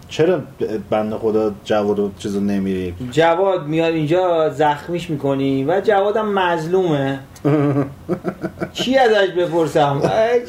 [0.10, 0.42] چرا
[0.90, 7.20] بند خدا جواد و چیزو نمیری جواد میاد اینجا زخمیش می‌کنی و جوادم مظلومه.
[8.74, 10.02] چی ازش بپرسم؟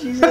[0.02, 0.24] چیز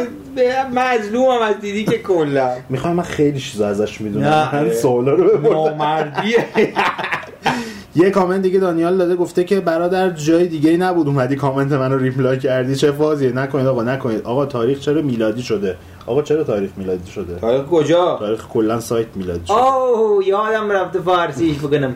[0.75, 2.51] مظلومم از دیدی که کلا.
[2.69, 4.49] می‌خوام من خیلی چیزا ازش می‌دونم.
[4.53, 6.13] من سوالا رو بپرسم.
[7.95, 11.97] یه کامنت دیگه دانیال داده گفته که برادر جای دیگه ای نبود اومدی کامنت منو
[11.97, 12.75] reply کردی.
[12.75, 14.21] چه فازیه؟ نکنید آقا نکنید.
[14.21, 19.07] آقا تاریخ چرا میلادی شده؟ آقا چرا تاریخ میلادی شده؟ تاریخ کجا؟ تاریخ کلا سایت
[19.15, 19.55] میلادی شده.
[19.55, 21.95] اوه یادم رفته فارسیش بکنم.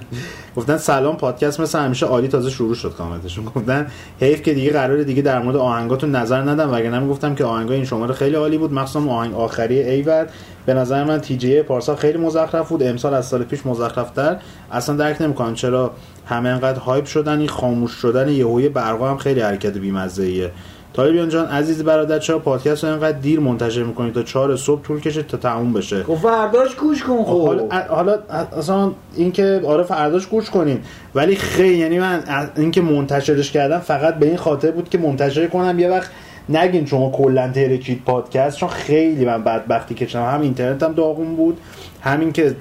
[0.55, 3.45] گفتن سلام پادکست مثل همیشه عالی تازه شروع شد کامنتشون.
[3.45, 3.87] گفتن
[4.19, 7.85] حیف که دیگه قرار دیگه در مورد آهنگاتون نظر ندم وگرنه می‌گفتم که آهنگای این
[7.85, 8.73] شماره خیلی عالی بود.
[8.73, 10.27] مخصوصا آهنگ آخری ایور.
[10.65, 12.83] به نظر من تی جی پارسال خیلی مزخرف بود.
[12.83, 14.37] امسال از سال پیش مزخرفتر.
[14.71, 15.91] اصلا درک نمی‌کنم چرا
[16.25, 20.51] همه انقدر هایپ شدن این خاموش شدن یهوی برقا هم خیلی حرکت بیمزه ایه
[20.97, 24.99] طالبیان جان عزیز برادر چرا پادکست رو اینقدر دیر منتشر می‌کنید تا چهار صبح طول
[24.99, 26.03] کشه تا تموم بشه.
[26.03, 27.45] خب فرداش گوش کن خب.
[27.45, 28.19] حالا, حالا
[28.57, 30.79] اصلا اینکه آره فرداش گوش کنین.
[31.15, 32.23] ولی خیلی یعنی من
[32.55, 35.79] اینکه منتشرش کردم فقط به این خاطر بود که منتشر کنم.
[35.79, 36.09] یه وقت
[36.49, 41.57] نگین شما کلا ترکید پادکست چون خیلی من بدبختی کشم هم اینترنتم داغون بود.
[42.01, 42.55] همین که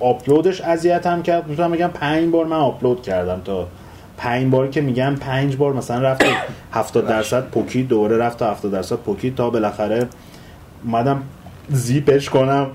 [0.00, 1.48] آپلودش اذیت هم کرد.
[1.48, 3.66] می‌تونم بگم پنج بار من آپلود کردم تا
[4.16, 6.24] پنج بار که میگم پنج بار مثلا رفت
[6.72, 10.06] 70 درصد پوکی دوره رفت تا 70 درصد پوکی تا بالاخره
[10.84, 11.22] اومدم
[11.68, 12.70] زیپش کنم.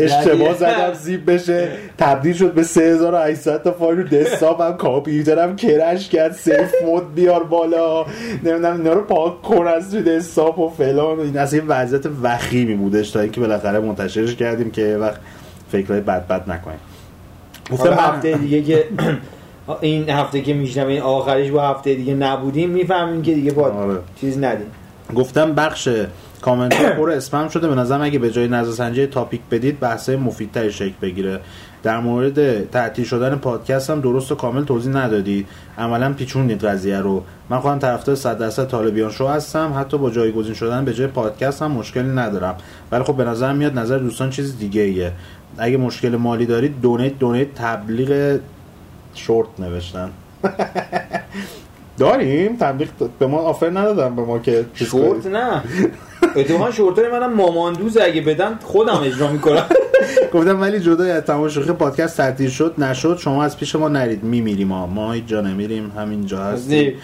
[0.00, 1.68] اشتباه زدم زیپ بشه.
[1.98, 6.32] تبدیل شد به 3800 تا فایل رو دسکتاپم کامپیوترم کرش کرد.
[6.32, 8.04] سیف مود بیار بالا.
[8.42, 11.38] نمی‌دونم اینا رو پاک کن از تو دسکتاپ و فلان این.
[11.38, 15.20] اصلا این وضعیت وخیمی بودش تا اینکه بالاخره منتشرش کردیم که وقت
[15.72, 16.78] فکرهای بد بد نکنیم.
[17.72, 18.84] گفتم هفته دیگه که
[19.80, 23.98] این هفته که میشنم این آخرش با هفته دیگه نبودیم می‌فهمیم که دیگه با آره.
[24.20, 24.66] چیز ندیم.
[25.14, 25.88] گفتم بخش
[26.40, 27.68] کامنت پر اسپم شده.
[27.68, 31.40] به نظرم اگه به جای نظرسنجی تاپیک بدید بحثه مفیدتری شکل بگیره.
[31.82, 35.46] در مورد تعطیل شدن پادکست هم درست و کامل توضیح ندادید.
[35.78, 37.22] عملا پیچوندید قضیه رو.
[37.50, 39.74] من خودم طرفدار 100 درصد طالبیان شو هستم.
[39.78, 42.56] حتی با جایگزین شدن به جای پادکست هم مشکلی ندارم.
[42.92, 45.12] ولی خب به نظر میاد نظر دوستان چیز دیگه ایه
[45.58, 48.38] اگه مشکل مالی دارید دونیت دونیت تبلیغ
[49.14, 50.10] شورت نوشتن.
[51.98, 55.62] داریم؟ تبلیغ به ما آفر ندادم به ما که شورت نه.
[56.36, 59.66] اتفاقا شورتای منم ماماندوز اگه بدن خودم اجرا می‌کنم.
[60.34, 63.18] گفتم ولی جدای از تمام شوخی پادکست تعطیل شد نشد.
[63.18, 64.24] شما از پیش ما نرید.
[64.24, 65.92] میمیریم ما ما هیچ جا نمیریم.
[65.96, 66.94] همینجا هستیم.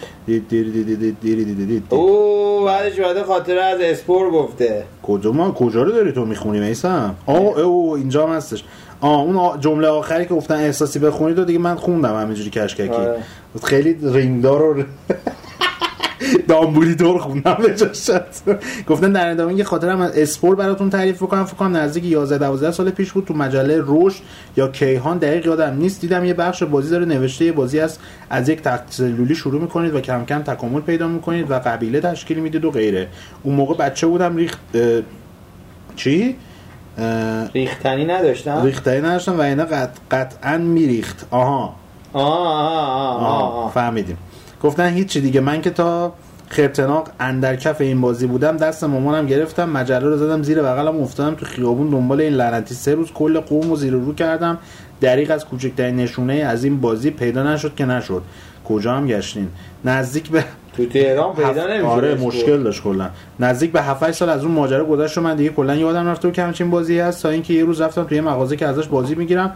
[1.89, 4.83] او بعدش بعد خاطر از اسپور گفته.
[5.03, 8.63] کجا ما؟ کجا رو داری تو می‌خونی میسم؟ آه او اینجا هم هستش.
[9.01, 12.89] آه اون جمله آخری که گفتن احساسی بخونید و دیگه من خوندم همینجوری کشککی.
[12.89, 13.23] آره.
[13.63, 14.83] خیلی ریندار و
[16.47, 17.75] دامبولیدور خوندم به
[18.87, 22.71] گفتن در ادامه یه خاطر هم اسپور براتون تعریف بکنم فکر کنم نزدیک 11 12
[22.71, 24.21] سال پیش بود تو مجله رشد
[24.57, 25.17] یا کیهان.
[25.17, 27.99] دقیق یادم نیست دیدم یه بخش بازی داره نوشته یه بازی است
[28.29, 32.39] از یک تخت سلولی شروع می‌کنید و کم کم تکامل پیدا می‌کنید و قبیله تشکیل
[32.39, 33.07] می‌دید و غیره.
[33.43, 34.59] اون موقع بچه بودم ریخت
[35.95, 36.35] چی؟
[37.53, 39.89] ریختنی نداشتم؟ ریختنی نداشتم و اینا قط...
[40.11, 41.27] قطعا میریخت.
[41.31, 41.75] آها.
[42.13, 42.35] آها
[43.13, 44.17] آها آها فهمیدیم.
[44.63, 45.39] گفتن هیچی دیگه.
[45.39, 46.13] من که تا
[46.49, 51.35] خرتناق اندر کف این بازی بودم دست مامانم گرفتم مجله رو زدم زیر بغلم افتادم
[51.35, 52.75] تو خیابون دنبال این لعنتی.
[52.75, 54.57] سه روز کل قوم و زیر رو کردم.
[55.01, 58.21] دریق از کوچکترین نشونه از این بازی پیدا نشد که نشد.
[58.65, 59.47] کجا هم گشتین؟
[59.85, 60.43] نزدیک به
[60.85, 63.09] تو تهران پیدا نمیشه آره مشکل داشت کلا.
[63.39, 66.43] نزدیک به 7 سال از اون ماجرا گذشت و من دیگه کلا یادم رفته که
[66.43, 67.23] همچین بازی هست.
[67.23, 69.55] تا اینکه یه روز رفتم توی مغازه که ازش بازی می‌گیرم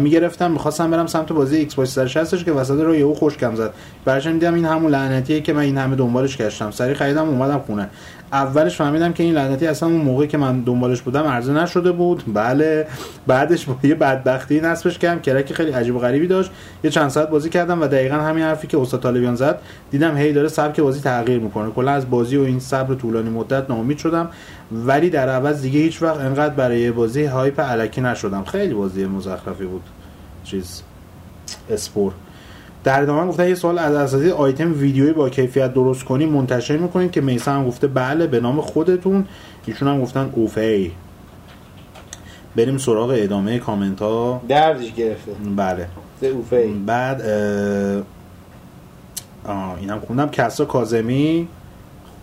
[0.00, 3.72] می‌گرفتم می‌خواستم برم سمت بازی Xbox 360 که وسط رو یهو خوشکم زد.
[4.04, 6.70] برگشتم دیدم این همون لعنتیه که من این همه دنبالش گشتم.
[6.70, 7.88] سریع خریدم اومدم خونه.
[8.32, 12.22] اولش فهمیدم که این لعنتی اصلا اون موقعی که من دنبالش بودم عرضه نشده بود.
[12.34, 12.86] بله.
[13.26, 16.50] بعدش با یه بدبختی نصبش کردم crack خیلی عجیب و غریبی داشت.
[16.84, 19.58] یه چند ساعت بازی کردم و دقیقا همین حرفی که استاد طالبیان زد.
[19.90, 21.70] دیدم هی داره سبک بازی تغییر می‌کنه.
[21.70, 24.28] کلا از بازی و این صبر طولانی مدت ناامید شدم.
[24.72, 28.44] ولی در عوض دیگه هیچ وقت انقدر برای بازی هایپ علکی نشدم.
[28.44, 29.82] خیلی بازی مزخرفی بود.
[30.44, 30.82] چیز.
[31.70, 32.12] اسپور.
[32.84, 37.10] در ادامه گفتن یه سوال از اساسی آیتم ویدیویی با کیفیت درست کنی منتشر می‌کنید
[37.10, 39.24] که میسا هم گفته بله به نام خودتون.
[39.66, 40.92] ایشون هم گفتن اوفی.
[42.56, 45.32] بریم سراغ ادامه کامنت ها دردش گرفته.
[45.56, 45.86] بله.
[46.22, 46.66] اوفی.
[46.86, 47.20] بعد
[49.44, 50.28] آه اینم خوندم.
[50.28, 51.48] کسا کازمی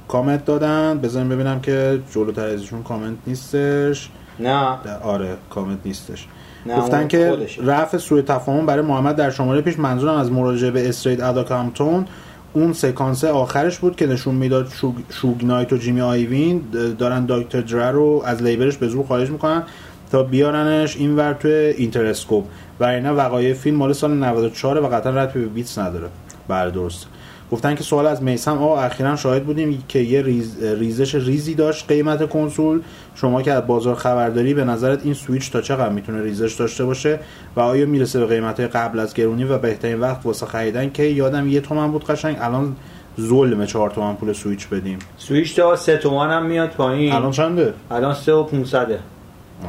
[0.07, 0.99] کامنت دادن.
[0.99, 4.09] بذاریم ببینم که جلوتر ازشون کامنت نیستش.
[4.39, 4.77] نه.
[5.03, 6.27] آره کامنت نیستش.
[6.67, 11.23] گفتن که رفع سوء تفاهم برای محمد در شماره پیش منظورم از مراجعه به استریت
[11.23, 12.05] اداکامتون
[12.53, 16.61] اون سکانس آخرش بود که نشون می‌داد شوگ, شوگ نایت و جیمی آیوین
[16.99, 19.63] دارن دکتر درا رو از لیبرش به زور خارج می‌کنن
[20.11, 22.43] تا بیارنش اینور توی Interscope.
[22.79, 26.07] و اینا وقایع فیلم مال سال 94 و قطعا ربط به Beats نداره.
[26.47, 27.07] بله درست
[27.51, 31.85] گفتن که سوال از میسم آقا اخیرا شاهد بودیم که یه ریز، ریزش ریزی داشت
[31.87, 32.81] قیمت کنسول.
[33.15, 37.19] شما که از بازار خبرداری به نظرت این سویچ تا چقدر می‌تونه ریزش داشته باشه؟
[37.55, 41.47] و آیا می‌رسه به قیمت قبل از گرونی و بهترین وقت واسه خریدن؟ که یادم
[41.47, 42.75] یه تومن بود قشنگ الان
[43.21, 44.99] ظلم چهار تومن پول سویچ بدیم.
[45.17, 47.13] سویچ تا سه تومن هم میاد پایین.
[47.13, 48.87] الان چنده؟ الان سه و 500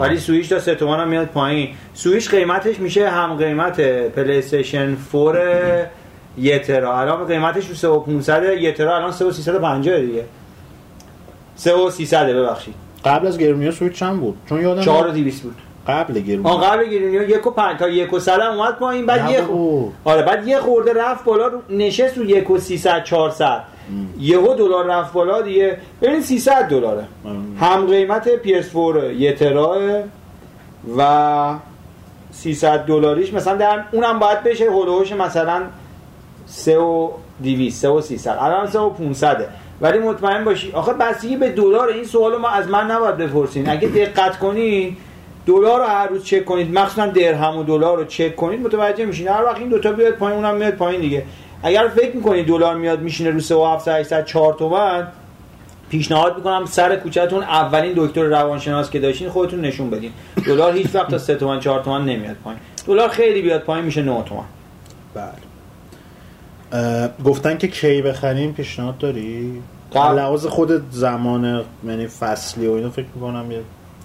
[0.00, 1.68] ولی سویچ تا 3 تومن هم میاد پایین.
[1.94, 3.80] سویچ قیمتش میشه هم قیمت
[4.10, 5.38] PlayStation 4
[6.40, 7.00] یه ترا.
[7.00, 10.24] الان قیمتش رو 3500 یه ترا الان 3350 دیگه.
[11.56, 12.74] 3300 ببخشید.
[13.04, 15.54] قبل از گرونیا سویچ چند بود؟ چون یادم 4200 بود.
[15.88, 19.30] قبل گرونیا آن قبل گرونیا یک و پنج تا یک و هم اومد پایین بعد
[19.30, 23.62] یه خورده آره بعد یه خورده رفت بالا نشست رو یک و 300 400
[24.20, 25.78] یهو دلار رفت بالا دیگه.
[26.02, 27.04] ببینید 300 دلاره.
[27.60, 29.76] هم قیمت PS4 یه ترا
[30.98, 31.54] و
[32.30, 33.32] 300 دلاریش.
[33.32, 35.62] مثلا در اونم باید بشه هولوش مثلا
[36.50, 37.10] 3 و
[37.42, 39.48] 200 3 و 300 الان 3 و 500
[39.80, 43.68] ولی مطمئن باشی آخه بستگی به دلار این سوال ما از من نباید بپرسین.
[43.68, 44.96] اگه دقت کنی
[45.46, 49.28] دلار رو هر روز چک کنید مخصوصا درهم و دلار رو چک کنید متوجه میشین.
[49.28, 51.24] هر وقت این دوتا بیاد پایین اونم میاد پایین دیگه.
[51.62, 55.08] اگر فکر می‌کنید دلار میاد میشینه رو 3 و 7 800 4 تومن
[55.90, 60.12] پیشنهاد می‌کنم سر کوچهتون اولین دکتر روانشناس که داشتین خودتون نشون بدین.
[60.46, 62.60] دلار هیچ وقت تا 3 تومن 4 تومن نمیاد پایین.
[62.86, 64.44] دلار خیلی بیاد پایین میشه 9 تومن.
[65.14, 65.47] بله.
[67.24, 69.62] گفتن که کی بخریم پیشنهاد داری؟
[69.94, 73.60] قبل لحاظ خود زمان یعنی فصلی و اینو فکر می‌کنم یه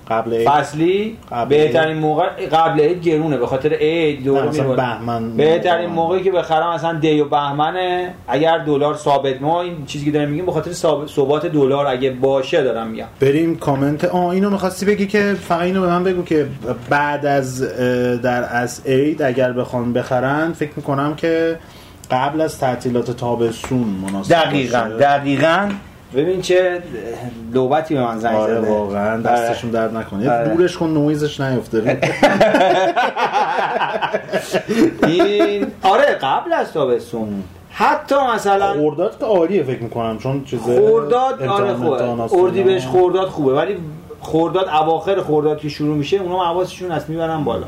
[0.10, 0.48] قبل عید.
[0.48, 6.32] فصلی؟ قبل بهترین موقع قبل عید گرونه به خاطر عید دور بهمن بهترین موقعی که
[6.32, 8.14] بخرم مثلا دی و بهمنه.
[8.28, 10.72] اگر دلار ثابت ما این چیزی که داریم میگیم به خاطر
[11.08, 13.06] ثبات دلار اگه باشه دارم میگم.
[13.20, 14.06] بریم کامنت.
[14.06, 16.48] آ اینو می‌خواستی بگی که فقط اینو به من بگو که
[16.90, 17.62] بعد از
[18.22, 21.58] در از عید اگر بخوان بخرن فکر می‌کنم که
[22.12, 25.70] قبل از تعطیلات تابستون مناسب دقیقاً دقیقاً.
[26.16, 26.84] ببین چه
[27.54, 29.22] لوبتی به من زنگ آره واقعا.
[29.22, 30.32] دستشون درد نکنه.
[30.32, 30.56] آره.
[30.56, 31.82] دورش کن نویزش نیفته.
[35.08, 37.44] این آره قبل از تابستون.
[37.72, 42.34] حتی مثلا خورداد که عالیه فکر می‌کنم چون چیز خورداد آره خوبه.
[42.34, 43.78] اردی بهش خورداد خوبه ولی
[44.20, 47.66] خورداد اواخر خورداد که شروع میشه اونا حواسشون از می‌برن بالا.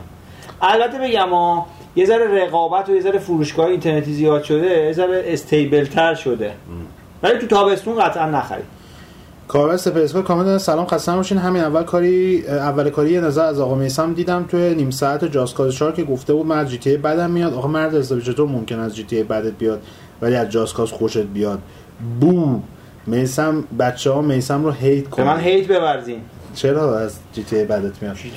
[0.61, 1.65] البته بگم ها
[1.95, 6.51] یه ذره رقابت و یه ذره فروشگاه اینترنتی زیاد شده یه ذره استیبل تر شده.
[7.23, 8.65] ولی تو تابستون قطعا نخرید.
[9.47, 13.75] کاربر سپرسکار کامنت سلام خسته باشین همین اول کاری اول کاری یه نظر از آقا
[13.75, 17.31] میسم دیدم توی نیم ساعت جاسکاز 4 که گفته بود من از جی تی بدم
[17.31, 17.53] میاد.
[17.53, 19.81] آقا مرد حسابی چطور ممکن از جی تی بدت بیاد
[20.21, 21.59] ولی از جاسکاز خوشت بیاد؟
[22.19, 22.59] بو
[23.07, 26.21] میسم بچه ها میسم رو هیت کن من هیت ببرزین.
[26.55, 28.29] چرا از جی تی ای بدت میاد؟ جی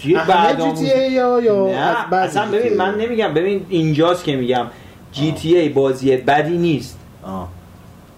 [0.79, 1.67] تی ای یا یا
[2.13, 3.35] اصلا ببین من نمیگم.
[3.35, 4.67] ببین اینجاست که میگم.
[5.13, 6.99] جی تی ای بازی بدی نیست.
[7.23, 7.49] آه.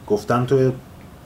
[0.06, 0.72] گفتم تو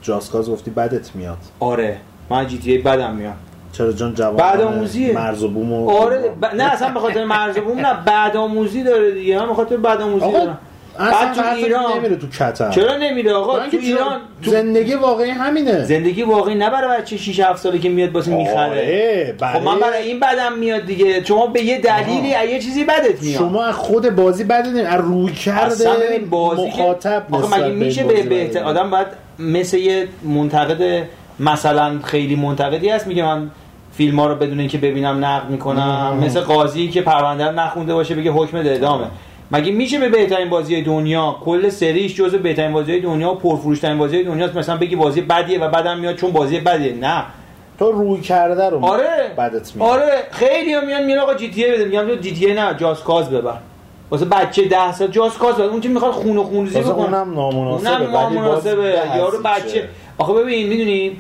[0.03, 1.39] جاسکاز گفتی بدت میاد.
[1.61, 1.97] آره
[2.31, 3.35] من جی تی ای بدم میاد
[3.73, 5.13] چرا؟ جان جواب بعد آموزیه.
[5.13, 6.45] مرز و بوم آره ب...
[6.55, 9.39] نه اصلا به خاطر مرز و بوم نه بعد آموزی داره دیگه.
[9.39, 10.59] من به خاطر بعد آموزی دارم.
[10.99, 11.99] بعد تو ایران.
[11.99, 14.51] نمیره تو کتر چرا نمیره آقا؟ تو ایران تو...
[14.51, 15.85] زندگی واقعی همینه.
[15.85, 19.35] زندگی واقعی نه برای بچه 6 7 ساله که میاد واسه می‌خره.
[19.41, 21.25] خب من برای این بدم میاد دیگه.
[21.25, 23.39] شما به یه دلیلی یه چیزی بدت میاد.
[23.39, 28.65] شما از خود بازی بدت از روی کرده بازی مخاطب آخه مگه میشه به بهتر
[28.65, 29.07] آدم باید
[29.39, 31.03] مثل یه منتقد
[31.41, 33.51] مثلا خیلی منتقدی هست میگه من
[33.97, 36.19] فیلم ها رو بدون اینکه ببینم نقد می‌کنم.
[36.25, 39.07] مثل قاضی که پرونده رو نخونده باشه بگه حکم اعدامه
[39.51, 44.25] مگه میشه به بهترین بازی دنیا کل سریش جزو بهترین بازی دنیا و پرفروشترین بازی
[44.25, 46.93] دنیا مثلا بگی بازی بدیه و بعدم میاد چون بازی بدیه.
[46.93, 47.25] نه.
[47.79, 49.33] تو روی کرده رو آره.
[49.39, 49.91] بدت میاد.
[49.91, 50.13] آره.
[50.31, 51.85] خیلی هم میان میان آقا جی تی ای بده.
[51.85, 53.57] میگم تو جی تی ای نه جاز کاز ببر.
[54.11, 55.65] واسه بچه 10 سال جاز کاز ببر.
[55.65, 57.91] اون که می‌خواد خون و خونریزی بکنه؟ اونم نامناسبه.
[57.91, 59.03] اونم نامناسبه.
[59.17, 59.89] یارو بچه.
[60.19, 61.17] آخه ببین می‌دونی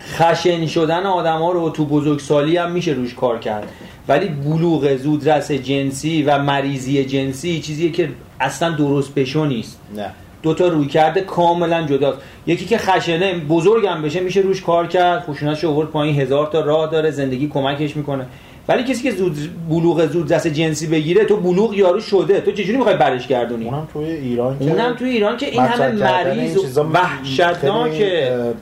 [0.00, 3.68] خشن شدن آدم ها رو تو بزرگسالی هم میشه روش کار کرد.
[4.08, 8.08] ولی بلوغ زودرس جنسی و مریضی جنسی چیزیه که
[8.40, 9.80] اصلا درست بشو نیست.
[9.96, 10.10] نه.
[10.42, 15.24] دو تا روی کرده کاملا جداست یکی که خشنه بزرگم بشه میشه روش کار کرد.
[15.24, 18.26] خشونتش آورد پایین هزار تا راه داره زندگی کمکش می‌کنه.
[18.68, 19.36] ولی کسی که زود
[19.68, 22.40] بلوغ زود دست جنسی بگیره تو بلوغ یارو شده.
[22.40, 25.92] تو چجوری می‌خوای برش گردونی؟ اونم توی ایران که اونم توی ایران که این همه
[25.92, 28.02] مریض و وحشتناک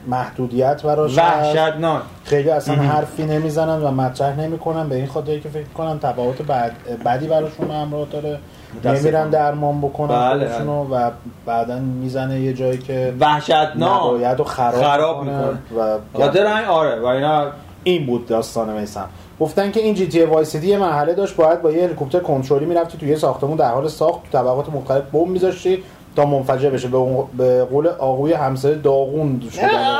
[0.07, 2.01] محدودیت براش وحشتناک.
[2.23, 4.89] خیلی اصلا حرفی نمی‌زنن و مطرح نمی‌کنن.
[4.89, 6.71] به این خاطر که فکر کنن تبعات بعد
[7.05, 8.39] بدی براشون همراه داره.
[8.85, 10.65] نمیرن درمان بکنن بله, بله.
[10.65, 11.11] و
[11.45, 14.39] بعدا می‌زنه یه جایی که وحشتناک.
[14.39, 16.99] و خراب, خراب می‌کنه و خاطر آره.
[16.99, 17.45] و اینا
[17.83, 19.09] این بود داستان میسم.
[19.39, 22.65] گفتن که این جی تی وای سی یه مرحله داشت باید با یه هلیکوپتر کنترلی
[22.65, 25.83] می‌رفتی توی ساختمون در حال ساخت تو طبقات مختلف بمب میذاشتی
[26.15, 26.87] تا منفجر بشه.
[27.37, 29.97] به قول آقوی همسایه داغون شدن.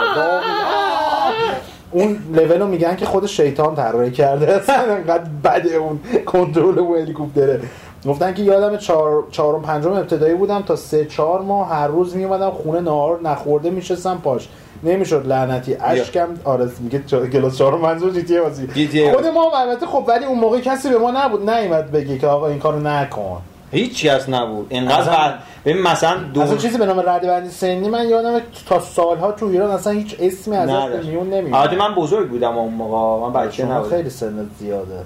[1.91, 4.55] اون لول میگن که خود شیطان طراحی کرده.
[4.55, 7.61] اصلا انقدر بده اون کنترل اون هلیکوپتره.
[8.05, 12.49] گفتن که یادم چهار چهارم پنجم ابتدایی بودم تا سه چهار ماه هر روز میومدم
[12.49, 14.47] خونه نهار نخورده میشستم پاش.
[14.83, 15.75] نمی‌شد لعنتی.
[15.75, 16.99] اشکم آره میگه
[17.33, 18.67] کلاس 4 منظور جی تی بازی.
[19.11, 22.47] خود ما البته خب ولی اون موقع کسی به ما نبود نیومد بگه که آقا
[22.47, 23.41] این کارو نکن.
[23.71, 24.67] هیچ از نبود.
[24.69, 29.31] اینقدر بعد ببین مثلا دو اصلا چیزی به نام بندی سنی من یادم تا سالها
[29.31, 30.69] تو ایران اصلا هیچ اسمی از
[31.05, 33.27] میون نمیاد البته من بزرگ بودم اون موقع.
[33.27, 33.89] من بچه نبودم.
[33.89, 34.99] خیلی سن زیاده.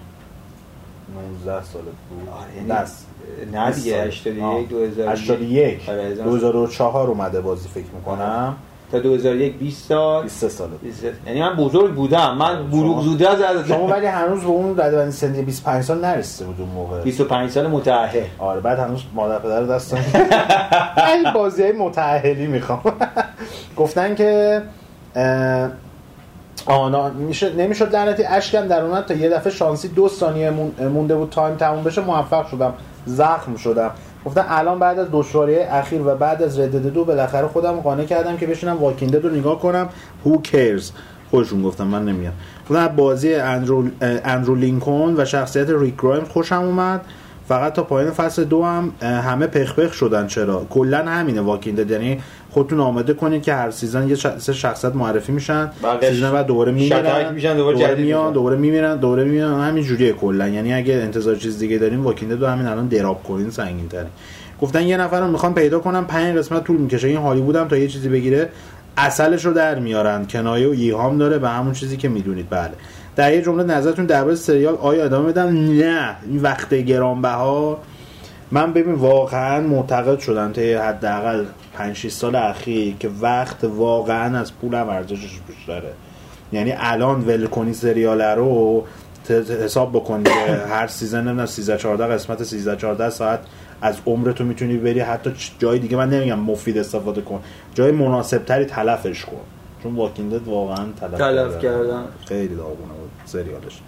[1.44, 2.28] 19 سال بود.
[2.28, 3.06] آره دست
[3.52, 5.86] نه دیگه 81 2001
[6.24, 8.56] 2004 اومده بازی فکر می‌کنم.
[8.92, 10.22] تا 2001 20 سال.
[10.22, 10.68] 23 سال
[11.26, 12.36] یعنی من بزرگ بودم.
[12.36, 16.60] من بروغ زوده از شما ولی هنوز به اون ردبندی سنی 25 سال نرسیده بود
[16.60, 17.02] اون موقع.
[17.02, 19.96] 25 سال متأهل آره بعد هنوز مادر پدر دستم
[21.14, 22.80] این بازی متأهلی می‌خوام.
[23.76, 24.62] گفتن که
[26.66, 30.50] آنا میشه نمی‌شد لعنتی اشکم در اومد تا یه دفعه شانسی دو ثانیه
[30.80, 32.74] مونده بود time تموم بشه موفق شدم.
[33.06, 33.90] زخم شدم.
[34.26, 38.04] گفتن الان بعد از دشواری اخیر و بعد از Red Dead دو بالاخره خودم قانع
[38.04, 39.88] کردم که بشینم Walking Dead رو نگاه کنم.
[40.24, 40.84] Who cares
[41.30, 42.32] خودشون گفتم من نمیام.
[42.70, 47.00] گفتن بازی Andrew, Andrew Lincoln و شخصیت Rick Grimes خوشم اومد.
[47.48, 50.26] فقط تا پایین فصل دو هم همه پخ شدن.
[50.26, 52.22] چرا؟ کلا همینه Walking Dead یعنی
[52.56, 55.70] خودتون آماده کنید که هر season یه سه شخصیت معرفی میشن.
[56.00, 57.34] season بعد دوباره میمیرن.
[57.34, 59.60] میشن دوباره, دوباره میان دوباره میمیرن دوباره میان.
[59.60, 60.48] همین جوریه کلا.
[60.48, 64.06] یعنی اگه انتظار چیز دیگه دارین واکینده دو همین الان drop کنین سنگین تره
[64.60, 67.08] گفتن یه نفر رو می‌خوام پیدا کنم پنج قسمت طول می‌کشه.
[67.08, 68.48] این حالی بودم تا یه چیزی بگیره
[68.96, 70.26] اصلش رو در میارن.
[70.26, 72.46] کنایه و ایهام داره به همون چیزی که می‌دونید.
[72.50, 72.72] بله.
[73.16, 76.16] در یه جمله نظرتون درباره سریال آیا ادامه بدم؟ نه.
[76.30, 77.78] این وقت گرانبها
[78.50, 81.44] من ببین واقعا معتقد شدم تا حداقل
[81.74, 85.92] 5 6 سال اخیر که وقت واقعا از پول هم ارزشش بیشتره.
[86.52, 88.84] یعنی الان ول کنی سریال رو
[89.64, 93.40] حساب بکنی که هر season نمی‌دونم 13 14 قسمت 13 14 ساعت
[93.82, 95.00] از عمرتو می‌تونی بری.
[95.00, 97.40] حتی جای دیگه من نمیگم مفید استفاده کن.
[97.74, 99.40] جای مناسب تری تلفش کن.
[99.82, 102.04] چون Walking واقعا تلف, تلف کردن.
[102.28, 103.80] خیلی داغونه بود سریالش.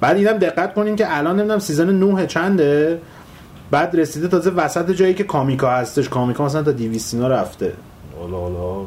[0.00, 3.00] بعد اینم دقت کنین که الان نمی‌دونم season 9 چنده؟
[3.72, 6.08] بعد رسیده تازه وسط جایی که کامیکا هستش.
[6.08, 7.72] کامیکا مثلا تا دیویستینا رفته.
[8.18, 8.86] حالا حالا.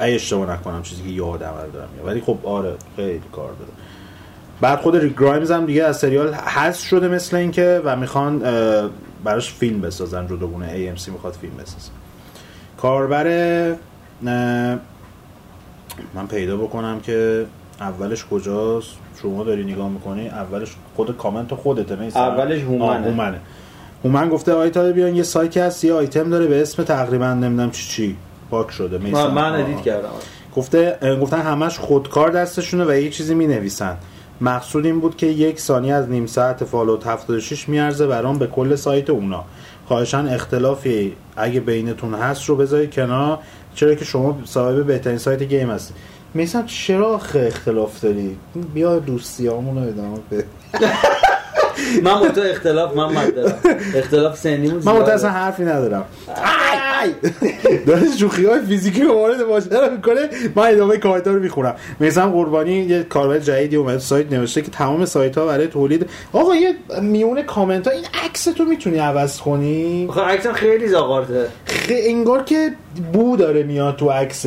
[0.00, 3.70] ای اشتباه نکنم چیزی که یادم دارم ولی خب آره خیلی کار داره.
[4.60, 8.38] بعد خود ریک گرایمز هم دیگه از سریال هست شده مثل اینکه و می‌خوان
[9.24, 10.94] براش فیلم بسازن جداگونه.
[10.96, 11.92] AMC می‌خواد فیلم بسازن
[12.76, 13.26] کاربر
[16.14, 17.46] من پیدا بکنم که
[17.80, 18.90] اولش کجاست؟
[19.22, 23.06] شما داری نگاه می‌کنی اولش خود کامنت خودته میسن اولش هومنه.
[23.06, 23.40] هومنه.
[24.04, 27.88] هومن گفته آیتا بیان یه سایتی هست یه آیتم داره به اسم تقریبا نمی‌دونم چی
[27.88, 28.16] چی
[28.50, 30.08] پاک شده میسن من edit کردم.
[30.56, 33.96] گفته گفتن همش خودکار دستشونه و یه چیزی می نویسن
[34.40, 38.74] مقصود این بود که یک ثانیه از نیم ساعت Fallout 76 میارزه برام به کل
[38.74, 39.44] سایت اونا.
[39.86, 43.38] خواهشا اختلافی اگه بینتون هست رو بذارید کنار.
[43.74, 45.96] چرا که شما صاحب بهترین سایت game هستید.
[46.34, 48.36] میسم چرا اختلاف داری؟
[48.74, 50.46] بیا دوستی همون رو ادامه بده.
[52.02, 53.58] من متو اختلاف من دارم.
[53.94, 56.04] اختلاف سنی من متو اصلا حرفی ندارم.
[57.86, 61.74] داره شوخی های فیزیکی رو وارد ماجرا می‌کنه من ادامه کارت رو می‌خونم.
[62.00, 66.06] مثلا قربانی یه کاربر جدیدی اومد سایت نوشته که تمام سایت ها برای تولید.
[66.32, 71.46] آقا یه میون کامنت ها این عکس تو می‌تونی عوض کنی؟ خب عکس خیلی زاغارته.
[71.88, 72.70] انگار که
[73.12, 74.46] بو داره میاد تو عکس.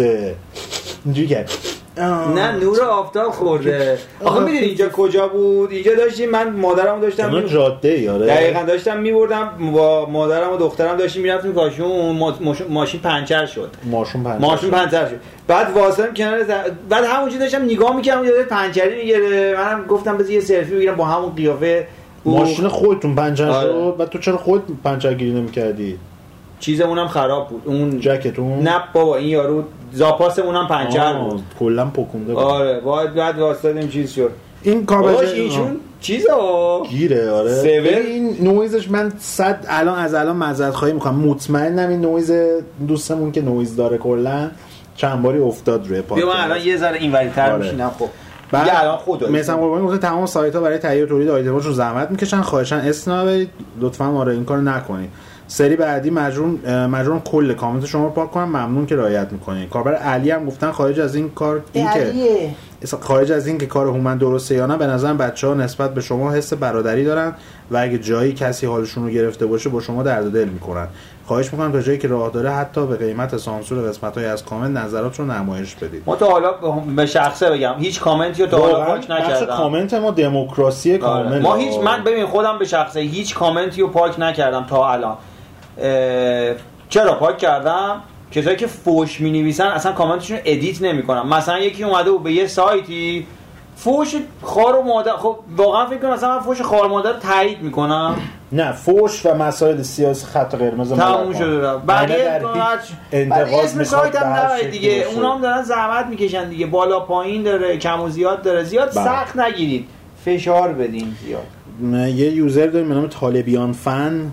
[1.06, 1.52] اینجوری کرد.
[1.98, 3.98] نه نور آفتاب خورده.
[4.24, 7.50] آخه می‌دونی اینجا کجا بود؟ اینجا داشتیم من مادرمو داشتم می...
[7.50, 12.20] جاده یاره دقیقا داشتم میبردم با مادرم و دخترم داشتیم می‌رفتیم کاشون
[12.70, 13.70] ماشین پنچر شد.
[13.84, 15.20] ماشین پنچر ماشین پنچر شد.
[15.48, 16.44] بعد واسم کنار
[16.90, 21.06] بعد همونجا داشتم نگاه می‌کردم یاد پنچری می‌گیره منم گفتم بذار یه سلفی بگیرم با
[21.06, 21.88] همون قیافه.
[22.26, 23.72] ماشین خودتون پنچر آره.
[23.72, 26.00] شد؟ بعد تو چرا خود پنچر گیری نمی‌کردی؟
[26.64, 27.62] چیزمون خراب بود.
[27.66, 29.64] اون جکتون؟ نه بابا این یارو
[29.94, 31.44] زاپاسمون هم پنچر بود.
[31.60, 32.44] کلا پکونده بود.
[32.44, 34.32] آره باید بعد واسطادیم چیز شد.
[34.62, 37.54] این کاربر ایشون چیزا گیره آره.
[37.54, 41.16] سیور این نویزش من صد الان از الان معذرت خواهی می‌کنم.
[41.16, 42.32] مطمئنم این نویز
[42.88, 44.52] دوستمون که نویز داره کلا
[44.96, 47.64] چند باری افتاد روی پادکست من الان یه ذره اینوری تر آره.
[47.64, 48.08] میشینم خب.
[48.52, 52.42] بعد الان خود مثلا قربانی گفته تمام سایت ها برای تهیه تولید آیتماشون زحمت می‌کشن
[52.42, 53.50] خواهشان اسم نبرید
[53.80, 55.10] لطفا آره این کارو نکنید.
[55.54, 58.44] سری بعدی مجبور مجبورم کل کامنت شما رو پاک کنم.
[58.44, 59.70] ممنون که رعایت می‌کنین.
[59.70, 63.88] کاربر علی هم گفتن خارج از این کار این که خارج از این که کار
[63.88, 67.34] هومن درسته یا نه به نظر بچه ها نسبت به شما حس برادری دارن
[67.72, 70.88] و اگه جایی کسی حالشون رو گرفته باشه با شما درد دل می‌کنن.
[71.26, 74.78] خواهش می‌کنم تا جایی که راه داره حتی به قیمت سانسور قسمت های از کامنت
[74.78, 76.04] نظرات رو نمایش بدید.
[76.06, 76.52] ما تا حالا
[76.96, 79.58] به شخصه بگم هیچ کامنتی رو تا حالا پاک نکردم.
[79.58, 81.00] کامنت ما دموکراسی آره.
[81.02, 85.18] کامل ما هیچ من ببین خودم به شخصه هیچ کامنتی رو پاک نکردم تا الان.
[86.90, 88.02] چرا پاک کردم؟
[88.32, 92.48] کسایی که فوش می نویسن اصلا کامنتشون edit نمی‌کنم مثلا یکی اومده بود به یه
[92.48, 93.28] سایتی
[93.76, 97.62] فوش خار و مادر خب واقعا فکر کنم مثلا من فوش خار مادر رو تایید
[97.62, 98.16] می‌کنم.
[98.52, 101.78] نه فوش و مسائل سیاسی خط قرمز تموم شده.
[101.78, 102.42] بقیه
[103.12, 105.06] انتقاد اسم سایت هم دیگه.
[105.16, 106.66] اونا هم دارن زحمت می‌کشن دیگه.
[106.66, 108.64] بالا پایین داره کم و زیاد داره.
[108.64, 109.06] زیاد بله.
[109.06, 109.88] سخت نگیرید.
[110.26, 112.10] فشار بدین زیاد.
[112.10, 114.32] یه user داریم به نام طالبیان فن.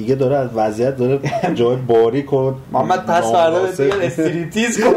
[0.00, 1.20] دیگه داره از وضعیت داره
[1.54, 4.94] جای باریک و محمد پس فردا دیگه استریتیز کن.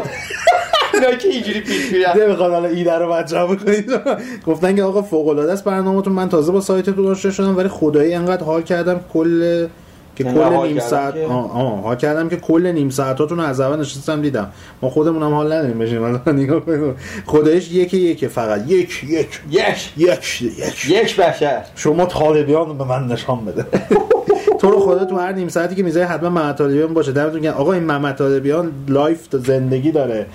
[0.94, 2.22] اینا که اینجوری پیش میرن.
[2.22, 3.90] نمی‌خواد حالا ایده رو بچه‌ها بکنید.
[4.46, 6.12] گفتن که آقا فوق العاده است برنامه‌تون.
[6.12, 9.00] من تازه با سایتتون آشنا شدم ولی خدایی انقدر حال کردم.
[9.12, 9.66] کل
[10.16, 14.22] که کل نیم ساعت آه آه ها کردم که کل نیم ساعتاتون از اول نشستم
[14.22, 14.52] دیدم.
[14.82, 16.96] ما خودمون هم حال نداریم بشیم نگاه کنیم
[17.26, 18.70] خودش یک یک فقط.
[18.70, 19.92] یک یک یک.
[19.96, 20.90] یک یک.
[20.90, 21.64] یک بشر.
[21.76, 23.66] شما طالبیان به من نشان بده.
[24.60, 27.12] تو رو خدا تو هر نیم ساعتی که می‌ذاری حتما محمد طالبیان باشه.
[27.12, 27.54] دمتون گرم.
[27.54, 30.26] آقا این محمد طالبیان life زندگی داره.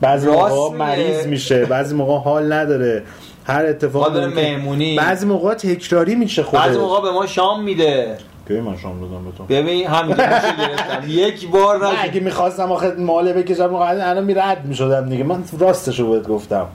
[0.00, 1.64] بعضی موقع مریض میشه.
[1.64, 3.02] بعضی موقع حال نداره.
[3.44, 4.96] هر اتفاق داره مهمونی.
[4.96, 6.64] بعضی موقع تکراری میشه خودش.
[6.64, 8.18] بعضی موقع به ما شام میده.
[8.50, 9.44] کی من شام دادم به تو.
[9.44, 11.02] ببین همین گرفتم.
[11.08, 15.24] یک بار نه اگه می‌خواستم آخه ماله بکشم الان میرد می‌شدم دیگه.
[15.24, 16.66] من راستشو بهت گفتم.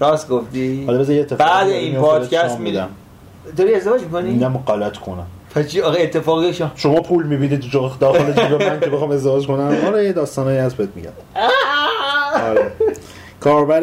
[0.00, 2.88] راست گفتی؟ حالا بذار یه بعد این پادکست میدم.
[3.56, 5.26] داری ازدواج می‌کنی؟ میدم غلط کنم.
[5.54, 9.46] پس چی؟ آقا اتفاقی شما شما پول می‌بینید تو داخل جیب من که بخوام ازدواج
[9.46, 11.10] کنم؟ آره یه داستانایی هست بهت میگم.
[12.48, 12.70] آره.
[13.40, 13.82] کاربر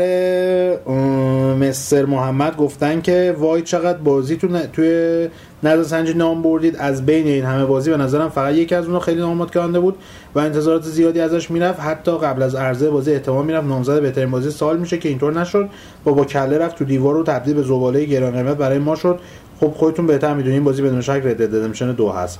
[1.59, 4.47] مستر محمد گفتن که وای چقدر بازی تو.
[4.73, 5.29] توی
[5.63, 8.99] نظر سنجی نام بردید از بین این همه بازی به نظرم فقط یکی از اونها
[8.99, 9.95] خیلی نامات کننده بود
[10.35, 11.79] و انتظارات زیادی ازش می‌رفت.
[11.79, 15.69] حتی قبل از عرضه بازی احتمال می‌رفت نامزد بهترین بازی سال میشه که اینطور نشد.
[16.03, 19.19] با با کله رفت تو دیوار رو تبدیل به زباله گران قیمت برای ما شد.
[19.59, 22.39] خب خودتون بهتر می‌دونین بازی بدون شک Red Dead دو هست.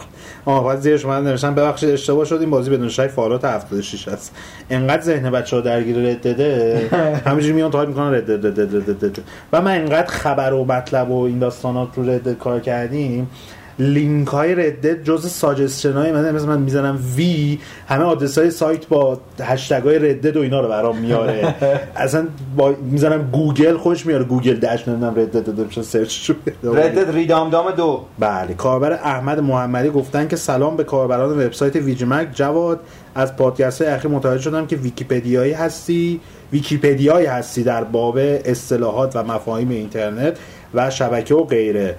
[0.44, 4.34] آها بعد زیرش من نوشتم ببخشید اشتباه شد این بازی بدون شک Fallout 76 هست
[4.70, 6.88] انقدر ذهن بچه‌ها درگیر Red Dead ه
[7.26, 9.18] همینجوری میان تایپ می‌کنن Red Dead
[9.52, 13.30] و من انقدر خبر و مطلب و این داستانات رو رد کار کردیم
[13.78, 17.58] لینک های Red Dead جزو suggestion های من مثلا من می‌زنم V
[17.88, 21.54] همه آدرس های سایت با هشتگ های Red Dead و اینا رو برام میاره.
[21.96, 22.26] اصلا
[22.56, 27.14] با می‌زنم گوگل خوش میاره گوگل داش نمی‌دونم Red Dead داده میشه سرچ شو Red
[27.14, 28.04] Dead Redemption دو.
[28.18, 32.80] بله کاربر احمد محمدی گفتن که سلام به کاربران وبسایت VGMag جواد
[33.14, 36.20] از پادکست های اخیر متوجه شدم که ویکیپدیایی هستی.
[36.52, 40.38] ویکیپدیایی هستی در باب اصطلاحات و مفاهیم اینترنت
[40.74, 41.96] و شبکه و غیره.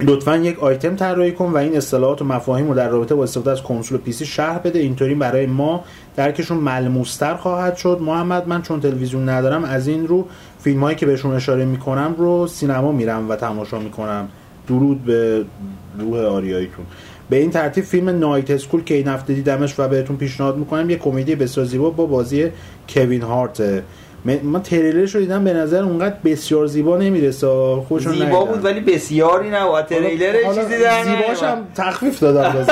[0.00, 3.50] لطفا یک آیتم طراحی کن و این اصطلاحات و مفاهیم رو در رابطه با استفاده
[3.50, 4.78] از کنسول پیسی شرح بده.
[4.78, 5.84] اینطوری برای ما
[6.16, 7.98] درکشون ملموستر خواهد شد.
[8.00, 10.26] محمد من چون تلویزیون ندارم از این رو
[10.58, 14.28] فیلم هایی که بهشون اشاره می‌کنم رو سینما میرم و تماشا می‌کنم.
[14.68, 15.44] درود به
[15.98, 16.84] روح آریاییتون.
[17.30, 20.96] به این ترتیب فیلم نایت اسکول که این هفته دیدمش و بهتون پیشنهاد می‌کنم یه
[20.96, 22.48] کمدی بسیار با بازی
[22.88, 23.82] کوین هارت
[24.34, 27.46] من تریلرش رو دیدم به نظر اونقدر بسیار زیبا نمی‌رسه
[27.88, 32.66] خوشون زیبا بود ولی بسیاری نه و تریلر چیزی در زیباش هم تخفیف دادم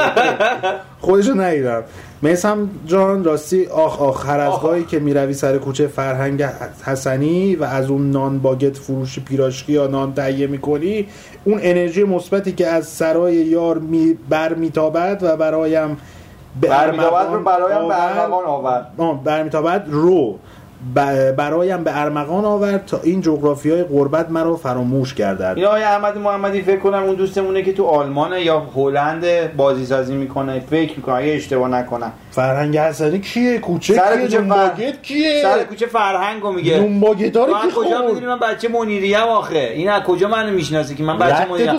[1.00, 1.82] خودشو ندیدم.
[2.22, 6.42] میسم جان راستی آخ آخ هر از گاهی که می‌روی سر کوچه فرهنگ
[6.84, 11.06] حسنی و از اون نان باگت فروش پیراشکی یا نان تهیه می‌کنی
[11.44, 15.96] اون انرژی مثبتی که از سرای یار می بر میتابد و برایم
[16.60, 19.24] برمیتابد رو برایم به ارمغان آورد.
[19.24, 20.38] برمیتابد رو.
[21.36, 25.54] برایم به ارمغان آورد تا این جغرافی های غربت مرا فراموش گردد.
[25.58, 30.60] یا احمد محمدی فکر کنم اون دوستمونه که تو آلمان یا هلند بازی سازی می‌کنه.
[30.60, 32.12] فکر می‌کنه اگه اشتباه نکنم.
[32.30, 34.70] فرهنگ حسنی کیه؟ کوچه سر کوچه فر...
[35.02, 36.80] کیه؟ سر کوچه فرهنگو میگه.
[36.80, 39.58] نونباگت رو کی کجا می‌دونی؟ من بچه منیری ام آخه.
[39.74, 41.78] این از کجا منو می‌شناسه که من بچه منیری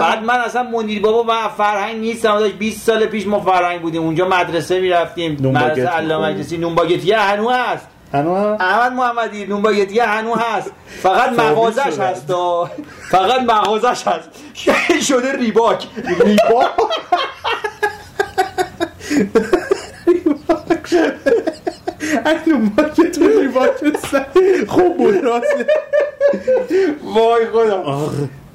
[0.00, 2.38] بعد من اصلا منیر بابا و فرهنگ نیستم.
[2.38, 4.02] داشت 20 سال پیش ما فرهنگ بودیم.
[4.02, 5.32] اونجا مدرسه می‌رفتیم.
[5.32, 7.88] مدرسه علامه مجلسی نونباگتی هنوز هست.
[8.12, 10.70] هنو احمد محمدی نونباگتی هنو هست.
[11.02, 12.32] فقط مغازش هست.
[13.10, 14.28] فقط مغازش هست.
[15.02, 15.86] شده ریباک.
[16.24, 16.70] ریباک؟
[22.46, 23.72] نونباگت ریباک
[24.68, 25.64] خوب بود راستی
[27.04, 28.10] وای خدا.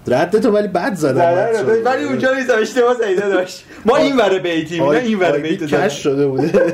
[0.07, 1.83] رد تو ولی بد زدم.
[1.85, 3.65] ولی اونجا نیستم اشتباه زیده داشت.
[3.85, 6.73] ما این وره بیتیم نه این وره بیت کش شده بوده.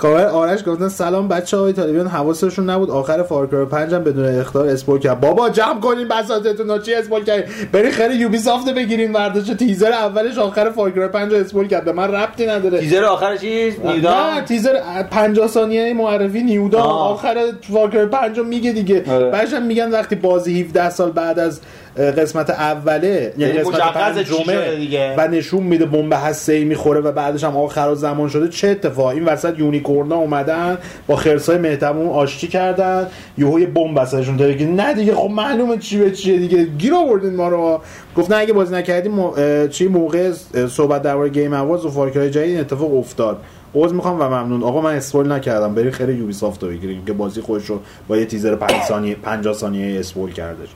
[0.00, 2.90] کامل آرش گفتن سلام بچه های طالبیان حواسشون نبود.
[2.90, 5.20] آخر فارکرای 5 هم بدون اختار اسپول کرد.
[5.20, 6.82] بابا جمع کنین بساطتون.
[6.82, 9.12] چی اسپول کرد بری خیلی یوبی سافت بگیرین.
[9.12, 11.84] ورداش تیزر اولش آخر فارکرای 5 اسپول کرد.
[11.84, 12.80] به من ربطی نداره.
[12.80, 16.82] تیزر آخر چیز نیودا؟ نه تیزر 50 ثانیه معرفی نیودا.
[16.82, 17.36] آخر
[17.72, 19.04] Far Cry 5 میگه دیگه.
[19.12, 19.30] آره.
[19.30, 21.60] بعدش میگن وقتی بازی 17 سال بعد از
[21.96, 27.94] قسمت اوله یعنی قسمت پنجمه و نشون میده بمب هسته می‌خوره و بعدش هم آخر
[27.94, 28.48] زمان شده.
[28.48, 33.06] چه اتفاق این وسط unicorn ا اومدن با خرسای مهتمون آشتی کردن.
[33.38, 36.64] یهو یه بمب وسطشون داره نه دیگه خب معلومه چی به چیه دیگه.
[36.64, 37.80] گیر آوردین ما رو.
[38.16, 39.30] گفت نه اگه بازی نکردیم
[39.68, 40.32] چی موقع
[40.70, 43.38] صحبت درباره Game Awards و Far Cry جدید اتفاق افتاد.
[43.74, 44.62] عذر می‌خوام و ممنون.
[44.62, 45.74] آقا من اسپول نکردم.
[45.74, 49.14] بریم خیلی یوبی سافت رو بگیریم که بازی خودش رو با یه تیزر 5 ثانیه
[49.14, 50.68] 50 ثانیه اسپول کردش.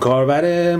[0.00, 0.76] کاربر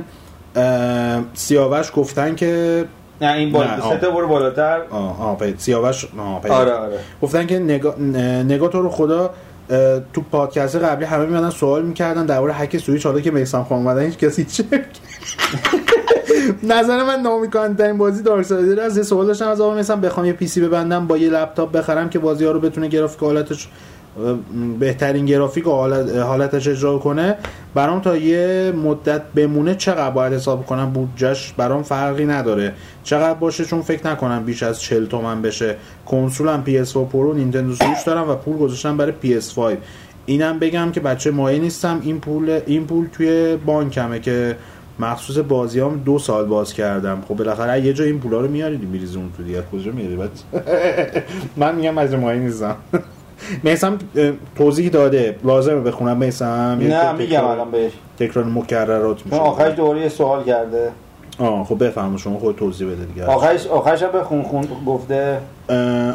[1.34, 2.84] سیاوش گفتن که
[3.20, 3.90] نه این بالا.
[3.90, 4.80] سه تا برو بالاتر.
[4.90, 6.52] آه آه پید سیاوش آه پید.
[6.52, 6.98] آره آره.
[7.22, 9.30] گفتن که نگاه نگا تو رو خدا
[10.12, 14.02] تو پادکست قبلی همه میادن سوال می‌کردن درباره هک سویچ حالا که میسان خان اومدن
[14.02, 14.64] هیچ کسی چه
[16.62, 20.32] نظر من نامیکان این بازی Darksiders از یه سوال داشتم از آقا میسان بخوام یه
[20.32, 23.68] PC ببندم با یه لپتاپ بخرم که بازی ها رو بتونه گرافیک حالتش
[24.78, 27.36] بهترین گرافیک و حالت حالتش اجرا کنه.
[27.74, 32.72] برام تا یه مدت بمونه چقدر باید حساب کنم؟ بودجش برام فرقی نداره.
[33.04, 35.76] چقدر باشه؟ چون فکر نکنم بیش از 40 تومن بشه.
[36.06, 39.58] کنسولم PS4 Pro Nintendo Switch دارم و پول گذاشتم برای PS5
[40.26, 42.00] اینم بگم که بچه مایه نیستم.
[42.02, 44.56] این پول این پول توی بانکمه که
[44.98, 47.22] مخصوص بازی هم دو سال باز کردم.
[47.28, 49.62] خب بالاخره یه جا این پولا رو میارید میریزی اون تو دیگه.
[49.72, 50.16] کجا میاری
[51.56, 52.76] من میگم از مایه نیستم.
[53.62, 53.98] میسم
[54.56, 55.36] توضیح داده.
[55.44, 57.92] لازمه بخونم میسم؟ نه میگم الان بهش.
[58.18, 59.36] تکرار مکررات میشه.
[59.36, 60.90] آخرش دوباره سوال کرده.
[61.38, 63.26] آه خب بفهم شما خود توضیح بده دیگه.
[63.26, 65.38] آخرش آخرش هم بخون خون گفته.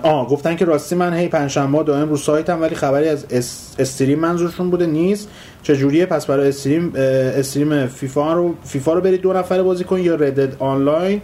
[0.03, 3.25] آه گفتن که راستی من هی پنجشنبه دائم رو سایتم ولی خبری از
[3.79, 5.29] استریم منظورشون بوده نیست.
[5.63, 10.15] چجوریه؟ پس برای استریم استریم فیفا رو فیفا رو برید دو نفره بازی کن یا
[10.15, 11.21] ردد آنلاین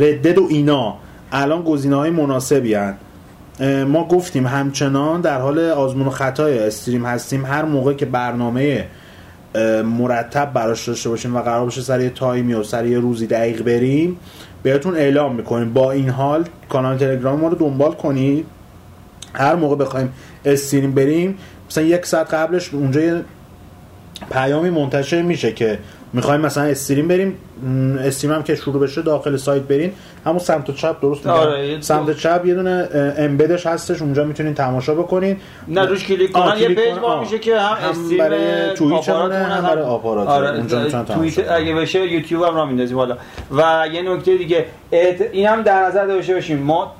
[0.00, 0.94] ردد و اینا.
[1.32, 2.94] الان گزینه های مناسبی هن.
[3.86, 7.46] ما گفتیم همچنان در حال آزمون و خطای استریم هستیم.
[7.46, 8.86] هر موقع که برنامه
[9.84, 13.62] مرتب براش داشته باشیم و قرار باشه سر یه تایمی و سر یه روزی دقیق
[13.62, 14.16] بریم
[14.62, 15.72] بهتون اعلام می‌کنیم.
[15.72, 18.46] با این حال کانال تلگرام ما رو دنبال کنید.
[19.34, 20.12] هر موقع بخوایم
[20.44, 21.38] stream بریم
[21.70, 23.24] مثلا یک ساعت قبلش اونجا یه
[24.30, 25.78] پیامی منتشر میشه که
[26.14, 27.36] می‌خوایم مثلا stream بریم
[28.00, 29.92] stream هم که شروع بشه داخل سایت برین.
[30.26, 32.88] همون سمت چپ درست آره سمت چپ یه دونه
[33.18, 35.36] embed ش هستش اونجا می‌تونین تماشا بکنین.
[35.68, 39.82] نه روش کلیک کنن یه پیج با میشه که هم stream برای Twitch هم برای
[39.82, 43.16] آپارات آره اونجا توییت اگه بشه یوتیوب هم را میندازیم حالا
[43.50, 44.66] و یه نکته دیگه
[45.32, 46.58] این هم در نظر داشته باشیم.
[46.58, 46.94] ما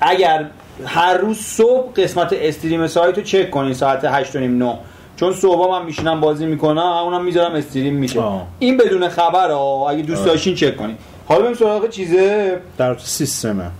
[0.00, 0.46] اگر
[0.86, 4.78] هر روز صبح قسمت استریم سایت رو چک کنین ساعت 8 و 9
[5.20, 8.20] چون صبح من میشینم بازی می‌کنم اونم می‌ذارم استریم میشه.
[8.20, 8.46] آه.
[8.58, 10.96] این بدون خبر ها اگه دوست داشتین چک کنین.
[11.28, 13.70] حالا بریم سراغ چیزه؟ در سیستمه.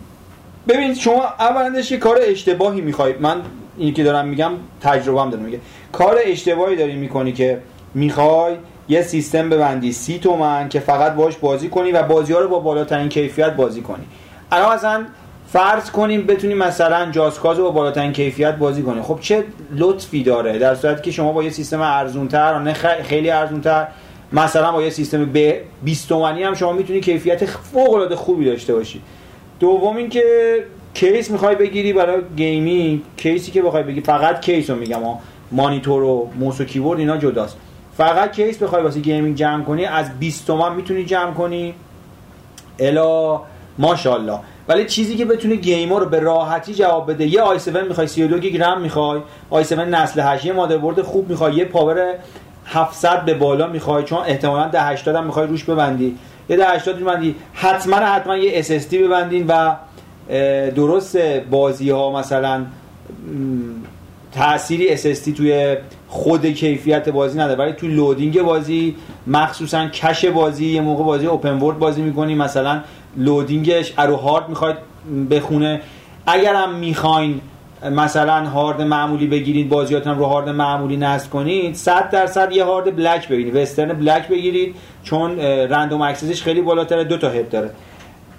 [0.68, 3.36] ببینید شما اولندش یه کار اشتباهی می‌خواید من
[3.76, 5.60] اینی که دارم میگم تجربه هم دارم میگه.
[5.92, 7.58] کار اشتباهی داری می‌کنی که
[7.94, 8.54] می‌خوای
[8.88, 12.58] یه سیستم ببندی سی تومن که فقط باش بازی کنی و بازی ها رو با
[12.58, 14.04] بالاترین کیفیت بازی کنی.
[14.52, 15.04] الان مثلا
[15.52, 19.44] فرض کنیم بتونیم مثلا Just Cause رو با بالاترین کیفیت بازی کنیم خب چه
[19.76, 22.72] لطفی داره؟ در صورتی که شما با یه سیستم ارزونتر نه
[23.02, 23.86] خیلی ارزونتر
[24.32, 28.74] مثلا با یه سیستم به 20 تومانی هم شما می‌تونی کیفیت فوق العاده خوبی داشته
[28.74, 29.02] باشی.
[29.60, 30.22] دوم اینکه
[30.94, 35.18] کیس می‌خوای بگیری برای gaming کیسی که بخوای بگیری فقط کیس رو میگم ها
[35.52, 37.56] مانیتور و موس و کیبورد اینا جداست.
[37.96, 41.74] فقط کیس بخوای واسه gaming جمع کنی از 20 تومن می‌تونی جمع کنی.
[42.78, 43.40] الا
[43.78, 44.38] ماشاءالله.
[44.68, 48.38] ولی چیزی که بتونه game ا رو به راحتی جواب بده یه i7 می‌خوای 32
[48.38, 49.20] گیگ رم می‌خوای
[49.52, 52.14] i7 نسل 8 یه مادربرد خوب می‌خوای یه power
[52.66, 56.16] 700 به بالا می‌خوای چون احتمالاً 10 80 هم می‌خوای روش ببندی.
[56.48, 57.34] یه 10 80 ببندی.
[57.54, 59.76] حتما حتما یه SSD ببندین و
[60.70, 61.16] درست
[61.50, 62.66] بازی ها مثلا
[64.32, 65.76] تأثیری SSD توی
[66.08, 68.96] خود کیفیت بازی نداره ولی توی loading بازی
[69.26, 72.80] مخصوصا cache بازی یه موقع بازی open world بازی می‌کنی مثلا
[73.16, 74.76] loading ش از رو هارد می‌خواید
[75.30, 75.80] بخونه.
[76.26, 77.40] اگرم می‌خواین
[77.90, 83.28] مثلا هارد معمولی بگیرید بازیاتون رو هارد معمولی نصب کنید 100 درصد یه هارد Black
[83.28, 87.70] بگیرید Western Black بگیرید چون random access ش خیلی بالاتره دو تا هپ داره.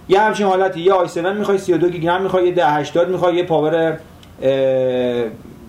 [0.10, 3.98] یه همچین حالتی یه i7 می‌خوای 32 گیگ رم می‌خوای یه 1080 می‌خوای یه power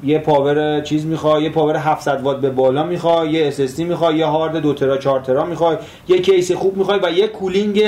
[0.04, 4.26] یه power چیز می‌خوای یه power 700 وات به بالا می‌خوای یه SSD می‌خوای یه
[4.26, 5.76] هارد 2 ترا 4 ترا می‌خوای
[6.08, 7.82] یه case خوب می‌خوای و یه cooling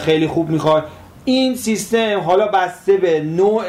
[0.00, 0.82] خیلی خوب می‌خوای.
[1.24, 3.62] این سیستم حالا بسته به نوع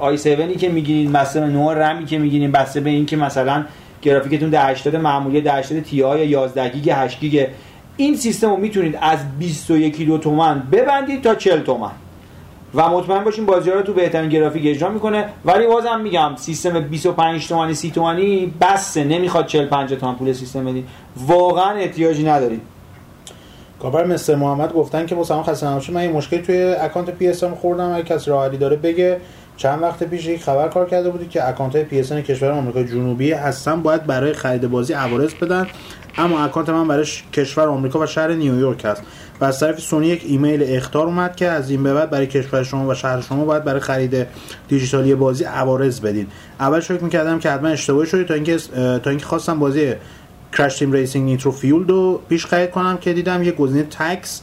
[0.00, 3.64] i7 که می‌گیرین بسته به نوع رمی که می‌گیرین بسته به اینکه مثلا
[4.02, 7.46] گرافیکتون 1080 معمولی 1080 Ti یا 11 گیگ 8 گیگ.
[7.96, 11.90] این سیستم رو می‌تونید از 21 دو تومن ببندید تا 40 تومن
[12.74, 15.24] و مطمئن باشین بازی رو تو بهترین گرافیک اجرا می‌کنه.
[15.44, 20.64] ولی بازم میگم سیستم 25 تومانی 30 تومانی بسه نمی‌خواد 40 50 تومن پول سیستم
[20.64, 20.84] بدین.
[21.26, 22.60] واقعا احتیاجی ندارید
[23.82, 27.92] کاور مستر محمد گفتن که سلام خسته نباشید من این مشکلی توی اکانت PS خوردم
[27.92, 29.20] اگه کسی راه داره بگه.
[29.56, 33.32] چند وقت پیش یک خبر کار کرده بودی که اکانت های PS کشور آمریکای جنوبی
[33.32, 35.66] هستن باید برای خرید بازی عوارض بدن
[36.18, 39.02] اما اکانت من برای کشور آمریکا و شهر نیویورک هست.
[39.40, 42.62] و از طرف سونی یک ایمیل اخطار اومد که از این به بعد برای کشور
[42.62, 44.26] شما و شهر شما باید برای خرید
[44.68, 46.26] دیجیتالی بازی عوارض بدین.
[46.60, 48.56] اول فکر می‌کردم که حتما اشتباهی شده تا اینکه
[49.02, 49.94] تا اینکه خواستم بازی
[50.52, 54.42] Crash Team Racing Nitro-Fueled رو پیش خرید کنم که دیدم یه گزینه tax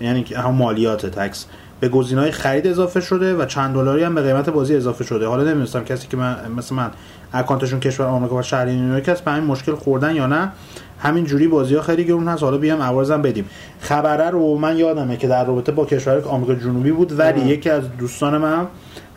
[0.00, 1.46] یعنی هم مالیات tax
[1.80, 5.26] به بهای خرید اضافه شده و چند دلاری هم به قیمت بازی اضافه شده.
[5.26, 6.90] حالا نمی‌دونستم کسی که من مثل من
[7.32, 10.52] اکانتشون کشور آمریکا و شهر نیویورک است به این مشکل خوردن یا نه
[10.98, 12.42] همین جوری بازی ها خیلی گرون هست.
[12.42, 13.44] حالا بیام عوارضم بدیم.
[13.80, 17.96] خبره رو من یادمه که در رابطه با کشور آمریکا جنوبی بود ولی یکی از
[17.98, 18.66] دوستان من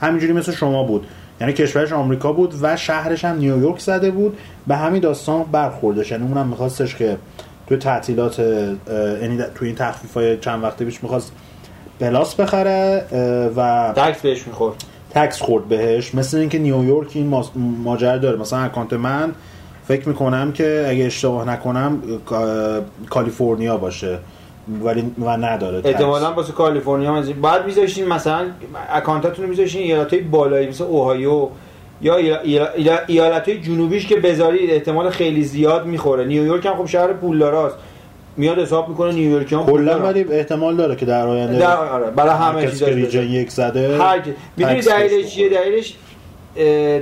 [0.01, 1.07] همینجوری مثل شما بود.
[1.41, 4.37] یعنی کشورش آمریکا بود و شهرش هم نیویورک زده بود.
[4.67, 6.11] به همین داستان برخوردش.
[6.11, 7.17] یعنی اونم میخواستش که
[7.67, 8.39] توی تعطیلات
[9.21, 11.31] یعنی توی این تخفیف های چند وقته پیش می‌خواست
[11.99, 13.05] بلاس بخره
[13.55, 14.75] و tax بهش می‌خورد.
[15.09, 16.15] tax خورد بهش.
[16.15, 17.41] مثل اینکه نیویورک این
[17.83, 18.37] ماجرا داره.
[18.39, 19.31] مثلا اکانت من
[19.87, 21.99] فکر می‌کنم که اگه اشتباه نکنم
[23.09, 24.19] کالیفرنیا باشه.
[24.83, 28.45] ولی و نداره احتمالاً واسه کالیفرنیا بعد میذاشتین مثلا
[28.89, 31.47] اکانتاتون رو میذاشتین ایالتای بالایی مثل اوهایو
[32.01, 32.15] یا
[33.07, 36.25] ایالت های جنوبیش که بذارید احتمال خیلی زیاد می‌خوره.
[36.25, 37.75] نیویورک هم خب شهر پولداراست
[38.37, 42.35] میاد حساب می‌کنه نیویورک هم کلا ولی احتمال داره که در آینده در آره برای
[42.35, 42.81] همه چیز
[43.13, 44.23] یک زده هر
[44.57, 45.95] می‌دونی دلیلش چیه؟ دلیلش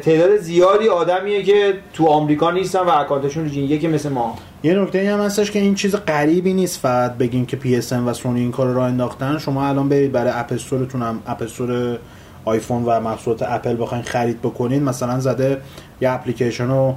[0.01, 4.37] تعداد زیادی آدمیه که تو آمریکا نیستن و اکانتشون region یکی مثل ما.
[4.63, 8.39] یه نکته هم هستش که این چیز غریبی نیست فقط بگین که PS و سونی
[8.39, 9.37] این کار رو انداختن.
[9.37, 11.97] شما الان برید برای App Store تون هم App Store
[12.45, 15.61] آیفون و محصولات اپل بخواین خرید بکنین مثلا زده
[16.01, 16.95] یه اپلیکیشن رو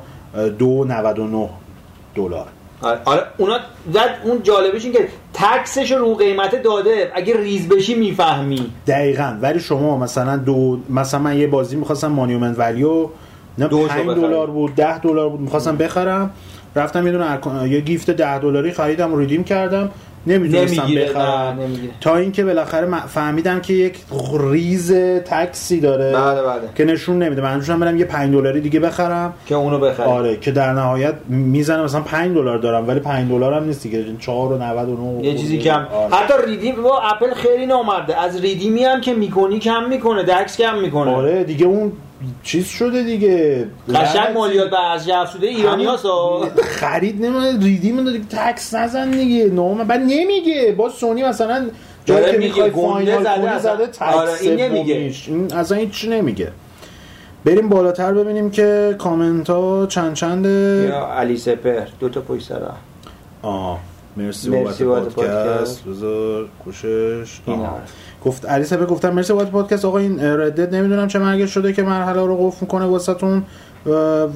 [0.59, 1.49] 2.99
[2.15, 2.47] دلار.
[2.83, 3.59] آره, آره اونا
[3.93, 7.13] زد اون جالبش این که tax ش رو قیمت داده.
[7.15, 8.73] اگه ریز بشی می‌فهمی.
[8.87, 9.39] دقیقا.
[9.43, 13.09] ولی شما مثلا دو مثلا من یه بازی می‌خواستم Monument Valley رو
[13.59, 16.31] نه 5 دلار بود 10 دلار بود می‌خواستم بخرم.
[16.77, 17.39] رفتم یه دونه
[17.69, 19.91] یه gift 10 دلاری خریدم و redeem کردم.
[20.27, 21.59] نمی‌دونستم بخرم.
[22.01, 23.99] تا اینکه بالاخره فهمیدم که یک
[24.51, 24.93] ریز
[25.25, 26.61] tax ی داره بله بله.
[26.75, 27.43] که نشون نمیده.
[27.43, 29.33] من برم یه 5 دلاری دیگه بخرم.
[29.47, 33.55] که اونو بخرم آره که در نهایت می‌زنه مثلا 5 دلار دارم ولی 5 دلار
[33.55, 34.05] هم نیست دیگه.
[34.19, 35.87] 4 و 99 یه چیزی کم.
[35.93, 36.15] آره.
[36.15, 38.21] حتی ریدیم با اپل خیلی نامرده.
[38.21, 40.23] از ریدیمی هم که می‌کنی کم می‌کنه.
[40.23, 41.11] دکس کم می‌کنه.
[41.11, 41.93] آره دیگه اون
[42.43, 43.67] چیز شده دیگه.
[43.95, 45.97] قشنگ مالیات به از افزوده ایرانی ها
[46.65, 49.45] خرید نمیده ریدی من دیگه تکس نزن دیگه.
[49.45, 50.75] نام بعد نمیگه.
[50.79, 51.71] با سونی مثلا
[52.05, 55.13] جایی که می‌خوای فاینال زده, زده تکس آره این نمیگه.
[55.27, 56.53] این اصلا هیچ نمیگه.
[57.45, 60.87] بریم بالاتر ببینیم که کامنت ها چند چنده.
[60.89, 62.61] یا علی سپر دو تا پشت سر.
[63.43, 63.81] آه
[64.17, 65.85] مرسی بابت پادکست.
[65.85, 67.41] بذار کوشش
[68.25, 69.85] گفت علی سپه گفتم مرسی بابت پادکست.
[69.85, 73.43] آقا این ردت نمی‌دونم چه مرگش شده که مرحله رو قفل می‌کنه واسهتون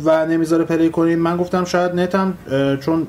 [0.04, 2.34] و نمی‌ذاره پلی کنید من گفتم شاید نتم
[2.80, 3.06] چون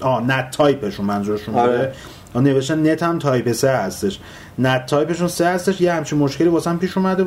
[0.00, 1.92] آ نت تایپشون منظورشون آره.
[2.34, 4.18] نوشتن نت هم تایپ سه هستش.
[4.58, 5.80] نت تایپشون سه هستش.
[5.80, 7.24] یه همچین مشکلی واسه پیش اومده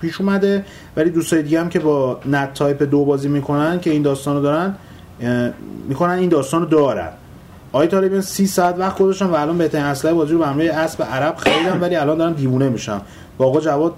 [0.00, 0.64] پیش اومده.
[0.96, 4.42] ولی دوستای دیگه هم که با نت تایپ دو بازی می‌کنن که این داستان رو
[4.42, 4.74] دارن
[5.88, 7.08] می‌کنن این داستان رو دارن.
[7.72, 11.02] آی طالبان 30 ساعت وقت گذاشتم و الان بهترین اسلحه بازی رو به همراه اسب
[11.02, 13.02] عرب خریدم ولی الان دارم دیوونه میشم
[13.38, 13.94] با آقا جواد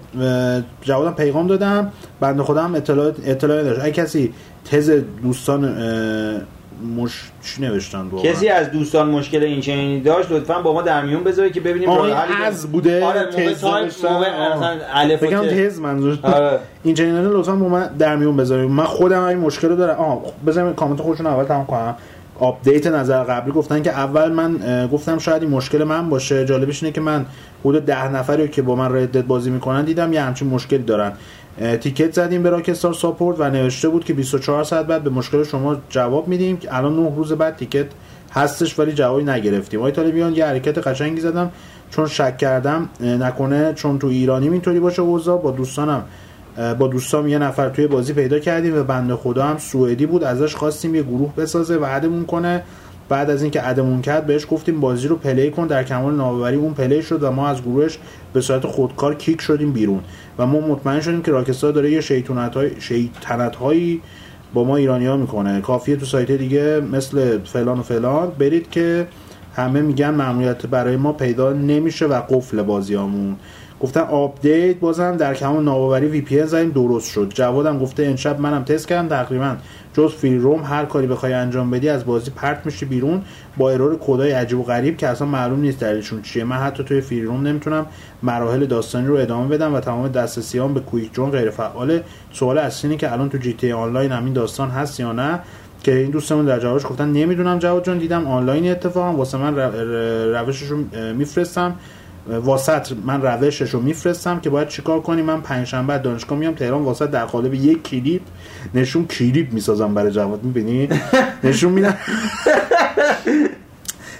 [0.82, 3.80] جوادم پیغام دادم بنده خودم اطلاع اطلاع داشت.
[3.80, 4.32] اگه کسی
[4.70, 4.90] تز
[5.22, 5.74] دوستان
[6.96, 11.24] مش چی نوشتن کسی از دوستان مشکل این چنینی داشت لطفا با ما در میون
[11.24, 13.64] بذاره که ببینیم راه حل از بوده آره تز
[14.94, 16.58] الف بگم تز منظور آره.
[16.82, 18.70] این چنینی لطفا با ما در میون بذارید.
[18.70, 19.96] من خودم این مشکل رو دارم.
[19.96, 21.96] آها بذارید کامنت خودشون اول تمام کنم.
[22.40, 26.44] آپدیت نظر قبلی گفتن که اول من گفتم شاید این مشکل من باشه.
[26.44, 27.26] جالبش اینه که من
[27.64, 31.12] حدود ده نفری که با من Red Dead بازی می‌کنن دیدم یه همچین مشکلی دارن.
[31.80, 35.76] ticket زدیم به Rockstar Support و نوشته بود که 24 ساعت بعد به مشکل شما
[35.88, 36.56] جواب میدیم.
[36.56, 37.86] که الان 9 روز بعد ticket
[38.32, 39.80] هستش ولی جوابی نگرفتیم.
[39.80, 41.50] آقای طالبیان یه حرکت قشنگی زدم.
[41.90, 45.42] چون شک کردم نکنه چون تو ایرانی اینطوری باشه اوضاع.
[45.42, 46.04] با دوستانم
[46.78, 50.24] با دوستام یه نفر توی بازی پیدا کردیم و بنده خدا هم سوئدی بود.
[50.24, 52.62] ازش خواستیم یه گروه بسازه و add مون کنه.
[53.08, 55.66] بعد از اینکه add مون کرد بهش گفتیم بازی رو play کن.
[55.66, 57.98] در کمال ناباوری اون play شد و ما از گروهش
[58.32, 60.00] به صورت خودکار kick شدیم بیرون.
[60.38, 64.00] و ما مطمئن شدیم که Rockstar داره یه شیطنت های شیطنت هایی
[64.54, 65.60] با ما ایرانی ها می‌کنه.
[65.60, 69.06] کافیه تو سایت دیگه مثل فلان و فلان برید که
[69.56, 73.36] همه میگن ممنوعیت برای ما پیدا نمیشه و قفل بازیامون.
[73.80, 77.32] گفتن آپدیت بازم در کمال ناباوری VPN زدیم درست شد.
[77.34, 79.08] جوادم گفته امشب منم تست کردم.
[79.08, 79.56] تقریبا
[79.94, 83.22] جز free roam هر کاری بخوای انجام بدی از بازی پرت میشه بیرون
[83.56, 86.44] با error code ای عجیب و غریب که اصلا معلوم نیست دلیلشون چیه.
[86.44, 87.86] من حتی توی free roam نمی‌تونم
[88.22, 92.96] مراحل داستانی رو ادامه بدم و تمام دسترسیام به quick join غیر فعاله سوال اصلی
[92.96, 95.40] که الان تو GTA Online همین داستان هست یا نه؟
[95.82, 99.12] که این دوستمون در جوابش گفتن نمی‌دونم جواد جون دیدم آنلاین اتفاقا.
[99.12, 99.56] واسه من
[100.34, 100.78] روشش رو
[101.14, 101.74] میفرستم.
[102.38, 107.10] واسط من روشش رو میفرستم که باید چیکار کنیم؟ من پنجشنبه دانشگاه میام تهران واسط
[107.10, 108.22] در قالب یک کلیپ
[108.74, 110.88] نشون کلیپ می‌سازم برای جواد می‌بینی؟
[111.44, 111.96] نشون میدم.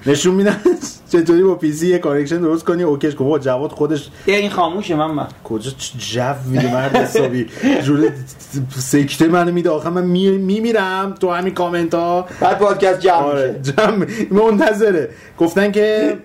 [0.07, 0.57] نشون میدم
[1.13, 3.39] چطوری با PC یه connection درست کنی OK ش کن.
[3.39, 7.47] جواد خودش این خاموشه من من کجا جو میده مرد حسابی؟
[7.85, 8.09] جوری
[8.79, 9.71] سکته منو میده.
[9.71, 14.07] آخه من میمیرم تو همین کامنت ها بعد پادکست جمع آره جمع.
[14.31, 15.09] منتظره.
[15.39, 16.17] گفتن که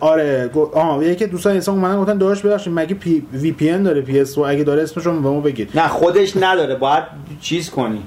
[0.00, 4.40] آره آها یکی دوستان انسان اومدن گفتن داشت ببخشید مگه پی VPN داره PS و
[4.40, 5.70] اگه داره اسمش رو به ما بگید.
[5.74, 7.04] نه خودش نداره باید
[7.40, 8.02] چیز کنی.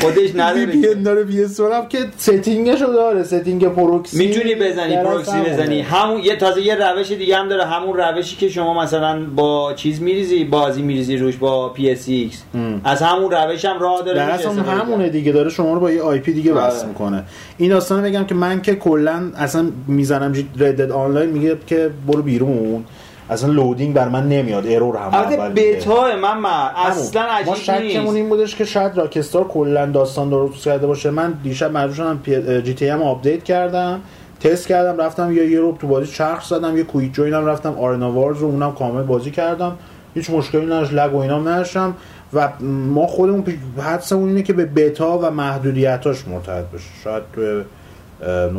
[0.00, 4.26] خودش نداره وی داره هم که setting ش رو داره setting proxy.
[4.26, 5.80] می‌تونی بزنی پروکسی بزنی.
[5.80, 7.64] همون یه تازه یه روش دیگه هم داره.
[7.64, 12.42] همون روشی که شما مثلا با چیز میریزی بازی میریزی روش با PSX.
[12.84, 15.32] از همون روش هم راه داره اصلا همونه دیگه.
[15.32, 16.52] داره شما رو با یه IP دیگه.
[16.52, 17.24] وصل می‌کنه.
[17.58, 22.22] این داستان بگم که من که کلا اصلا می‌زنم Red Dead Online میگه که برو
[22.22, 22.84] بیرون.
[23.30, 26.44] اصلا loading بر من نمیاد error هم البته بتا من
[26.76, 31.10] اصلا عجیب ما شکمون این بودش که شاید Rockstar کلا داستان درست کرده باشه.
[31.10, 32.20] من دیشب مجبور شدم
[32.60, 34.00] GTA م update کردم
[34.40, 37.78] تست کردم رفتم یا یه رو تو بازی چرخ زدم یه quick join م رفتم
[37.78, 39.76] Arena Wars رو اونم کامل بازی کردم.
[40.14, 41.94] هیچ مشکلی نداشت لگ و اینام نداشتم.
[42.32, 43.44] و ما خودمون
[43.78, 46.88] حدسمون اینه که به بتا و محدودیتاش مرتبط بشه.
[47.04, 47.62] شاید تو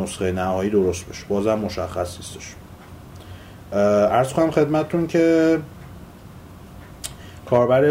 [0.02, 1.24] نسخه نهایی درست بشه.
[1.28, 2.54] بازم مشخص نیستش.
[3.72, 5.58] ارز کنم خدمتتون که
[7.50, 7.84] کاربر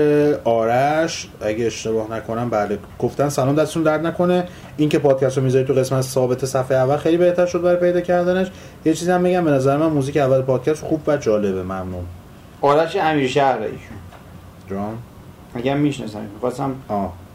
[0.43, 4.47] آرش اگه اشتباه نکنم بله گفتن سلام دستتون درد نکنه.
[4.77, 8.01] این که پادکست رو می‌ذاری تو قسمت ثابت صفحه اول خیلی بهتر شد برای پیدا
[8.01, 8.47] کردنش.
[8.85, 12.05] یه چیزی هم میگم به نظر من موزیک اول پادکست خوب و جالبه ممنون.
[12.61, 13.97] آرش امیر شهر ایشون.
[14.69, 14.97] جان؟
[15.55, 16.75] اگه می‌شناسم خواستم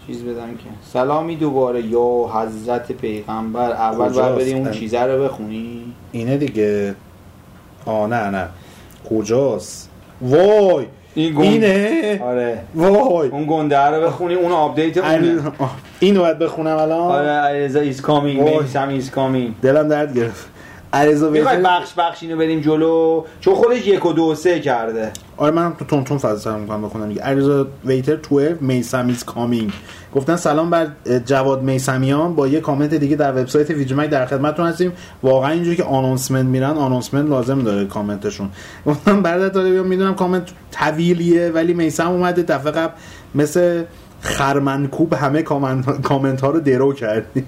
[0.06, 0.90] چیز بدم که.
[0.92, 1.82] سلامی دوباره.
[1.82, 3.72] یا حضرت پیغمبر.
[3.72, 5.94] اول باید بریم اون چیزه رو بخونی.
[6.12, 6.94] اینه دیگه.
[7.86, 8.48] آه نه نه.
[9.10, 9.90] کجاست؟
[10.22, 10.86] وای!
[11.14, 12.58] این اینه؟ آره.
[12.74, 13.28] وای!
[13.28, 15.42] اون گنده رو بخونی اون update اونه
[16.00, 17.00] اینو باید بخونم الان.
[17.00, 20.48] آره is coming میسم is coming دلم درد گرفت.
[20.92, 23.24] علیرضا می‌خوای بخش بخش اینو بریم جلو.
[23.40, 25.12] چون خودش یک و دو سه کرده.
[25.36, 27.08] آره منم تو تون تون فاز سر می‌کنم بخونم.
[27.08, 29.72] دیگه علیرضا ویتر 12 میسم is coming.
[30.14, 30.86] گفتن سلام بر
[31.26, 34.92] جواد میسمیان با یه کامنت دیگه در وبسایت VGMAG در خدمتتون هستیم.
[35.22, 38.50] واقعا اینجوری که announcement میرن announcement لازم داره کامنتشون.
[38.86, 42.42] گفتم برادر داره می‌دونم کامنت طویلیه ولی میسم اومده.
[42.42, 42.92] دفعه قبل
[43.34, 43.84] مثل
[44.22, 45.42] خرمنکوب همه
[46.02, 47.44] کامنت ها رو درو کردی.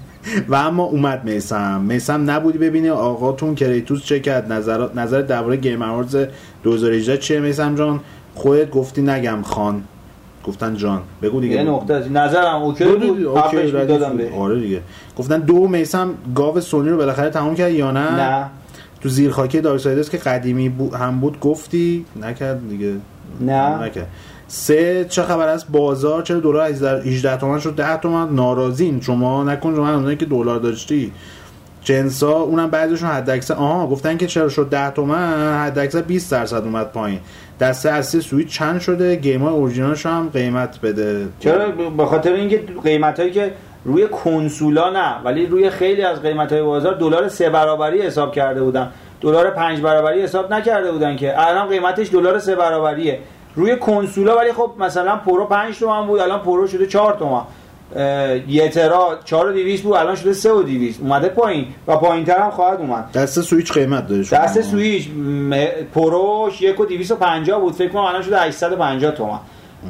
[0.47, 1.81] و اما اومد میسم.
[1.81, 4.53] میسم نبودی ببینی آقاتون کریتوس چه کرد.
[4.53, 6.25] نظر نظر درباره Game Awards
[6.63, 7.99] 2018 چیه میسم جان؟
[8.35, 9.83] خودت گفتی نگم خان.
[10.45, 11.01] گفتن جان.
[11.21, 11.55] بگو دیگه.
[11.55, 13.23] یه نقطه از نظرم OK بود.
[13.23, 14.81] OK دادم به آره دیگه.
[15.17, 18.45] گفتن دو میسم گاو سونی رو بالاخره تموم کرد یا نه؟ نه.
[19.01, 22.93] تو زیر خاکی dark که قدیمی هم بود گفتی؟ نکرد دیگه.
[23.41, 23.83] نه.
[23.83, 24.07] نکرد.
[24.47, 29.01] سه چه خبر است؟ بازار چرا دلار 18 تومن شد؟ 10 تومن؟ ناراضین.
[29.01, 31.11] شما نکن شما اونایی که دلار داشتی.
[31.83, 36.31] جنسا اونم بعضیشون حد اکثر آها گفتن که چرا شد؟ 10 تومن؟ حد اکثر 20
[36.31, 37.19] درصد اومد پایین.
[37.59, 41.27] دسته اصلی سویچ چند شده؟ گیم های اورجینالش هم قیمت بده.
[41.39, 43.53] چرا؟ به خاطر اینکه قیمت هایی که
[43.85, 48.63] روی کنسولا نه ولی روی خیلی از قیمت های بازار دلار سه برابری حساب کرده
[48.63, 48.91] بودن.
[49.21, 51.47] دلار پنج برابری حساب نکرده بودن که.
[51.47, 53.19] الان قیمتش دلار سه برابریه.
[53.55, 57.41] روی کنسولا ولی خب مثلا Pro 5 تومن بود الان Pro شده 4 تومن.
[58.47, 62.39] یه ترا 4 و 200 بود الان شده 3 و 200 اومده پایین و پایینتر
[62.39, 63.11] هم خواهد اومد.
[63.11, 65.09] دست سویچ قیمت داره دست Switch
[65.93, 67.73] Pro ش 1 و 250 بود.
[67.73, 69.39] فکر کنم الان شده 850 تومن.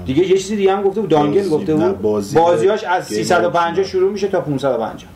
[0.05, 1.09] دیگه یه چیزی دیگه هم گفته بود.
[1.09, 2.01] dongle گفته بود.
[2.01, 5.09] بازی بازیاش از 350 شروع میشه تا 550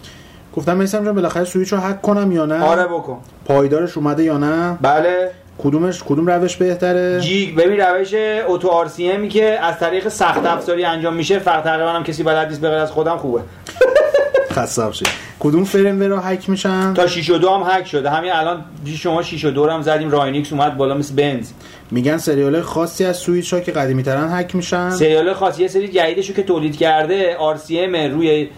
[0.56, 3.20] گفتم میسم جان بالاخره سویچ رو هک کنم یا نه؟ آره بکن.
[3.46, 5.32] پایدارش اومده یا نه؟ بله.
[5.64, 7.56] کدومش کدوم روش بهتره؟ jig.
[7.56, 8.14] ببین روش
[8.48, 12.48] auto RCM ی که از طریق سخت افزاری انجام میشه فقط تقریبا هم کسی بلد
[12.48, 13.42] نیست به از خودم خوبه.
[14.56, 15.08] خسته شید
[15.40, 18.10] کدوم firmware هک میشن؟ تا 6 و 2 هم هک شده.
[18.10, 18.66] همین الان
[18.98, 21.52] شما 6 و 2 هم زدیم ReiNX اومد بالا مثل بنز.
[21.92, 24.90] میگن سریال خاصی از سویچ ها که قدیمی ترن هک میشن.
[24.90, 28.50] سریال خاصی یه سری جدیدشو که تولید کرده RCM روی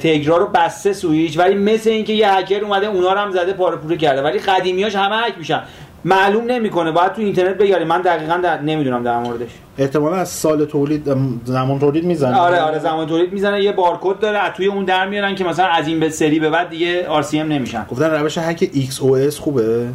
[0.00, 3.76] Tegra رو بسته سویچ ولی مثل اینکه یه هکر اومده اونا رو هم زده پاره
[3.76, 4.22] پوره کرده.
[4.22, 5.62] ولی قدیمیاش همه هک میشن.
[6.04, 6.92] معلوم نمی‌کنه.
[6.92, 8.60] باید تو اینترنت بگاری من دقیقا در...
[8.60, 9.50] نمی‌دونم در موردش.
[9.78, 11.14] احتمالا از سال تولید
[11.44, 12.36] زمان تولید می‌زنه.
[12.36, 13.62] آره آره زمان تولید می‌زنه.
[13.62, 16.50] یه بارکد داره از توی اون در میارن که مثلا از این به سری به
[16.50, 17.86] بعد دیگه RCM نمیشن.
[17.90, 19.88] گفتن روش هک XOS خوبه؟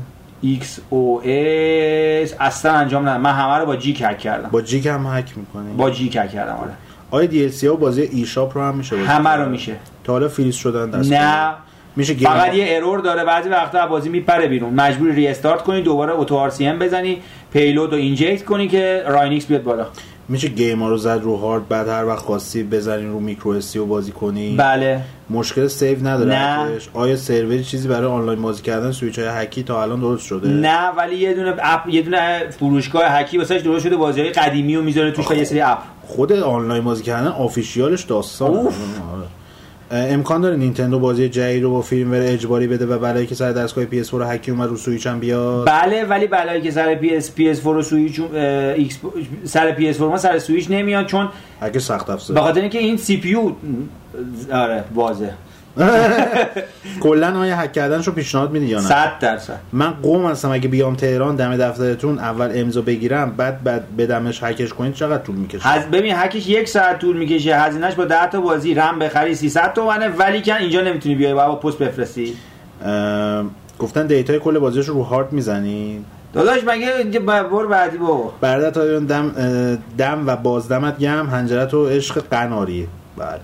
[0.44, 1.28] XOS
[2.40, 4.50] اصلا انجام ندادم من همه رو با جیک هک کردم.
[4.50, 5.74] با جیک هم هک می‌کنی.
[5.78, 6.72] با جیک هک کردم آره.
[7.12, 9.76] آیا دی ها و بازی ای شاپ رو هم میشه همه رو میشه.
[10.04, 11.54] تا حالا فریز شدن دست نه.
[11.98, 13.26] میشه فقط یه error داره.
[13.26, 14.74] بعضی وقتا بازی میپره بیرون.
[14.74, 17.18] مجبوری restart کنی دوباره auto RCM بزنی
[17.54, 19.86] payload رو inject کنی که ReiNX بیاد بالا.
[20.30, 23.86] میشه game ها رو زد رو هارد بعد هر وقت خواستی بزنین رو میکرو و
[23.86, 24.56] بازی کنی.
[24.56, 25.02] بله.
[25.30, 26.68] مشکل save نداره نه.
[26.94, 30.50] آیا سروری چیزی برای آنلاین بازی کردن؟ سویچ های هکی تا الان درست شده.
[30.50, 33.96] نه ولی یه دونه app یه دونه فروشگاه هکی واسش درست شده.
[33.96, 35.78] بازی های قدیمی رو می‌ذاره توش یه سری app.
[36.04, 38.68] خود آنلاین بازی کردن آفیشیالش داستان
[39.92, 43.86] امکان داره نینتندو بازی جدید رو با firmware اجباری بده و بلایی که سر دستگاه
[43.86, 47.66] PS4 رو هکی اومد رو سویچ هم بیاد؟ بله ولی بلایی که سر PS PS4
[47.66, 49.00] و سویچ ایکس
[49.44, 51.30] سر PS4 ما سر سویچ نمیاد چون
[51.62, 53.38] اگه سخت افزار به خاطر اینکه این CPU
[54.54, 55.34] آره واضحه.
[57.04, 59.60] کلا آیا هک کردنشو پیشنهاد میدی یا نه؟ 100 درصد.
[59.74, 64.74] من قوم هستم اگه بیام تهران دم دفترتون اول امضا بگیرم بعد بعد بدمش هکش
[64.74, 68.42] کنید چقدر طول می‌کشه؟ هز ببین هکش یک ساعت طول می‌کشه هزینهش با 10 تا
[68.42, 72.34] بازی رم بخری 300 تومنه ولی که اینجا نمی‌تونی بیای با پست بفرستی.
[73.80, 78.34] گفتن data ی کل بازیش رو هارد می‌زنی؟ داداش مگه اینجا بر بعدی بابا.
[78.42, 79.32] برادر تا دم
[79.98, 82.88] دم و بازدمت گرم حنجرت و عشق قناری
[83.18, 83.40] بله.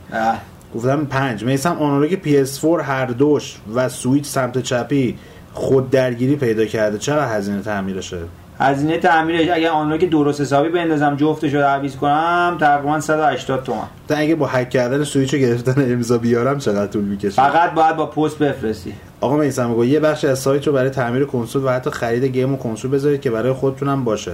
[0.76, 1.44] گفتم پنج.
[1.44, 5.18] میسم analog PS4 هر دوش و سویچ سمت چپی
[5.54, 6.98] خود درگیری پیدا کرده.
[6.98, 8.18] چرا هزینه تعمیرشه
[8.60, 14.16] هزینه تعمیرش اگه analog درست حسابی بندازم جفتش رو تعویض کنم تقریبا 180 تومن تا
[14.16, 18.06] اگه با هک کردن سویچ رو گرفتن امضا بیارم چقدر طول می‌کشه؟ فقط باید با
[18.06, 18.94] پست بفرستی.
[19.22, 22.54] آقا میسم گفت یه بخش از سایت رو برای تعمیر کنسول و حتی خرید game
[22.54, 24.32] و کنسول بذارید که برای خودتونم باشه.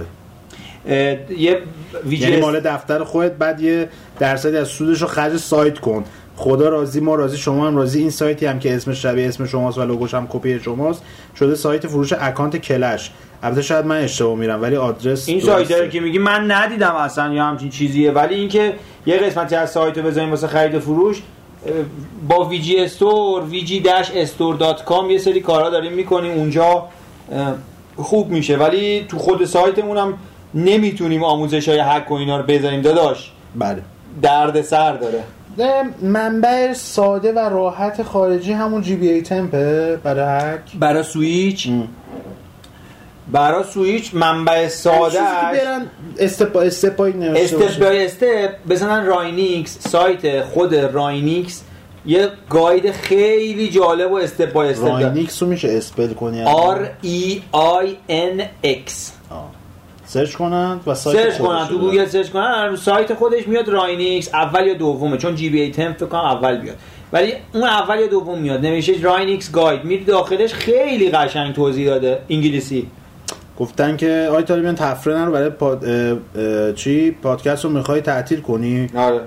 [0.86, 1.62] یه
[2.08, 3.88] یعنی مال دفتر خودت بعد یه
[4.18, 6.04] درصدی از سودش رو خرج سایت کن.
[6.36, 8.00] خدا راضی ما راضی شما هم راضی.
[8.00, 11.02] این سایتی هم که اسمش شبیه اسم شماست و لوگوش هم کپی شماست.
[11.38, 13.10] شده سایت فروش اکانت کلش.
[13.42, 17.44] البته شاید من اشتباه میرم ولی آدرس این سایت که میگی من ندیدم اصلا یا
[17.44, 18.10] همچین چیزیه.
[18.10, 18.74] ولی اینکه
[19.06, 21.22] یه قسمتی از سایت رو بزنیم واسه خرید فروش
[22.28, 26.32] با VG Store وی جی dash store dot com یه سری کارا داریم می‌کنیم.
[26.32, 26.86] اونجا
[27.96, 28.56] خوب میشه.
[28.56, 30.14] ولی تو خود سایتمون هم
[30.54, 33.30] نمی‌تونیم آموزش های هک و اینا رو بزنیم داداش.
[33.54, 33.82] بله.
[34.22, 35.24] درد سر داره.
[36.02, 40.60] منبع ساده و راحت خارجی همون GBAtemp ه برای هک.
[40.78, 41.68] برای سویچ؟
[43.32, 45.18] برای سویچ منبع ساده
[45.52, 45.86] برن
[46.18, 51.62] step step step بزنن راینیکس سایت خود راینیکس.
[52.06, 56.44] یه guide خیلی جالب و step by step راینیکس رو میشه spell کنی.
[56.44, 57.40] R E
[57.82, 58.92] I N X
[60.12, 64.66] search کنن و سایت search کنن تو گوگل search کنن سایت خودش میاد راینیکس اول
[64.66, 66.76] یا دومه چون GBAtemp فکر کنم اول بیاد.
[67.12, 69.84] ولی اون اول یا دوم میاد نمیشه راینیکس گاید.
[69.84, 72.86] میری داخلش خیلی قشنگ توضیح داده انگلیسی.
[73.58, 75.84] گفتن که آی طالبیان تفرین رو برای پاد...
[76.74, 79.20] چی؟ پادکست رو می‌خوای تعطیل کنی؟ آره.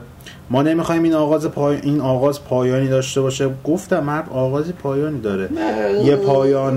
[0.54, 1.78] ما نمی‌خوایم این آغاز پای...
[1.84, 3.50] این آغاز پایانی داشته باشه.
[3.64, 5.50] گفتم مرد آغازی پایانی داره.
[6.04, 6.76] یه پایان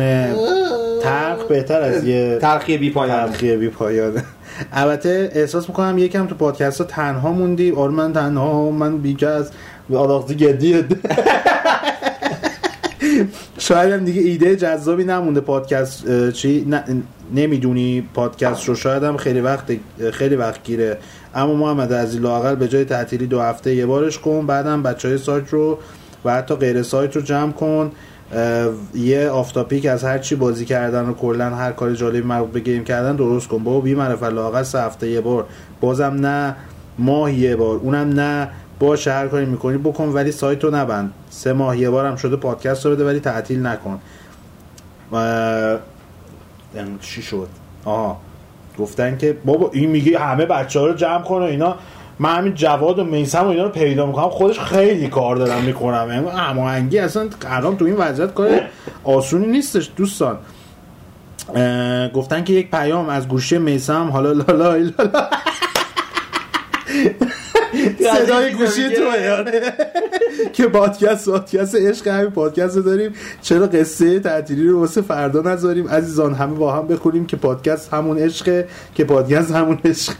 [1.02, 3.26] تلخ بهتر از یه تلخی بی پایان.
[3.26, 4.24] تلخی بی پایانه
[4.72, 7.72] البته احساس می‌کنم یکم تو پادکست ها تنها موندی.
[7.72, 9.50] آره من تنها من بیکس
[9.94, 10.84] آداختی گدیه.
[13.58, 16.66] شاید هم دیگه ایده جذابی نمونده پادکست چی؟
[17.34, 18.74] نمی‌دونی پادکست رو.
[18.74, 19.64] شاید هم خیلی وقت
[20.12, 20.98] خیلی وقت گیره.
[21.36, 25.18] اما محمد از لاقل به جای تعطیلی دو هفته یه بارش کن بعدم بچه های
[25.18, 25.78] سایت رو
[26.24, 27.92] و حتی غیر سایت رو جمع کن.
[28.94, 32.84] یه آفتاپیک از هر چی بازی کردن و کلا هر کار جالبی مربوط به گیم
[32.84, 33.64] کردن درست کن.
[33.64, 35.46] بابا بی معرفت لاقل سه هفته یه بار.
[35.80, 36.56] بازم نه
[36.98, 37.76] ماه یه بار.
[37.76, 41.12] اونم نه باشه هر کاری می‌کنی بکن ولی سایت رو نبند.
[41.30, 44.00] سه ماه یه بار هم شده پادکست رو بده ولی تعطیل نکن.
[45.12, 45.78] و
[47.00, 47.48] چی شد؟
[47.84, 48.20] آها.
[48.78, 51.76] گفتن که بابا این میگه همه بچه ها رو جمع کن و اینا.
[52.18, 54.28] من همین جواد و میسم و اینا رو پیدا می‌کنم.
[54.28, 56.28] خودش خیلی کار دارم می‌کنم.
[56.36, 58.60] هماهنگی اصلا الان تو این وضعیت کار
[59.04, 60.38] آسونی نیستش دوستان.
[62.14, 65.28] گفتن که یک پیام از گوشی میسم حالا لالا لالا
[68.14, 69.02] صدای گوشی تو
[70.52, 73.14] که پادکست پادکست عشق همین پادکست داریم.
[73.42, 78.18] چرا قصه تعطیلی رو واسه فردا نذاریم؟ عزیزان همه با هم بخونیم که پادکست همون
[78.18, 80.12] عشقه که پادکست همون عشق.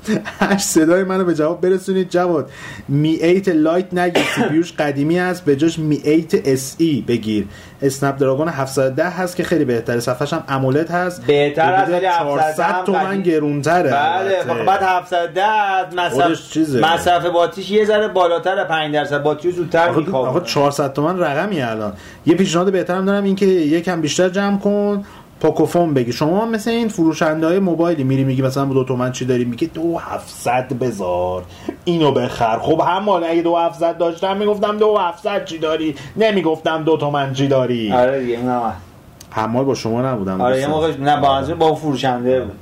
[0.40, 2.10] هر صدای منو به جواب برسونید.
[2.10, 2.50] جواد
[2.88, 4.24] می 8 لایت نگیر
[4.62, 7.46] سی قدیمی است به جاش می 8 اس ای بگیر.
[7.82, 10.00] اسنپ دراگون 710 هست که خیلی بهتره.
[10.00, 11.26] صفحش هم امولت هست.
[11.26, 13.90] بهتر از 400 تومن گرونتره.
[13.90, 19.22] بله خب بعد 710 مصرف مصرف باتریش یه ذره بالاتر 5 درصد.
[19.22, 21.92] باتری زودتر می‌خواد آقا 400 تومن رقمی الان.
[22.26, 25.04] یه پیشنهاد بهترم دارم این که یکم بیشتر جمع کن
[25.40, 26.12] پاکوفون بگی.
[26.12, 29.98] شما مثل این فروشنده های موبایلی میری میگی مثلا دو تومن چی داری؟ میگی دو
[29.98, 31.42] هفتصد بذار.
[31.84, 32.58] اینو بخر.
[32.58, 37.48] خب همان اگه دو هفتصد داشتم می‌گفتم دو هفتصد چی داری؟ نمی‌گفتم دو تومن چی
[37.48, 37.92] داری.
[37.92, 38.60] آره دیگه نه
[39.32, 40.40] همال با شما نبودم.
[40.40, 42.58] آره یه موقع نه با با فروشنده بود.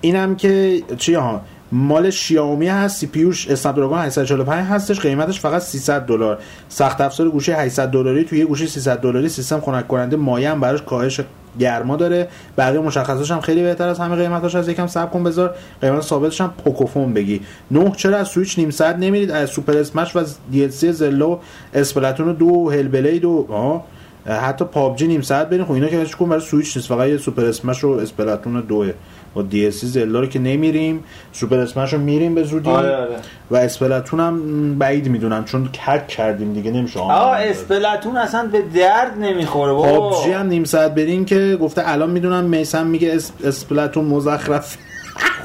[0.00, 1.40] اینم که چی ها؟
[1.74, 6.38] مال شیائومی هست سی پیوش اسنپ دراگون 845 هستش قیمتش فقط 300 دلار.
[6.68, 10.60] سخت افزار گوشی 800 دلاری توی یه گوشی 300 دلاری سیستم خنک کننده مایه هم
[10.60, 11.20] براش کاهش
[11.58, 12.28] گرما داره.
[12.58, 16.40] بقیه مشخصاش هم خیلی بهتر از همه قیمتاش از یکم صبر کن بذار قیمت ثابتش
[16.40, 17.40] هم پوکوفون بگی.
[17.70, 21.38] نه چرا از سویچ نیم ساعت نمیرید؟ از سوپر اسمش و دی سی زلو
[21.74, 23.82] اسپلاتون دو هل بلید و
[24.26, 25.64] حتی پابجی نیم ساعت برین.
[25.64, 26.88] خب اینا که کن برای سویچ نیست.
[26.88, 28.92] فقط یه سوپر اسمش و اسپلاتون دوه.
[29.34, 32.70] با دی اس زلدا رو که نمیریم سوپر اسمش رو میریم به زودی.
[32.70, 33.16] آره آره.
[33.50, 39.18] و اسپلاتون هم بعید می‌دونم چون کک کردیم دیگه نمیشه آقا اسپلاتون اصلا به درد
[39.18, 40.10] نمی‌خوره بابا.
[40.10, 44.76] پابجی هم نیم ساعت برین که گفته الان می‌دونم میسم میگه اسپلاتون مزخرف.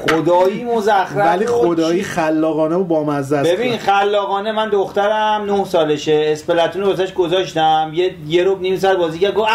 [0.08, 3.50] خدایی مزخرف ولی خدایی خلاقانه و بامزه است.
[3.50, 6.28] ببین خلاقانه من دخترم 9 سالشه.
[6.32, 7.90] اسپلاتون رو گذاشتم.
[7.94, 9.34] یه یه رو نیم ساعت بازی کرد.
[9.34, 9.50] گفت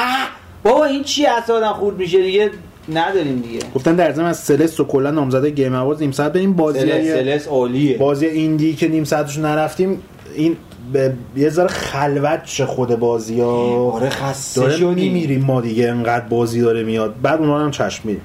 [0.64, 2.52] بابا این چی اصلا خورد میشه؟ دیگه
[2.94, 3.60] نداریم دیگه.
[3.76, 7.08] گفتن در ضمن از سلس و کلا نامزده گیم اواردز نیم ساعت بریم بازی سلس,
[7.08, 7.98] سلس عالیه.
[7.98, 10.02] بازی ایندی که نیم ساعتش نرفتیم
[10.36, 10.58] این
[10.94, 13.92] به یه ذره خلوت چه خود بازی ها.
[13.92, 15.14] آره خسته شدیم.
[15.14, 17.16] میریم ما دیگه انقدر بازی داره میاد.
[17.22, 18.22] بعد اونها هم چشم میریم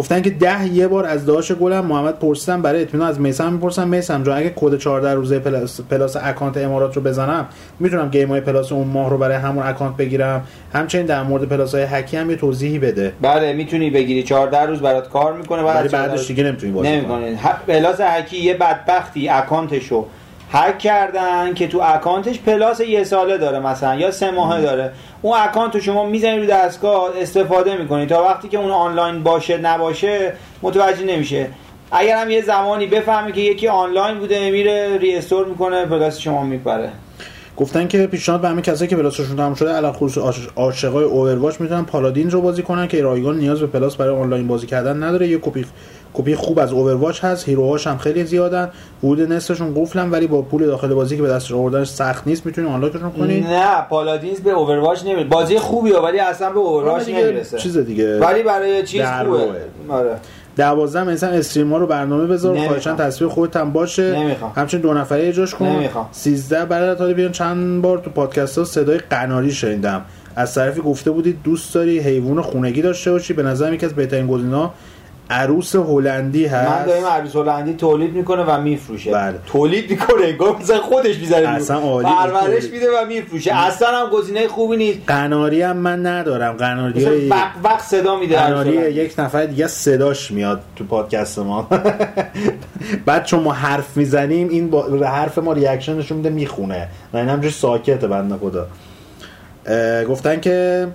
[0.00, 3.88] گفتن که ده یه بار از داش گلم محمد پرسیدم برای اطمینان از میسم می‌پرسم
[3.88, 7.46] میسم جا اگه کد 14 روزه Plus, Plus اکانت امارات رو بزنم
[7.80, 10.44] می‌تونم game های Plus اون ماه رو برای همون اکانت بگیرم.
[10.72, 13.12] همچنین در مورد Plus های هکی هم یه توضیحی بده.
[13.22, 14.22] بله می‌تونی بگیری.
[14.22, 17.38] 14 روز برات کار می‌کنه بعد بعدش دیگه نمی‌تونی بازی کنی.
[17.68, 20.06] Plus هکی یه بدبختی اکانتشو.
[20.52, 24.92] هک کردن که تو اکانتش Plus یه ساله داره مثلا یا سه ماهه داره.
[25.22, 29.58] اون اکانت رو شما می‌زنید رو دستگاه استفاده می‌کنید تا وقتی که اون آنلاین باشه
[29.58, 30.32] نباشه
[30.62, 31.46] متوجه نمیشه.
[31.92, 36.90] اگر هم یه زمانی بفهمی که یکی آنلاین بوده میره restore می‌کنه Plus شما میپره.
[37.56, 41.60] گفتن که پیشنهاد به همه کسایی که Plus شون تموم شده علی الخصوص عاشقای Overwatch
[41.60, 45.28] می‌تونن Paladins رو بازی کنن که رایگان نیاز به Plus برای آنلاین بازی کردن نداره.
[45.28, 45.66] یه کپی
[46.14, 48.70] کپی خوب از Overwatch هست hero هاش هم خیلی زیادن.
[48.98, 52.46] حدود نصفشون قفلن ولی با پول داخل بازی که به دست آوردنش سخت نیست.
[52.46, 57.58] می‌تونی آنلاکشون کنی؟ نه پالادینز به اوورواچ نمیره بازی خوبیه ولی اصلا به اوورواچ نمی‌رسه.
[57.58, 58.18] چیز دیگه.
[58.18, 59.48] ولی برای چیز خوبه.
[59.88, 60.16] آره.
[60.56, 64.18] دوازده مثلا استریم ها رو برنامه بذار خواهشان تصویر خودت هم باشه.
[64.18, 64.52] نمی‌خوام.
[64.56, 65.66] همچنین دو نفره اجراش کن.
[65.66, 66.08] نمی‌خوام.
[66.12, 70.04] 13 برای تا بیان چند بار تو پادکست ها صدای قناری شنیدم.
[70.36, 74.26] از طرفی گفته بودید دوست داری حیوان خونگی داشته باشی؟ به نظر یکی از بهترین
[74.26, 74.74] گزینه‌ها
[75.30, 76.70] عروس هلندی هست.
[76.70, 79.12] من داریم عروس هلندی تولید می‌کنه و میفروشه.
[79.12, 79.38] بله.
[79.46, 80.26] تولید می‌کنه.
[80.26, 83.54] انگار مثلا خودش می‌ذاره اصلا عالی پرورش میده و میفروشه.
[83.54, 84.98] اصلا هم گزینه خوبی نیست.
[85.06, 86.52] قناری هم من ندارم.
[86.56, 91.68] قناری های وقت وقت صدا میده قناری یک نفر دیگه صداش میاد تو پادکست ما.
[93.06, 96.88] بعد چون ما حرف می‌زنیم این با حرف ما ریاکشنشون میده می‌خونه.
[97.12, 98.66] و این همجوری ساکته بنده خدا.
[100.08, 100.86] گفتن که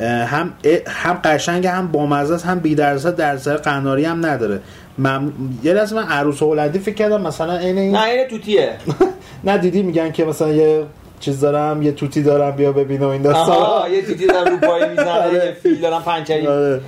[0.00, 0.52] هم
[0.86, 4.60] هم قشنگ هم بامزه هم بی درصد درصد قناری هم نداره
[4.98, 5.32] من
[5.64, 8.72] یه لحظه من عروس هلندی فکر کردم مثلا عین این نه این توتیه
[9.44, 10.84] نه دیدی میگن که مثلا یه
[11.20, 14.88] چیز دارم یه توتی دارم بیا ببین و این داستان یه توتی دارم رو پای
[14.88, 15.34] می‌زنه آره.
[15.34, 16.80] یه فیل دارم پنچری آره.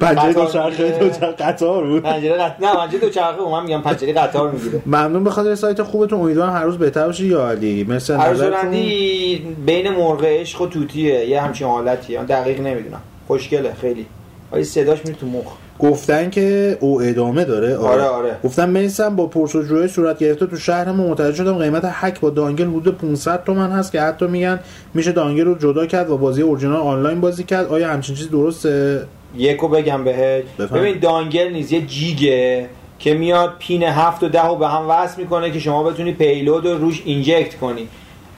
[0.00, 2.02] پنجره دو چرخه دو قطار بود.
[2.02, 4.82] پنجره قطار نه پنجره دو چرخه من میگم پنجره قطار می‌گیره.
[4.86, 6.20] ممنون به خاطر سایت خوبتون.
[6.20, 7.24] امیدوارم هر روز بهتر باشه.
[7.24, 11.28] یا علی مثل ارزولندی بین مرغ عشق و توتیه.
[11.28, 13.00] یه همچین حالتیه دقیق نمی‌دونم.
[13.26, 14.06] خوشگله خیلی.
[14.52, 15.52] ولی صداش میره تو مخ.
[15.78, 17.76] گفتن که او ادامه داره.
[17.76, 18.02] آره.
[18.02, 22.30] آره گفتن میسم با پرسجوهای صورت گرفته تو شهر ما متوجه شدم قیمت هک با
[22.30, 24.60] دانگل حدود 500 تومن هست که حتی میگن
[24.94, 27.66] میشه دانگل رو جدا کرد و بازی اورجینال آنلاین بازی کرد.
[27.66, 29.02] آیا همچین چیزی درسته؟
[29.38, 30.44] یکو بگم بهت.
[30.58, 35.22] ببین دانگل نیست یه جیگه که میاد پین هفت و ده رو به هم وصل
[35.22, 37.88] می‌کنه که شما بتونی پیلود رو روش اینجکت کنی.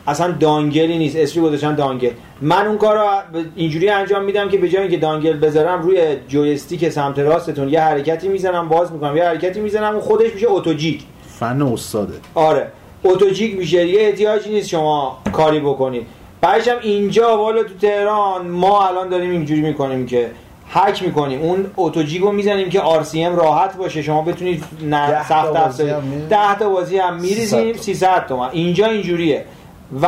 [0.06, 2.10] اصلا دانگلی نیست اسمی گذاشتم دانگل.
[2.40, 3.06] من اون کار رو
[3.56, 8.28] اینجوری انجام میدم که به جای اینکه دانگل بذارم روی جویستیک سمت راستتون یه حرکتی
[8.28, 11.02] می‌زنم باز می‌کنم یه حرکتی می‌زنم و خودش میشه اتوجیک.
[11.38, 12.14] فن استاده.
[12.34, 12.66] آره.
[13.04, 16.06] اتوجیک میشه یه احتیاجی نیست شما کاری بکنید
[16.40, 20.30] بعدش هم اینجا والا تو تهران ما الان داریم اینجوری می‌کنیم که
[20.72, 21.40] هک می‌کنیم.
[21.40, 22.84] اون اتوجیگو می‌زنیم که
[23.14, 24.02] ام راحت باشه.
[24.02, 25.92] شما بتونید نه سخت افزاری
[26.30, 27.76] 10 تا بازی هم میریزیم.
[27.76, 28.48] 300 تومن.
[28.52, 29.44] اینجا اینجوریه.
[30.02, 30.06] و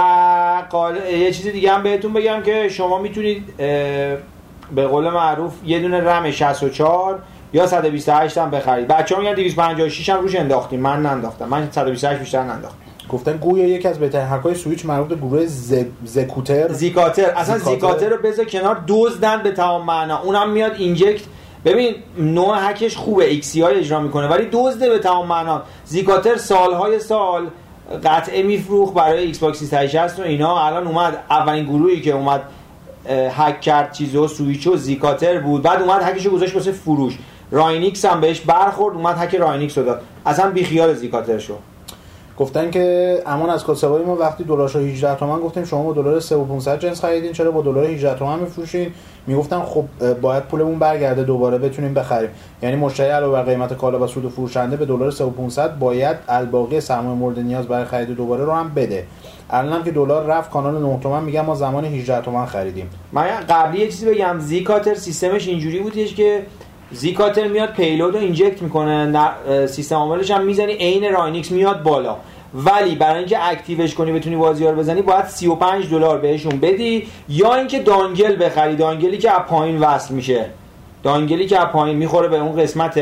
[0.71, 0.97] قال...
[0.97, 6.31] یه چیز دیگه هم بهتون بگم که شما می‌تونید به قول معروف یه دونه رم
[6.31, 7.19] 64
[7.53, 8.89] یا 128 هم بخرید.
[8.89, 10.81] بچه‌ها میگن 256 هم روش انداختیم.
[10.81, 11.49] من ننداختم.
[11.49, 12.82] من 128 بیشتر ننداختم.
[13.13, 15.75] گفتن گویا یکی از بهترین هکای سویچ مربوط به گروه ز...
[16.05, 16.73] زکوتر.
[16.73, 17.31] زیکاتر.
[17.37, 20.23] اصلا زیکاتر, زیکاتر رو بذار کنار دزدن به تمام معنا.
[20.23, 21.25] اونم میاد اینجکت.
[21.65, 23.25] ببین نوع هکش خوبه.
[23.25, 25.63] ایکسی های اجرا می‌کنه ولی دزده به تمام معنا.
[25.85, 27.47] زیکاتر سالهای سال
[28.05, 30.67] قطعه میفروخ برای ایکس باکس 360 و اینا.
[30.67, 32.43] الان اومد اولین گروهی که اومد
[33.31, 35.63] هک کرد چیزو سویچ و زیکاتر بود.
[35.63, 37.19] بعد اومد هکشو گذاشت واسه فروش.
[37.51, 40.03] راینیکس هم بهش برخورد اومد هک راینیکس رو داد.
[40.27, 41.55] اصلا بیخیال زیکاتر شو.
[42.43, 46.78] گفتن که امان از کاسبای ما وقتی دلارش 18 تومن گفتیم شما با دلار 3500
[46.78, 48.93] جنس خریدین چرا با دلار 18 تومن میفروشین؟
[49.27, 49.85] می‌گفتن خب
[50.20, 52.31] باید پولمون برگرده دوباره بتونیم بخریم.
[52.62, 57.16] یعنی مشتری علاوه بر قیمت کالا و سود فروشنده به دلار 3500 باید الباقی سرمایه
[57.16, 59.06] مورد نیاز برای خرید دوباره رو هم بده.
[59.51, 62.90] الان که دلار رفت کانال 9 تومن میگم ما زمان 18 تومن خریدیم.
[63.12, 66.43] من قبلی یه چیزی بگم زیکاتر سیستمش اینجوری بودش که
[66.94, 69.31] زیکاتر میاد payload رو inject می‌کنه
[69.66, 72.16] سیستم عاملش هم می‌زنی عین راینیکس میاد بالا.
[72.55, 77.09] ولی برای اینکه active ش کنی بتونی بازی رو بزنی باید 35 دلار بهشون بدی
[77.29, 78.77] یا اینکه dongle بخری.
[78.77, 80.47] dongle ی که از پایین وصل میشه.
[81.03, 83.01] dongle ی که از پایین می‌خوره به اون قسمت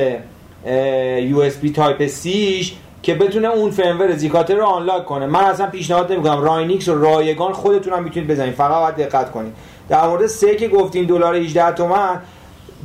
[1.23, 5.27] USB Type-C ش که بتونه اون firmware زیکاتر رو unlock کنه.
[5.27, 6.43] من اصلا پیشنهاد نمی‌کنم.
[6.43, 8.55] راینیکس و رایگان خودتون هم می‌تونید بزنید.
[8.55, 9.53] فقط باید دقت کنید.
[9.89, 12.21] در مورد سه که گفتین دلار 18 تومن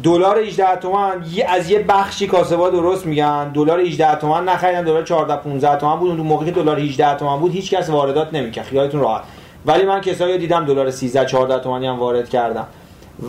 [0.03, 3.51] دلار 18 تومن از یه بخشی کاسبا درست میگن.
[3.51, 6.09] دلار 18 تومن نخریدن دلار 14 15 تومن بود.
[6.09, 8.65] اون موقعی که دلار 18 تومن بود هیچ کس واردات نمی‌کرد.
[8.65, 9.23] خیالتون راحت.
[9.65, 12.67] ولی من کسایی دیدم دلار 13 14 تومانی هم وارد کردم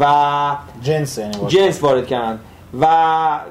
[0.00, 0.06] و
[0.82, 2.38] جنس یعنی جنس وارد کردن.
[2.80, 2.86] و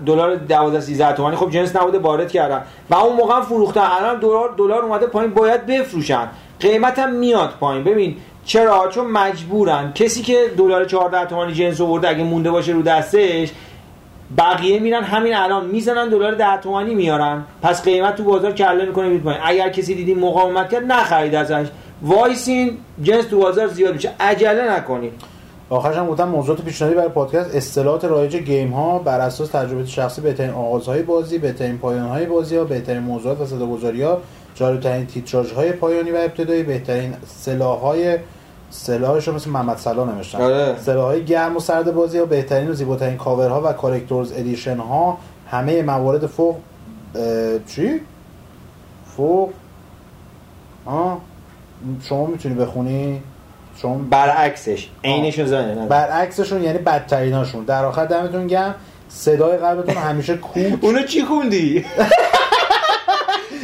[0.05, 2.61] دلار 12 13 تومانی خب جنس نبوده وارد کردن.
[2.89, 3.87] و اون موقع فروختن.
[3.99, 6.27] الان دلار دلار اومده پایین باید بفروشن.
[6.59, 7.83] قیمتم میاد پایین.
[7.83, 9.93] ببین چرا؟ چون مجبورن.
[9.93, 13.51] کسی که دلار 14 تومانی جنس آورده اگه مونده باشه رو دستش
[14.37, 15.65] بقیه میرن همین الان.
[15.65, 17.43] می‌زنن دلار 10 تومانی میارن.
[17.61, 19.41] پس قیمت تو بازار کله می‌کنه میاد پایین.
[19.43, 21.67] اگر کسی دیدی مقاومت کرد نخرید ازش.
[22.01, 24.11] وایسین جنس تو بازار زیاد میشه.
[24.19, 25.13] عجله نکنید
[25.69, 27.55] آخرش هم گفتم موضوعات پیشنهادی برای پادکست.
[27.55, 32.55] اصطلاحات رایج game ها بر اساس تجربه شخصی بهترین آغازهای بازی بهترین پایان های بازی
[32.55, 34.21] ها بهترین موضوعات و صداگذاری ها
[34.55, 38.17] جالبترین تیتراژ های پایانی و ابتدایی بهترین سلاح های
[38.69, 40.41] سلاحش مثل محمد سلا نوشتن.
[40.41, 40.75] آره.
[40.79, 45.17] سلاح های گرم و سرد بازی ها بهترین و زیباترین ها و Collector's Edition ها
[45.51, 46.55] همه موارد فوق
[47.67, 48.01] چی؟
[49.17, 49.49] فوق؟
[50.85, 51.17] آه؟
[52.03, 53.21] شما می‌تونی بخونی؟
[53.77, 57.63] شما برعکسش عینشون زنه برعکسشون یعنی بدتریناشون.
[57.63, 58.75] در آخر دمتون گم
[59.09, 61.85] صدای قلبتون همیشه کوک اونو چی خوندی؟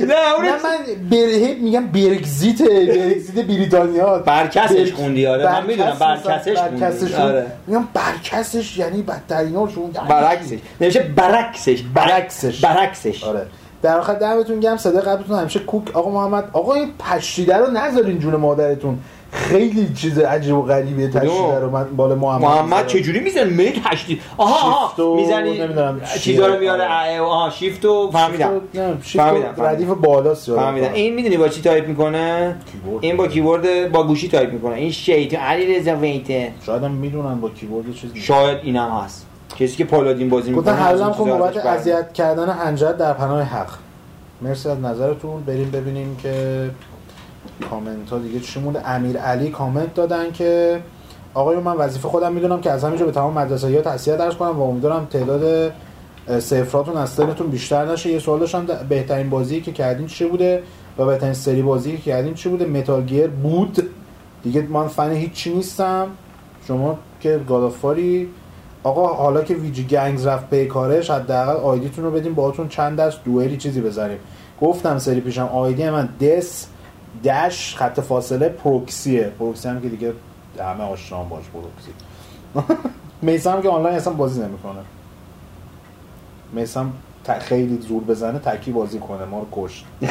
[0.06, 4.20] نه نه من بره میگم برگزیت برگزیت بریتانیا.
[4.20, 7.14] برکسش خوندی آره من می‌دونم برکسش خوندی.
[7.16, 7.46] آره.
[7.68, 10.58] میگم برکسش یعنی بدتریناشون برعکسش.
[10.82, 11.82] نمیشه برعکسش.
[11.82, 12.60] برعکسش.
[12.66, 13.24] برعکسش.
[13.24, 13.46] آره.
[13.82, 15.96] در آخر دمتون گم صدای قلبتون همیشه کوک.
[15.96, 19.00] آقا محمد آقا این پشتیده رو نذارین جون مادرتون.
[19.32, 22.42] خیلی چیز عجیب و غریبه تشریح رو من بالا محمد.
[22.42, 24.22] محمد چه جوری می‌زنه؟ می تشدید.
[24.38, 25.16] آها آها.
[25.16, 25.62] می‌زنی
[26.20, 27.20] چیزا رو میاره.
[27.22, 28.62] آها شیفت و فهمیدم.
[29.02, 30.94] فهمیدم ردیف بالاست فهمیدم.
[30.94, 32.56] این می‌دونی با چی تایپ می‌کنه؟
[33.02, 34.76] این با کیبورد با گوشی تایپ می‌کنه.
[34.76, 35.40] این شیطان.
[35.40, 39.26] علی رضا ویته شاید هم می‌دونن با کیبورد چیز شاید اینم هست.
[39.60, 43.70] کسی که پالادین بازی می‌کنه حالا خب بابت اذیت کردن هنجر در پناه حق.
[44.42, 45.44] مرسی از نظرتون.
[45.44, 46.70] بریم ببینیم که
[47.70, 50.80] کامنت ها دیگه چی مونده؟ امیر علی کامنت دادن که
[51.34, 54.60] آقای من وظیفه خودم می‌دونم که از همینجا به تمام مدرسه ها تحصیل درس کنم
[54.60, 55.74] و امیدوارم تعداد
[56.40, 58.12] صفراتون از سنتون بیشتر نشه.
[58.12, 60.64] یه سوال داشتم بهترین بازی که کردین چه بوده؟
[60.98, 63.90] و بهترین سری بازی که کردین چه بوده؟ متال گیر بود.
[64.44, 66.08] دیگه من فن هیچی نیستم.
[66.68, 68.30] شما که گادافاری
[68.84, 73.00] آقا حالا که ویجی گنگز رفت به کارش حداقل ID تون رو بدیم باهاتون چند
[73.00, 74.18] دست دوئلی چیزی بزنیم
[74.62, 76.68] گفتم سری پیشم ID من دس
[77.24, 79.24] dash خط فاصله پروکسیه.
[79.40, 80.14] پروکسی هم که دیگه
[80.60, 81.92] همه آشنام باش پروکسی.
[83.22, 84.80] میسم که آنلاین اصلا بازی نمی‌کنه.
[86.54, 86.92] میسم
[87.40, 89.26] خیلی زور بزنه تکی بازی کنه.
[89.26, 89.86] ما رو کشت.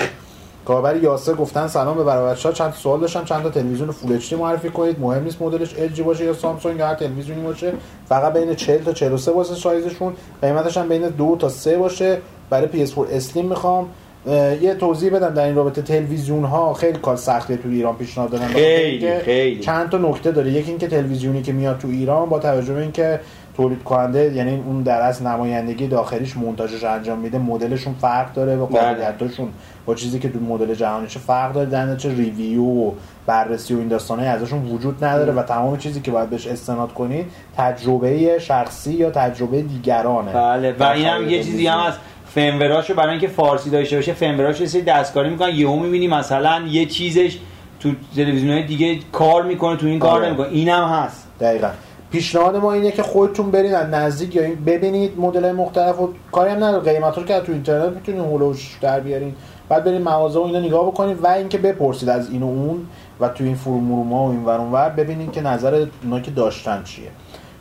[0.64, 3.24] کاربر یاسر گفتن سلام به برای چند سوال داشتم.
[3.24, 5.00] چند تا تلویزیون Full HD معرفی کنید.
[5.00, 7.72] مهم نیست مدلش LG باشه یا سامسونگ یا هر تلویزیونی باشه.
[8.08, 10.14] فقط بین 40 تا 43 واسه سایزشون.
[10.42, 12.18] قیمتش هم بین 2 تا 3 باشه.
[12.50, 13.88] برای PS4 اسلیم می‌خوام.
[14.26, 18.46] یه توضیح بدم در این رابطه تلویزیون ها خیلی کار سخته تو ایران پیشنهاد دادن.
[18.46, 19.60] خیلی خیلی.
[19.60, 20.50] چند تا نکته داره.
[20.50, 23.20] یکی اینکه تلویزیونی که میاد تو ایران با توجه به اینکه
[23.56, 28.66] تولید کننده یعنی اون در از نمایندگی داخلیش مونتاژش انجام میده مدلشون فرق داره و
[28.66, 28.80] بله.
[28.80, 29.48] قابلیتاشون
[29.86, 32.92] با چیزی که تو مدل جهانیش فرق داره در چه ریویو و
[33.26, 37.26] بررسی و این داستانه ازشون وجود نداره و تمام چیزی که باید بهش استناد کنید
[37.56, 40.32] تجربه شخصی یا تجربه دیگرانه.
[40.32, 41.94] بله و این هم یه چیزی هم از
[42.34, 47.38] فنوراشو برای اینکه فارسی داشته باشه فنوراشو سری دستکاری می‌کنن یهو می‌بینی مثلا یه چیزش
[47.80, 50.26] تو تلویزیون دیگه کار می‌کنه تو این کار آره.
[50.26, 50.48] نمی‌کنه.
[50.48, 51.28] اینم هست.
[51.40, 51.68] دقیقا.
[52.10, 56.56] پیشنهاد ما اینه که خودتون برید از نزدیک یا ببینید مدل مختلف و کاری هم
[56.56, 56.92] نداره.
[56.92, 59.34] قیمت رو که تو اینترنت می‌تونید هولوش در بیارین.
[59.68, 62.86] بعد برید مغازه و اینا نگاه بکنید و اینکه بپرسید از این و اون
[63.20, 67.08] و تو این فرومورما و این ور ور ببینید که نظر اونا که داشتن چیه.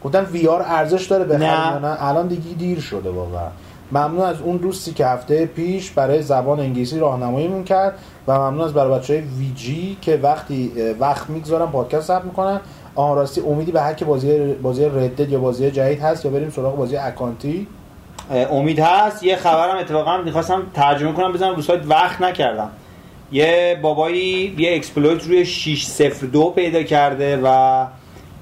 [0.04, 1.80] گفتن وی آر ارزش داره بخرید نه.
[1.80, 2.08] نه.
[2.08, 3.48] الان دیگه دیر شده واقعا.
[3.92, 8.74] ممنون از اون دوستی که هفته پیش برای زبان انگلیسی راهنماییمون کرد و ممنون از
[8.74, 12.60] برای بچه های وی جی که وقتی وقت می‌گذارن پادکست ثبت می‌کنن
[12.96, 16.50] آن راستی امیدی به هر که بازی بازی ردد یا بازی جدید هست یا بریم
[16.50, 17.68] سراغ بازی اکانتی؟
[18.52, 19.24] امید هست.
[19.24, 21.82] یه خبرم اتفاقا می‌خواستم ترجمه کنم بزنم رو سایت.
[21.86, 22.70] وقت نکردم.
[23.32, 27.86] یه بابایی یه exploit روی 602 پیدا کرده و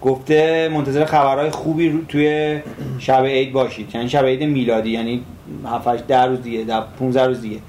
[0.01, 2.59] گفته منتظر خبرهای خوبی رو توی
[2.99, 3.95] شب عید باشید.
[3.95, 5.23] یعنی شب عید میلادی یعنی
[5.65, 7.59] 7 10 روز دیگه در 15 روز دیگه.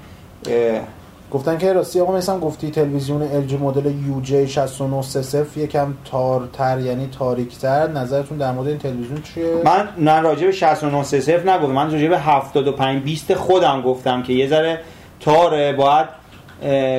[1.31, 3.91] گفتن که راستی آقا میسم گفتی تلویزیون LG مدل
[4.23, 7.87] UJ 6930 یکم تارتر یعنی تاریکتر.
[7.87, 12.19] نظرتون در مورد این تلویزیون چیه؟ من نه راجع به 6930 نگفتم من راجع به
[12.19, 14.79] 75 20 خودم گفتم که یه ذره
[15.19, 15.73] تاره.
[15.73, 16.07] باید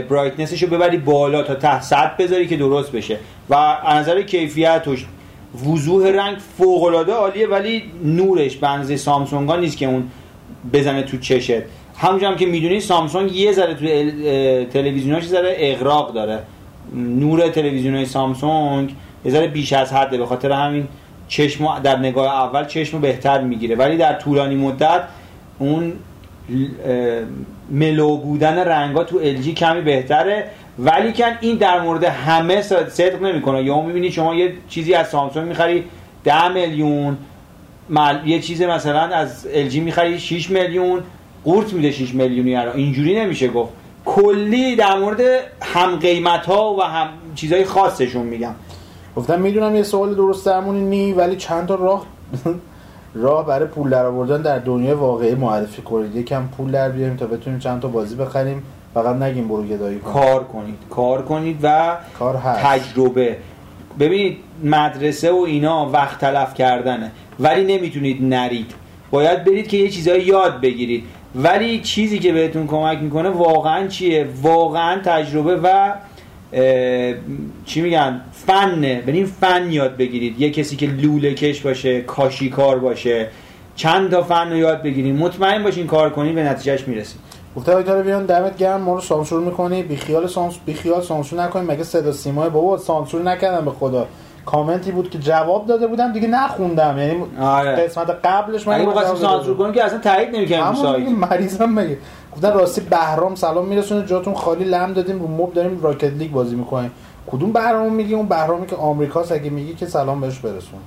[0.09, 3.19] برایتنسش رو ببری بالا تا ته 100 بذاری که درست بشه.
[3.51, 4.97] و از نظر کیفیت و
[5.67, 10.11] وضوح رنگ فوق العاده عالیه ولی نورش به اندازه سامسونگ ها نیست که اون
[10.73, 11.63] بزنه تو چشت.
[11.97, 13.85] همونجا هم که می‌دونی سامسونگ یه ذره تو
[14.73, 16.39] تلویزیوناش ذره اغراق داره.
[16.95, 18.95] نور تلویزیون های سامسونگ
[19.25, 20.19] یه ذره بیش از حده.
[20.19, 20.89] به خاطر همین
[21.29, 23.77] چشم در نگاه اول چشم بهتر می‌گیره.
[23.77, 25.03] ولی در طولانی مدت
[25.59, 25.93] اون
[27.71, 30.51] ملو بودن رنگا تو LG کمی بهتره.
[30.79, 33.63] ولی کن این در مورد همه صد- صدق نمی‌کنه.
[33.63, 35.85] یا می‌بینی شما یه چیزی از سامسونگ می‌خری
[36.25, 37.17] 10 میلیون
[37.89, 38.27] مل...
[38.27, 41.03] یه چیز مثلا از LG می‌خری 6 میلیون
[41.45, 43.73] قورت میده 6 میلیونی الان اینجوری نمیشه گفت.
[44.05, 45.21] کلی در مورد
[45.63, 48.55] هم قیمت ها و هم چیزای خاصشون میگم.
[49.17, 52.07] گفتم می‌دونم یه سوال درست درمونی نی ولی چند تا راه
[53.15, 56.17] راه برای پول در آوردن در دنیای واقعی معرفی کنید.
[56.17, 58.63] یکم پول در بیاریم تا بتونیم چند تا بازی بخریم.
[58.95, 60.13] فقط نگیم برو گدایی کن.
[60.13, 62.61] کار کنید کار کنید و کار هست.
[62.65, 63.37] تجربه.
[64.01, 67.11] ببینید مدرسه و اینا وقت تلف کردنه
[67.41, 68.73] ولی نمی‌تونید نرید.
[69.11, 71.05] باید برید که یه چیزایی یاد بگیرید.
[71.35, 75.95] ولی چیزی که بهتون کمک می‌کنه واقعا چیه؟ واقعا تجربه و
[77.65, 79.01] چی میگن؟ فنه.
[79.01, 80.41] بریم فن یاد بگیرید.
[80.41, 83.29] یه کسی که لوله کش باشه کاشی کار باشه
[83.77, 85.17] چند تا فن رو یاد بگیرید.
[85.17, 87.30] مطمئن باشین کار کنید به نتیجهش می‌رسید.
[87.57, 89.83] گفته آقای بیان دمت گرم ما رو سانسور می‌کنی.
[89.83, 91.67] بی خیال سانس بی خیال سانسور نکنی.
[91.67, 94.07] مگه صدا سیمای بابا سانسور نکردم به خدا؟
[94.47, 96.99] کامنتی بود که جواب داده بودم دیگه نخوندم.
[96.99, 97.77] یعنی آره.
[97.77, 99.57] قسمت قبلش من داده سانسور.
[99.57, 101.09] کنیم که اصلا تایید همون سایت.
[101.09, 101.99] مریضم مگه.
[102.33, 106.57] گفتن راستی بهرام سلام میرسونه جاتون خالی لم دادیم رو مب داریم راکت لیگ بازی
[106.57, 106.91] می‌کنیم.
[107.31, 110.81] کدوم بهرام میگی؟ اون بهرامی که آمریکاست اگه میگی که سلام بهش برسون.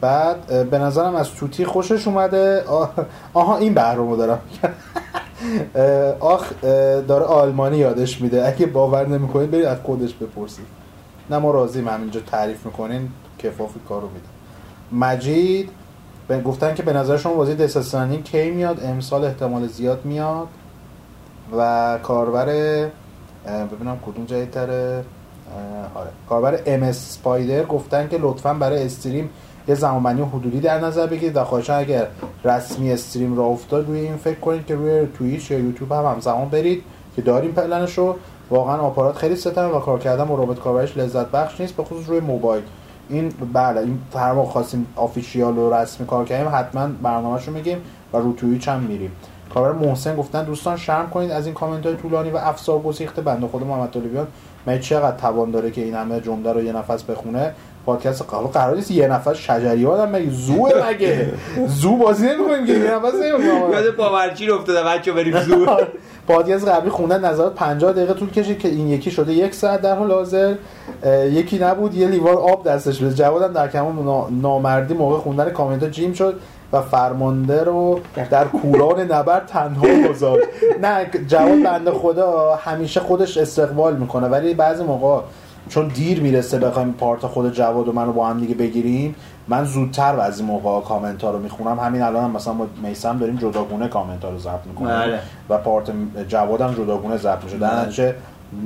[0.00, 2.62] بعد به نظرم از توتی خوشش اومده.
[2.62, 2.92] آه،
[3.34, 4.38] آها این بهرامو دارم.
[6.20, 6.52] آخ
[7.08, 8.46] داره آلمانی یادش میده.
[8.48, 10.66] اگه باور نمی‌کنید برید از خودش بپرسید.
[11.30, 13.08] نه ما راضیم همینجا تعریف می‌کنین
[13.38, 14.26] کفافی کارو میده.
[14.92, 15.70] مجید
[16.44, 20.48] گفتن که به نظر شما بازی دسستانی کی میاد؟ امسال احتمال زیاد میاد.
[21.58, 22.46] و کاربر
[23.46, 25.04] ببینم کدوم جدیدتره.
[25.94, 26.10] اه، آره.
[26.28, 29.30] کاربر ام اسپایدر گفتن که لطفا برای استریم
[29.68, 32.06] یه زمانبندی حدودی در نظر بگیرید و خواهشان اگر
[32.44, 36.48] رسمی استریم را افتاد روی این فکر کنید که روی توییچ یا یوتیوب هم همزمان
[36.48, 36.82] برید
[37.16, 38.16] که داریم پلنش رو
[38.50, 42.08] واقعا آپارات خیلی ستن و کار کردن با رابط کاربرش لذت بخش نیست به خصوص
[42.08, 42.62] روی موبایل.
[43.08, 47.78] این بله این موقع خواستیم آفیشیال و رسمی کار کردیم حتما برنامه‌شو میگیم
[48.12, 49.10] و رو توییچ هم میریم.
[49.54, 53.46] کاربر محسن گفتن دوستان شرم کنید از این کامنت های طولانی و افسار گسیخته بنده
[53.46, 54.26] خود محمد طالبیان
[54.66, 57.54] من چقدر توان داره که این همه جمله رو یه نفس بخونه؟
[57.86, 58.90] پادکست قرار قرار نیست.
[58.90, 61.32] یه نفس شجری آدم مگه زو مگه؟
[61.66, 65.86] زو بازی نمی‌کنیم که یه نفس نمی‌کنیم یاد باورچی رو افتاده بچه بریم زور
[66.28, 69.96] پادکست قبلی خوندن نظرات 50 دقیقه طول کشید که این یکی شده یک ساعت در
[69.96, 70.54] حال حاضر.
[71.30, 73.14] یکی نبود یه لیوان آب دستش بود.
[73.14, 76.34] جوادم در کمال نا- نامردی موقع خوندن کامنت جیم شد
[76.72, 78.00] و فرمانده رو
[78.30, 80.46] در کوران نبرد تنها گذاشت.
[80.82, 85.20] نه جواد بنده خدا همیشه خودش استقبال می‌کنه ولی بعضی موقع
[85.68, 89.14] چون دیر می‌رسه بخوایم پارت خود جواد و منو با هم دیگه بگیریم
[89.48, 91.80] من زودتر از این موقع کامنت ها رو می‌خونم.
[91.80, 94.88] همین الان هم مثلا با میسم داریم جداگونه کامنت ها رو ضبط می‌کنیم.
[94.88, 95.18] بله.
[95.48, 95.90] و پارت
[96.28, 97.58] جوادم جداگونه ضبط میشه.
[97.58, 97.80] در بله.
[97.82, 98.14] نتیجه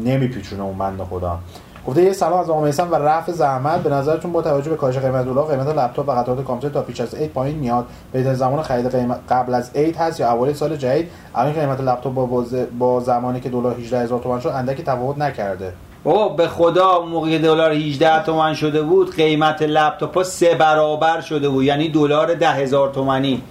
[0.05, 1.39] نمیپیچونه اون بنده خدا.
[1.87, 3.83] گفته یه سلام از آقا میسم و رفع زحمت.
[3.83, 7.01] به نظرتون با توجه به کاهش قیمت دلار قیمت لپتاپ و قطعات کامپیوتر تا پیش
[7.01, 7.87] از عید پایین میاد.
[8.13, 12.15] بهترین زمان خرید قیمت قبل از عید هست یا اوایل سال جدید؟ الان قیمت لپتاپ
[12.15, 12.45] با,
[12.79, 15.73] با زمانی که دلار 18000 تومان شد اندکی تفاوت نکرده.
[16.05, 21.49] بابا به خدا اون موقع دلار 18 تومن شده بود قیمت لپتاپ سه برابر شده
[21.49, 21.65] بود.
[21.65, 23.43] یعنی دلار ده هزار تومنی.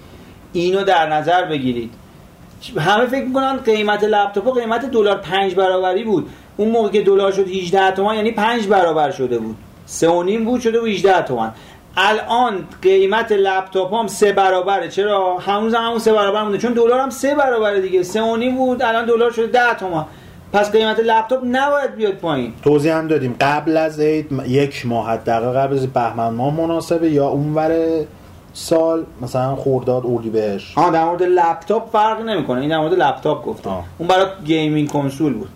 [0.52, 1.94] اینو در نظر بگیرید.
[2.78, 6.30] همه فکر می‌کنن قیمت لپتاپ قیمت دلار پنج برابری بود.
[6.56, 9.56] اون موقع که دلار شد 18 تومن یعنی پنج برابر شده بود.
[9.86, 11.52] سه و نیم بود شده بود 18 تومن.
[11.96, 14.88] الان قیمت لپتاپ هم سه برابره.
[14.88, 16.58] چرا؟ همون همون سه برابر مونده.
[16.58, 18.02] چون دلار هم سه برابره دیگه.
[18.02, 20.04] سه و نیم بود الان دلار شده 10 تومن.
[20.52, 22.52] پس قیمت لپتاپ نباید بیاد پایین.
[22.62, 23.36] توضیح هم دادیم.
[23.40, 27.70] قبل از عید یک ماه حداقل قبل از بهمن ماه مناسبه یا اونور
[28.52, 30.74] سال مثلا خورداد اردیبهشت.
[30.74, 32.60] ها در مورد لپتاپ فرق نمی‌کنه.
[32.60, 33.84] این در مورد لپتاپ گفتم.
[33.98, 35.48] اون برای gaming کنسول بود.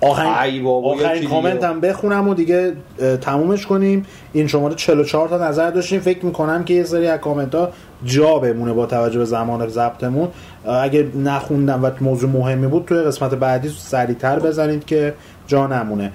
[0.00, 1.28] آخرین آخرین.
[1.28, 2.72] کامنت هم بخونم و دیگه
[3.20, 4.06] تمومش کنیم.
[4.32, 6.00] این شماره 44 تا نظر داشتیم.
[6.00, 7.68] فکر می‌کنم که یه سری از کامنت ها
[8.04, 10.28] جا بمونه با توجه به زمان ضبطمون.
[10.64, 15.14] اگه نخوندم و موضوع مهمی بود توی قسمت بعدی سریعتر بزنید که
[15.46, 16.12] جا نمونه.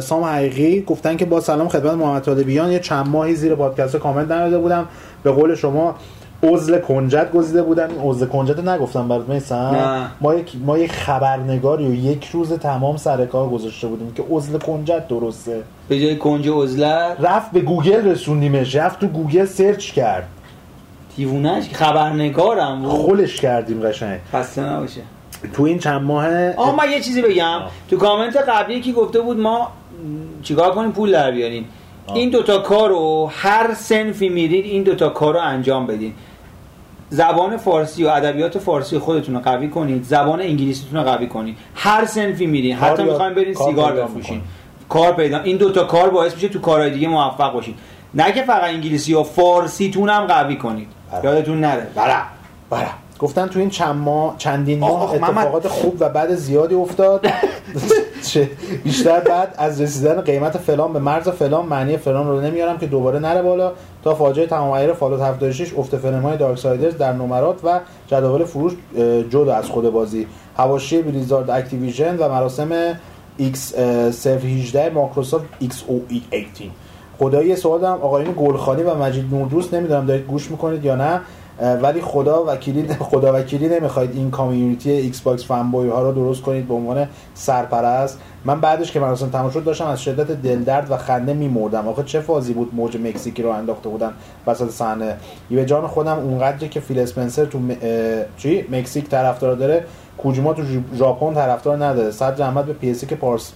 [0.00, 4.30] سام حقیقی گفتن که با سلام خدمت محمد طالبیان یه چند ماهی زیر پادکست کامنت
[4.30, 4.86] نداده بودم.
[5.22, 5.94] به قول شما
[6.42, 10.10] عزل کنجد گزیده بودم این عزل کنجد نگفتم برات میسم.
[10.20, 14.58] ما یک ما یک خبرنگاری و یک روز تمام سر کار گذاشته بودیم که عزل
[14.58, 15.62] کنجد درسته.
[15.88, 20.28] به جای کنج عزلت رفت به گوگل رسوندیمش رفت تو گوگل سرچ کرد.
[21.16, 22.90] دیوونهش که خبرنگارم بود.
[22.90, 24.18] خولش کردیم قشنگ.
[24.32, 25.00] خسته نباشه.
[25.52, 27.44] تو این چند ماه آه من یه چیزی بگم.
[27.44, 27.70] آه.
[27.90, 29.68] تو کامنت قبلی کی گفته بود ما
[30.42, 31.64] چیکار کنیم؟ پول در بیاریم.
[32.06, 32.16] آه.
[32.16, 36.12] این دوتا کار رو هر سنفی میرید این دوتا کار رو انجام بدین.
[37.10, 41.56] زبان فارسی و ادبیات فارسی خودتون رو قوی کنید زبان انگلیسیتون رو قوی کنید.
[41.74, 44.40] هر سنفی میرین حتی می‌خوایم برین سیگار بفروشین.
[44.88, 47.74] کار پیدا این دوتا کار باعث میشه تو کارهای دیگه موفق باشید
[48.14, 50.88] نه که فقط انگلیسی و فارسیتون هم قوی کنید.
[51.12, 51.24] بله.
[51.24, 51.86] یادتون نره.
[51.94, 52.14] بله.
[52.70, 52.88] بله.
[53.18, 55.14] گفتن تو این چند ماه چندین ماه.
[55.14, 57.26] اتفاقات خوب و بعد زیادی افتاد.
[58.84, 63.18] بیشتر بعد از رسیدن قیمت فلان به مرز فلان معنی فلان رو نمیارم که دوباره
[63.18, 63.72] نره بالا
[64.04, 68.72] تا فاجعه تمام عیار Fallout 76 افت فیلم های Darksiders در نمرات و جداول فروش
[69.30, 70.26] جدا از خود بازی.
[70.56, 72.92] حواشی Blizzard Activision و مراسم
[73.40, 73.56] X
[74.10, 76.70] صرف 18 مایکروسافت XO 18
[77.18, 81.20] خدایی سوال دارم آقایون گلخانی و مجید نوردوست نمی‌دونم دارید گوش می‌کنید یا نه.
[81.60, 86.74] ولی خدا وکیلی خدا وکیلی نمی‌خواید این کامیونیتی Xbox fanboy ها رو درست کنید به
[86.74, 88.18] عنوان سرپرست.
[88.44, 91.88] من بعدش که مراسم تمام شد داشتم از شدت دلدرد و خنده میمردم.
[91.88, 94.12] آخه چه فازی بود موج مکزیکی رو انداخته بودن
[94.46, 95.16] وسط صحنه؟
[95.50, 97.70] به جان خودم اونقدری که فیل اسپنسر تو م...
[98.36, 99.84] چی؟ مکزیک طرفدار داره
[100.18, 100.62] کوجیما تو
[100.94, 102.10] ژاپن طرفدار نداره.
[102.10, 103.52] صد رحمت به PS پارس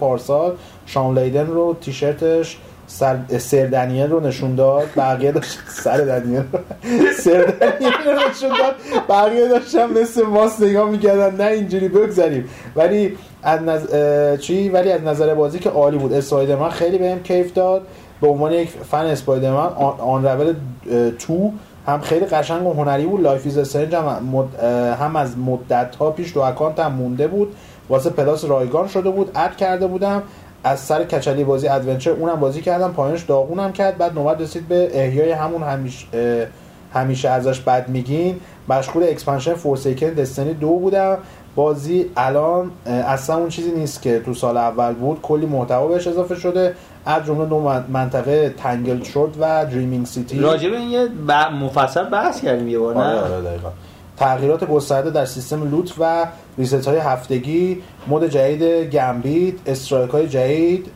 [0.00, 0.52] پارسال.
[0.86, 2.58] شان لیدن رو تیشرتش
[2.92, 6.42] Sir, Sir Daniel رو نشون داد بقیه داشت Sir Daniel.
[7.18, 8.74] Sir Daniel رو نشون داد
[9.08, 11.36] بقیه داشتم مثل ماست نگاه می‌کردن.
[11.36, 13.82] نه اینجوری بگذاریم ولی از نظ...
[14.40, 16.12] چی؟ ولی از نظر بازی که عالی بود.
[16.12, 17.82] Spider-Man خیلی بهم کیف داد.
[18.20, 20.54] به عنوان یک fan Spider-Man Un, Unravel
[21.18, 21.52] Two
[21.86, 23.20] هم خیلی قشنگ و هنری بود.
[23.20, 24.64] Life is Strange هم, مد...
[25.00, 27.54] هم از مدت ها پیش تو اکانتم مونده بود.
[27.88, 29.30] واسه Plus رایگان شده بود.
[29.34, 30.22] add کرده بودم.
[30.64, 33.98] از سر کچلی بازی adventure اونم بازی کردم پایانش داغونم کرد.
[33.98, 36.06] بعد نوبت رسید به احیای همون همیش
[36.94, 38.40] همیشه ازش بد میگین.
[38.68, 41.18] مشغول expansion Forsaken Destiny دو بودم
[41.56, 45.18] بازی الان اصلا اون چیزی نیست که تو سال اول بود.
[45.22, 46.74] کلی محتوا بهش اضافه شده.
[47.06, 51.32] از جمله دو من- منطقه Tangled Shore و Dreaming City راجع به این یه ب...
[51.32, 53.68] مفصل بحث کردیم یه بار آره نه آره دقیقا.
[54.16, 56.26] تغییرات گسترده در سیستم loot و
[56.58, 60.90] reset های هفتگی mode جدید Gambit strike های جدید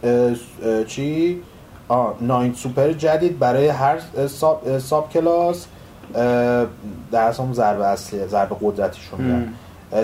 [0.86, 1.40] چی؟
[2.20, 5.66] nine super جدید برای هر sub, subclass.
[7.12, 9.48] در اصل اون ضربه اصلیه ضربه قدرتیشون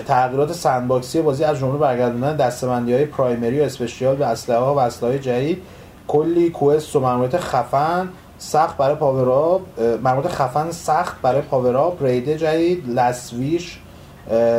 [0.07, 4.75] تغییرات sandbox ی بازی از جمله برگردوندن دسته‌بندی های primary و special به اسلحه ها
[4.75, 5.61] و اسلحه های جدید.
[6.07, 8.09] کلی quest خفن.
[8.43, 9.61] سخت برای power up
[10.03, 13.79] ماموریت خفن سخت برای power up raid جدید Last Wish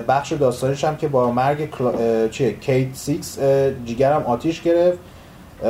[0.09, 2.29] بخش داستانیش هم که با مرگ کلا...
[2.29, 3.39] چیه؟ Cayde-6
[3.85, 4.99] جیگرم آتیش گرفت.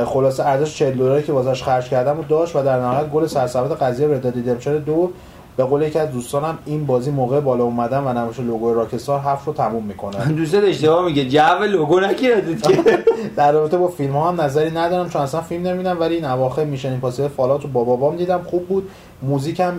[0.06, 3.78] خلاصه ارزش 40 دلاری که واسش خرج کردم و داشت و در نهایت گل سرسبد
[3.78, 5.10] قضیه Red Dead Redemption دو؟
[5.56, 9.46] به قول یکی از دوستانم این بازی موقع بالا اومدن و نمایش لوگو Rockstar حجت
[9.46, 10.26] رو تموم می‌کنه.
[10.32, 12.78] دوستت اشتباه میگه جو لوگو نگیردید که.
[13.36, 16.64] در رابطه با فیلم ها هم نظری ندارم چون اصلا فیلم نمیدم ولی این اواخر
[16.64, 18.90] Mission Impossible Fallout رو با بابام دیدم خوب بود.
[19.22, 19.72] موزیکم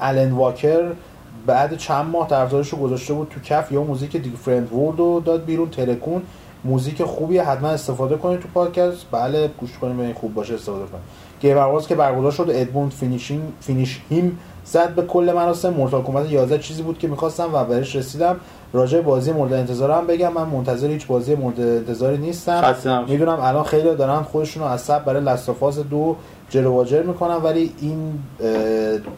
[0.00, 0.82] الن واکر
[1.46, 5.44] بعد چند ماه طرفدارش رو گذاشته بود تو کف یا موزیک Different World رو داد
[5.44, 6.22] بیرون ترکون
[6.64, 9.06] موزیک خوبیه حتما استفاده کنید تو پادکست.
[9.12, 11.02] بله گوش کنید این خوب باشه استفاده کنید.
[11.40, 15.68] گیم که برگزار شد Ed Boon finishing finish him زد به کل مراسم.
[15.70, 18.36] Mortal Kombat 11 چیزی بود که می‌خواستم و بهش رسیدم.
[18.72, 20.32] راجع بازی مورد انتظارم بگم.
[20.32, 22.74] من منتظر هیچ بازی مورد انتظاری نیستم.
[23.08, 26.16] می‌دونم الان خیلی دارن خودشون رو از برای لستافاز دو
[26.50, 28.18] جلو واجر می‌کنن ولی این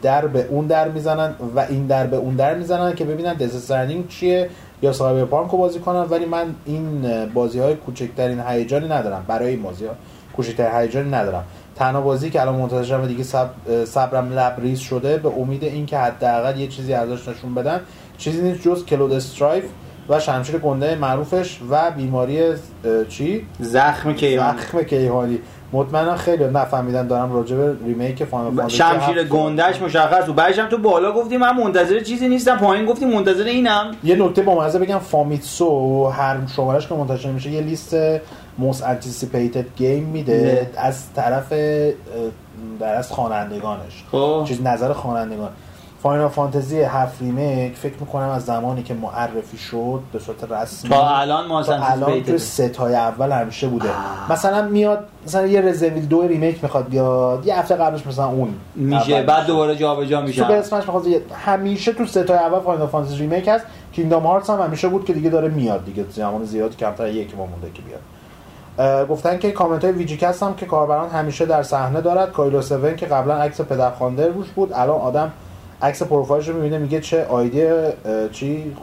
[0.03, 4.09] در به اون در می‌زنن و این در به اون در می‌زنن که ببینن دزسترنینگ
[4.09, 4.51] چیه
[4.83, 4.93] یا
[5.31, 6.07] پانک رو بازی کنن.
[6.11, 9.25] ولی من این بازی های کوچکترین هیجانی ندارم.
[9.29, 9.93] برای این بازی ها
[10.37, 11.45] کوچکترین هیجانی ندارم.
[11.79, 13.25] تنها بازی که الان منتظرم و دیگه
[13.85, 17.81] صبرم لبریز شده به امید اینکه حداقل یه چیزی ازش نشون بدن
[18.19, 19.65] چیزی نیست جز کلود استرایف
[20.09, 22.43] و شمشیر گنده معروفش و بیماری
[23.09, 24.59] چی؟ زخم کیهانی.
[24.59, 25.39] زخم کیهانی.
[25.73, 30.37] مطمئنا خیلی نفهمیدن دارم راجع به remake Final Fantasy شمشیر گندش مشخص بود.
[30.37, 32.57] بعدش تو بالا گفتی من منتظر چیزی نیستم.
[32.57, 33.91] پایین گفتی منتظر اینم.
[34.05, 37.97] یه نکته با مزه بگم Famitsu هر شمارش که منتشر میشه یه لیست
[38.59, 41.53] most anticipated game میده از طرف
[42.81, 44.05] در از خوانندگانش.
[44.13, 44.45] خب.
[44.49, 45.51] چیز نظر خوانندگان.
[46.03, 51.09] Final Fantasy هفت remake فکر می‌کنم از زمانی که معرفی شد به صورت رسمی تا
[51.09, 53.89] الان ما تا الان تو ستای اول همیشه بوده.
[53.89, 54.33] آه.
[54.33, 58.55] مثلا میاد مثلا یه Resident Evil دو remake می‌خواد بیاد یه هفته قبلش مثلا اون.
[58.75, 60.45] میشه بعد دوباره جابجا میشه.
[60.45, 61.05] تو اسمش می‌خواد
[61.45, 63.65] همیشه تو ستای اول Final Fantasy remake هست.
[63.93, 66.05] Kingdom Hearts هم همیشه بود که دیگه داره میاد دیگه.
[66.11, 68.01] زمان زیاد کمتر یک ماه مونده که بیاد.
[69.11, 72.33] گفتن که کامنت های VGCAST هم که کاربران همیشه در صحنه دارد.
[72.33, 75.33] کایلو 7 که قبلا عکس پدرخوانده روش بود الان آدم
[75.83, 77.67] عکس پروفایلش رو می‌بینه میگه چه آیدی
[78.33, 78.77] چی؟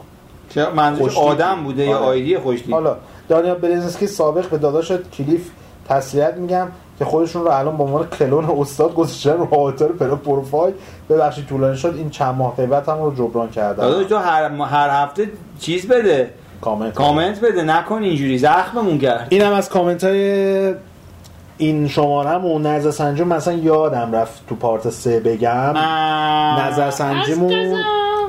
[0.50, 2.06] چه منظورش آدم بوده یا آره.
[2.06, 2.96] آیدی خوشتی حالا
[3.28, 5.50] دانیال بلزنسکی سابق به داداش کلیف
[5.88, 6.68] تسلیت میگم
[6.98, 10.74] که خودشون رو الان به عنوان کلون استاد گذاشتن رو آتر پرو پروفایل.
[11.10, 15.04] ببخشید طولانی شد این چند ماه غیبت هم رو جبران کردن داداش تو هر هر
[15.04, 15.30] هفته
[15.60, 16.30] چیز بده.
[16.64, 20.74] کامنت کامنت بده نکن اینجوری زخممون کرد اینم از کامنت های
[21.58, 25.74] این شماره و نظر سنجی مثلا یادم رفت تو پارت سه بگم.
[26.58, 27.76] نظر سنجیمون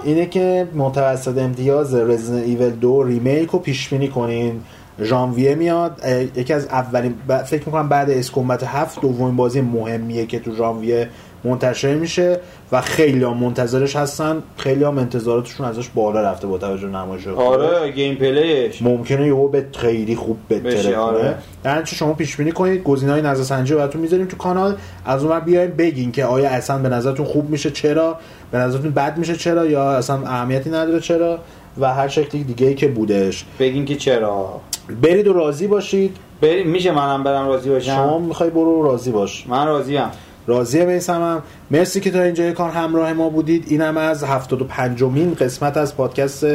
[0.03, 4.61] اینه که متوسط امتیاز Resident Evil دو remake رو پیش بینی کنین.
[5.01, 6.01] ژانویه میاد.
[6.35, 11.09] یکی از اولین فکر می‌کنم بعد Ace Combat هفت دومین بازی مهمیه که تو ژانویه
[11.45, 12.39] منتشر میشه
[12.71, 14.43] و خیلی هم منتظرش هستن.
[14.57, 18.81] خیلی هم انتظاراتشون ازش بالا رفته با توجه نمایش آره gameplay ش.
[18.81, 21.35] ممکنه یهو به خیلی خوب بتره آره.
[21.65, 24.75] یعنی چه شما پیش بینی کنید گزینه‌های نظر سنجی رو براتون می‌ذاریم تو کانال.
[25.05, 28.17] از اون بیاین بگین که آیا اصلا به نظرتون خوب میشه چرا؟
[28.51, 31.39] به نظرتون بد میشه چرا؟ یا اصلا اهمیتی نداره چرا؟
[31.79, 33.45] و هر شکلی دیگه ای که بودش.
[33.59, 34.61] بگین که چرا.
[35.01, 36.17] برید و راضی باشید.
[36.41, 39.47] بریم میشه منم برم راضی باشم؟ شما می‌خوای برو راضی باش.
[39.47, 40.11] من راضیم.
[40.47, 41.43] راضی میسمم.
[41.71, 43.65] مرسی که تا اینجا کار همراه ما بودید.
[43.67, 46.45] اینم از 75 مین قسمت از پادکست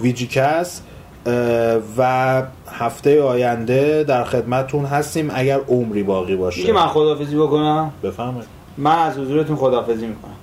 [0.00, 0.80] VGCAST
[1.98, 5.30] و هفته آینده در خدمتتون هستیم.
[5.34, 6.62] اگر عمری باقی باشه.
[6.62, 8.44] که من خدافزی بکنم؟ بفهمید
[8.78, 10.34] من از حضورتون خدافزی می‌کنم.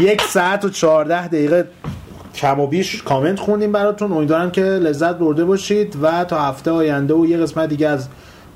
[0.10, 1.68] یک ساعت و چهارده دقیقه
[2.34, 4.12] کم و بیش کامنت خوندیم براتون.
[4.12, 8.08] امیدوارم که لذت برده باشید و تا هفته آینده و یه قسمت دیگه از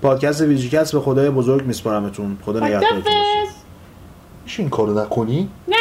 [0.02, 2.38] پادکست ویژیکست به خدای بزرگ میسپارمتون.
[2.44, 3.50] خدا نگهدارتون باشه.
[4.44, 5.76] میشه این کارو نکنی؟ نه.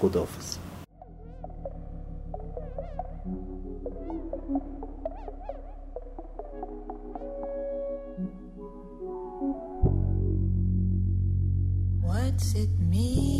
[0.00, 0.56] خداحافظ
[12.06, 13.33] What's it mean,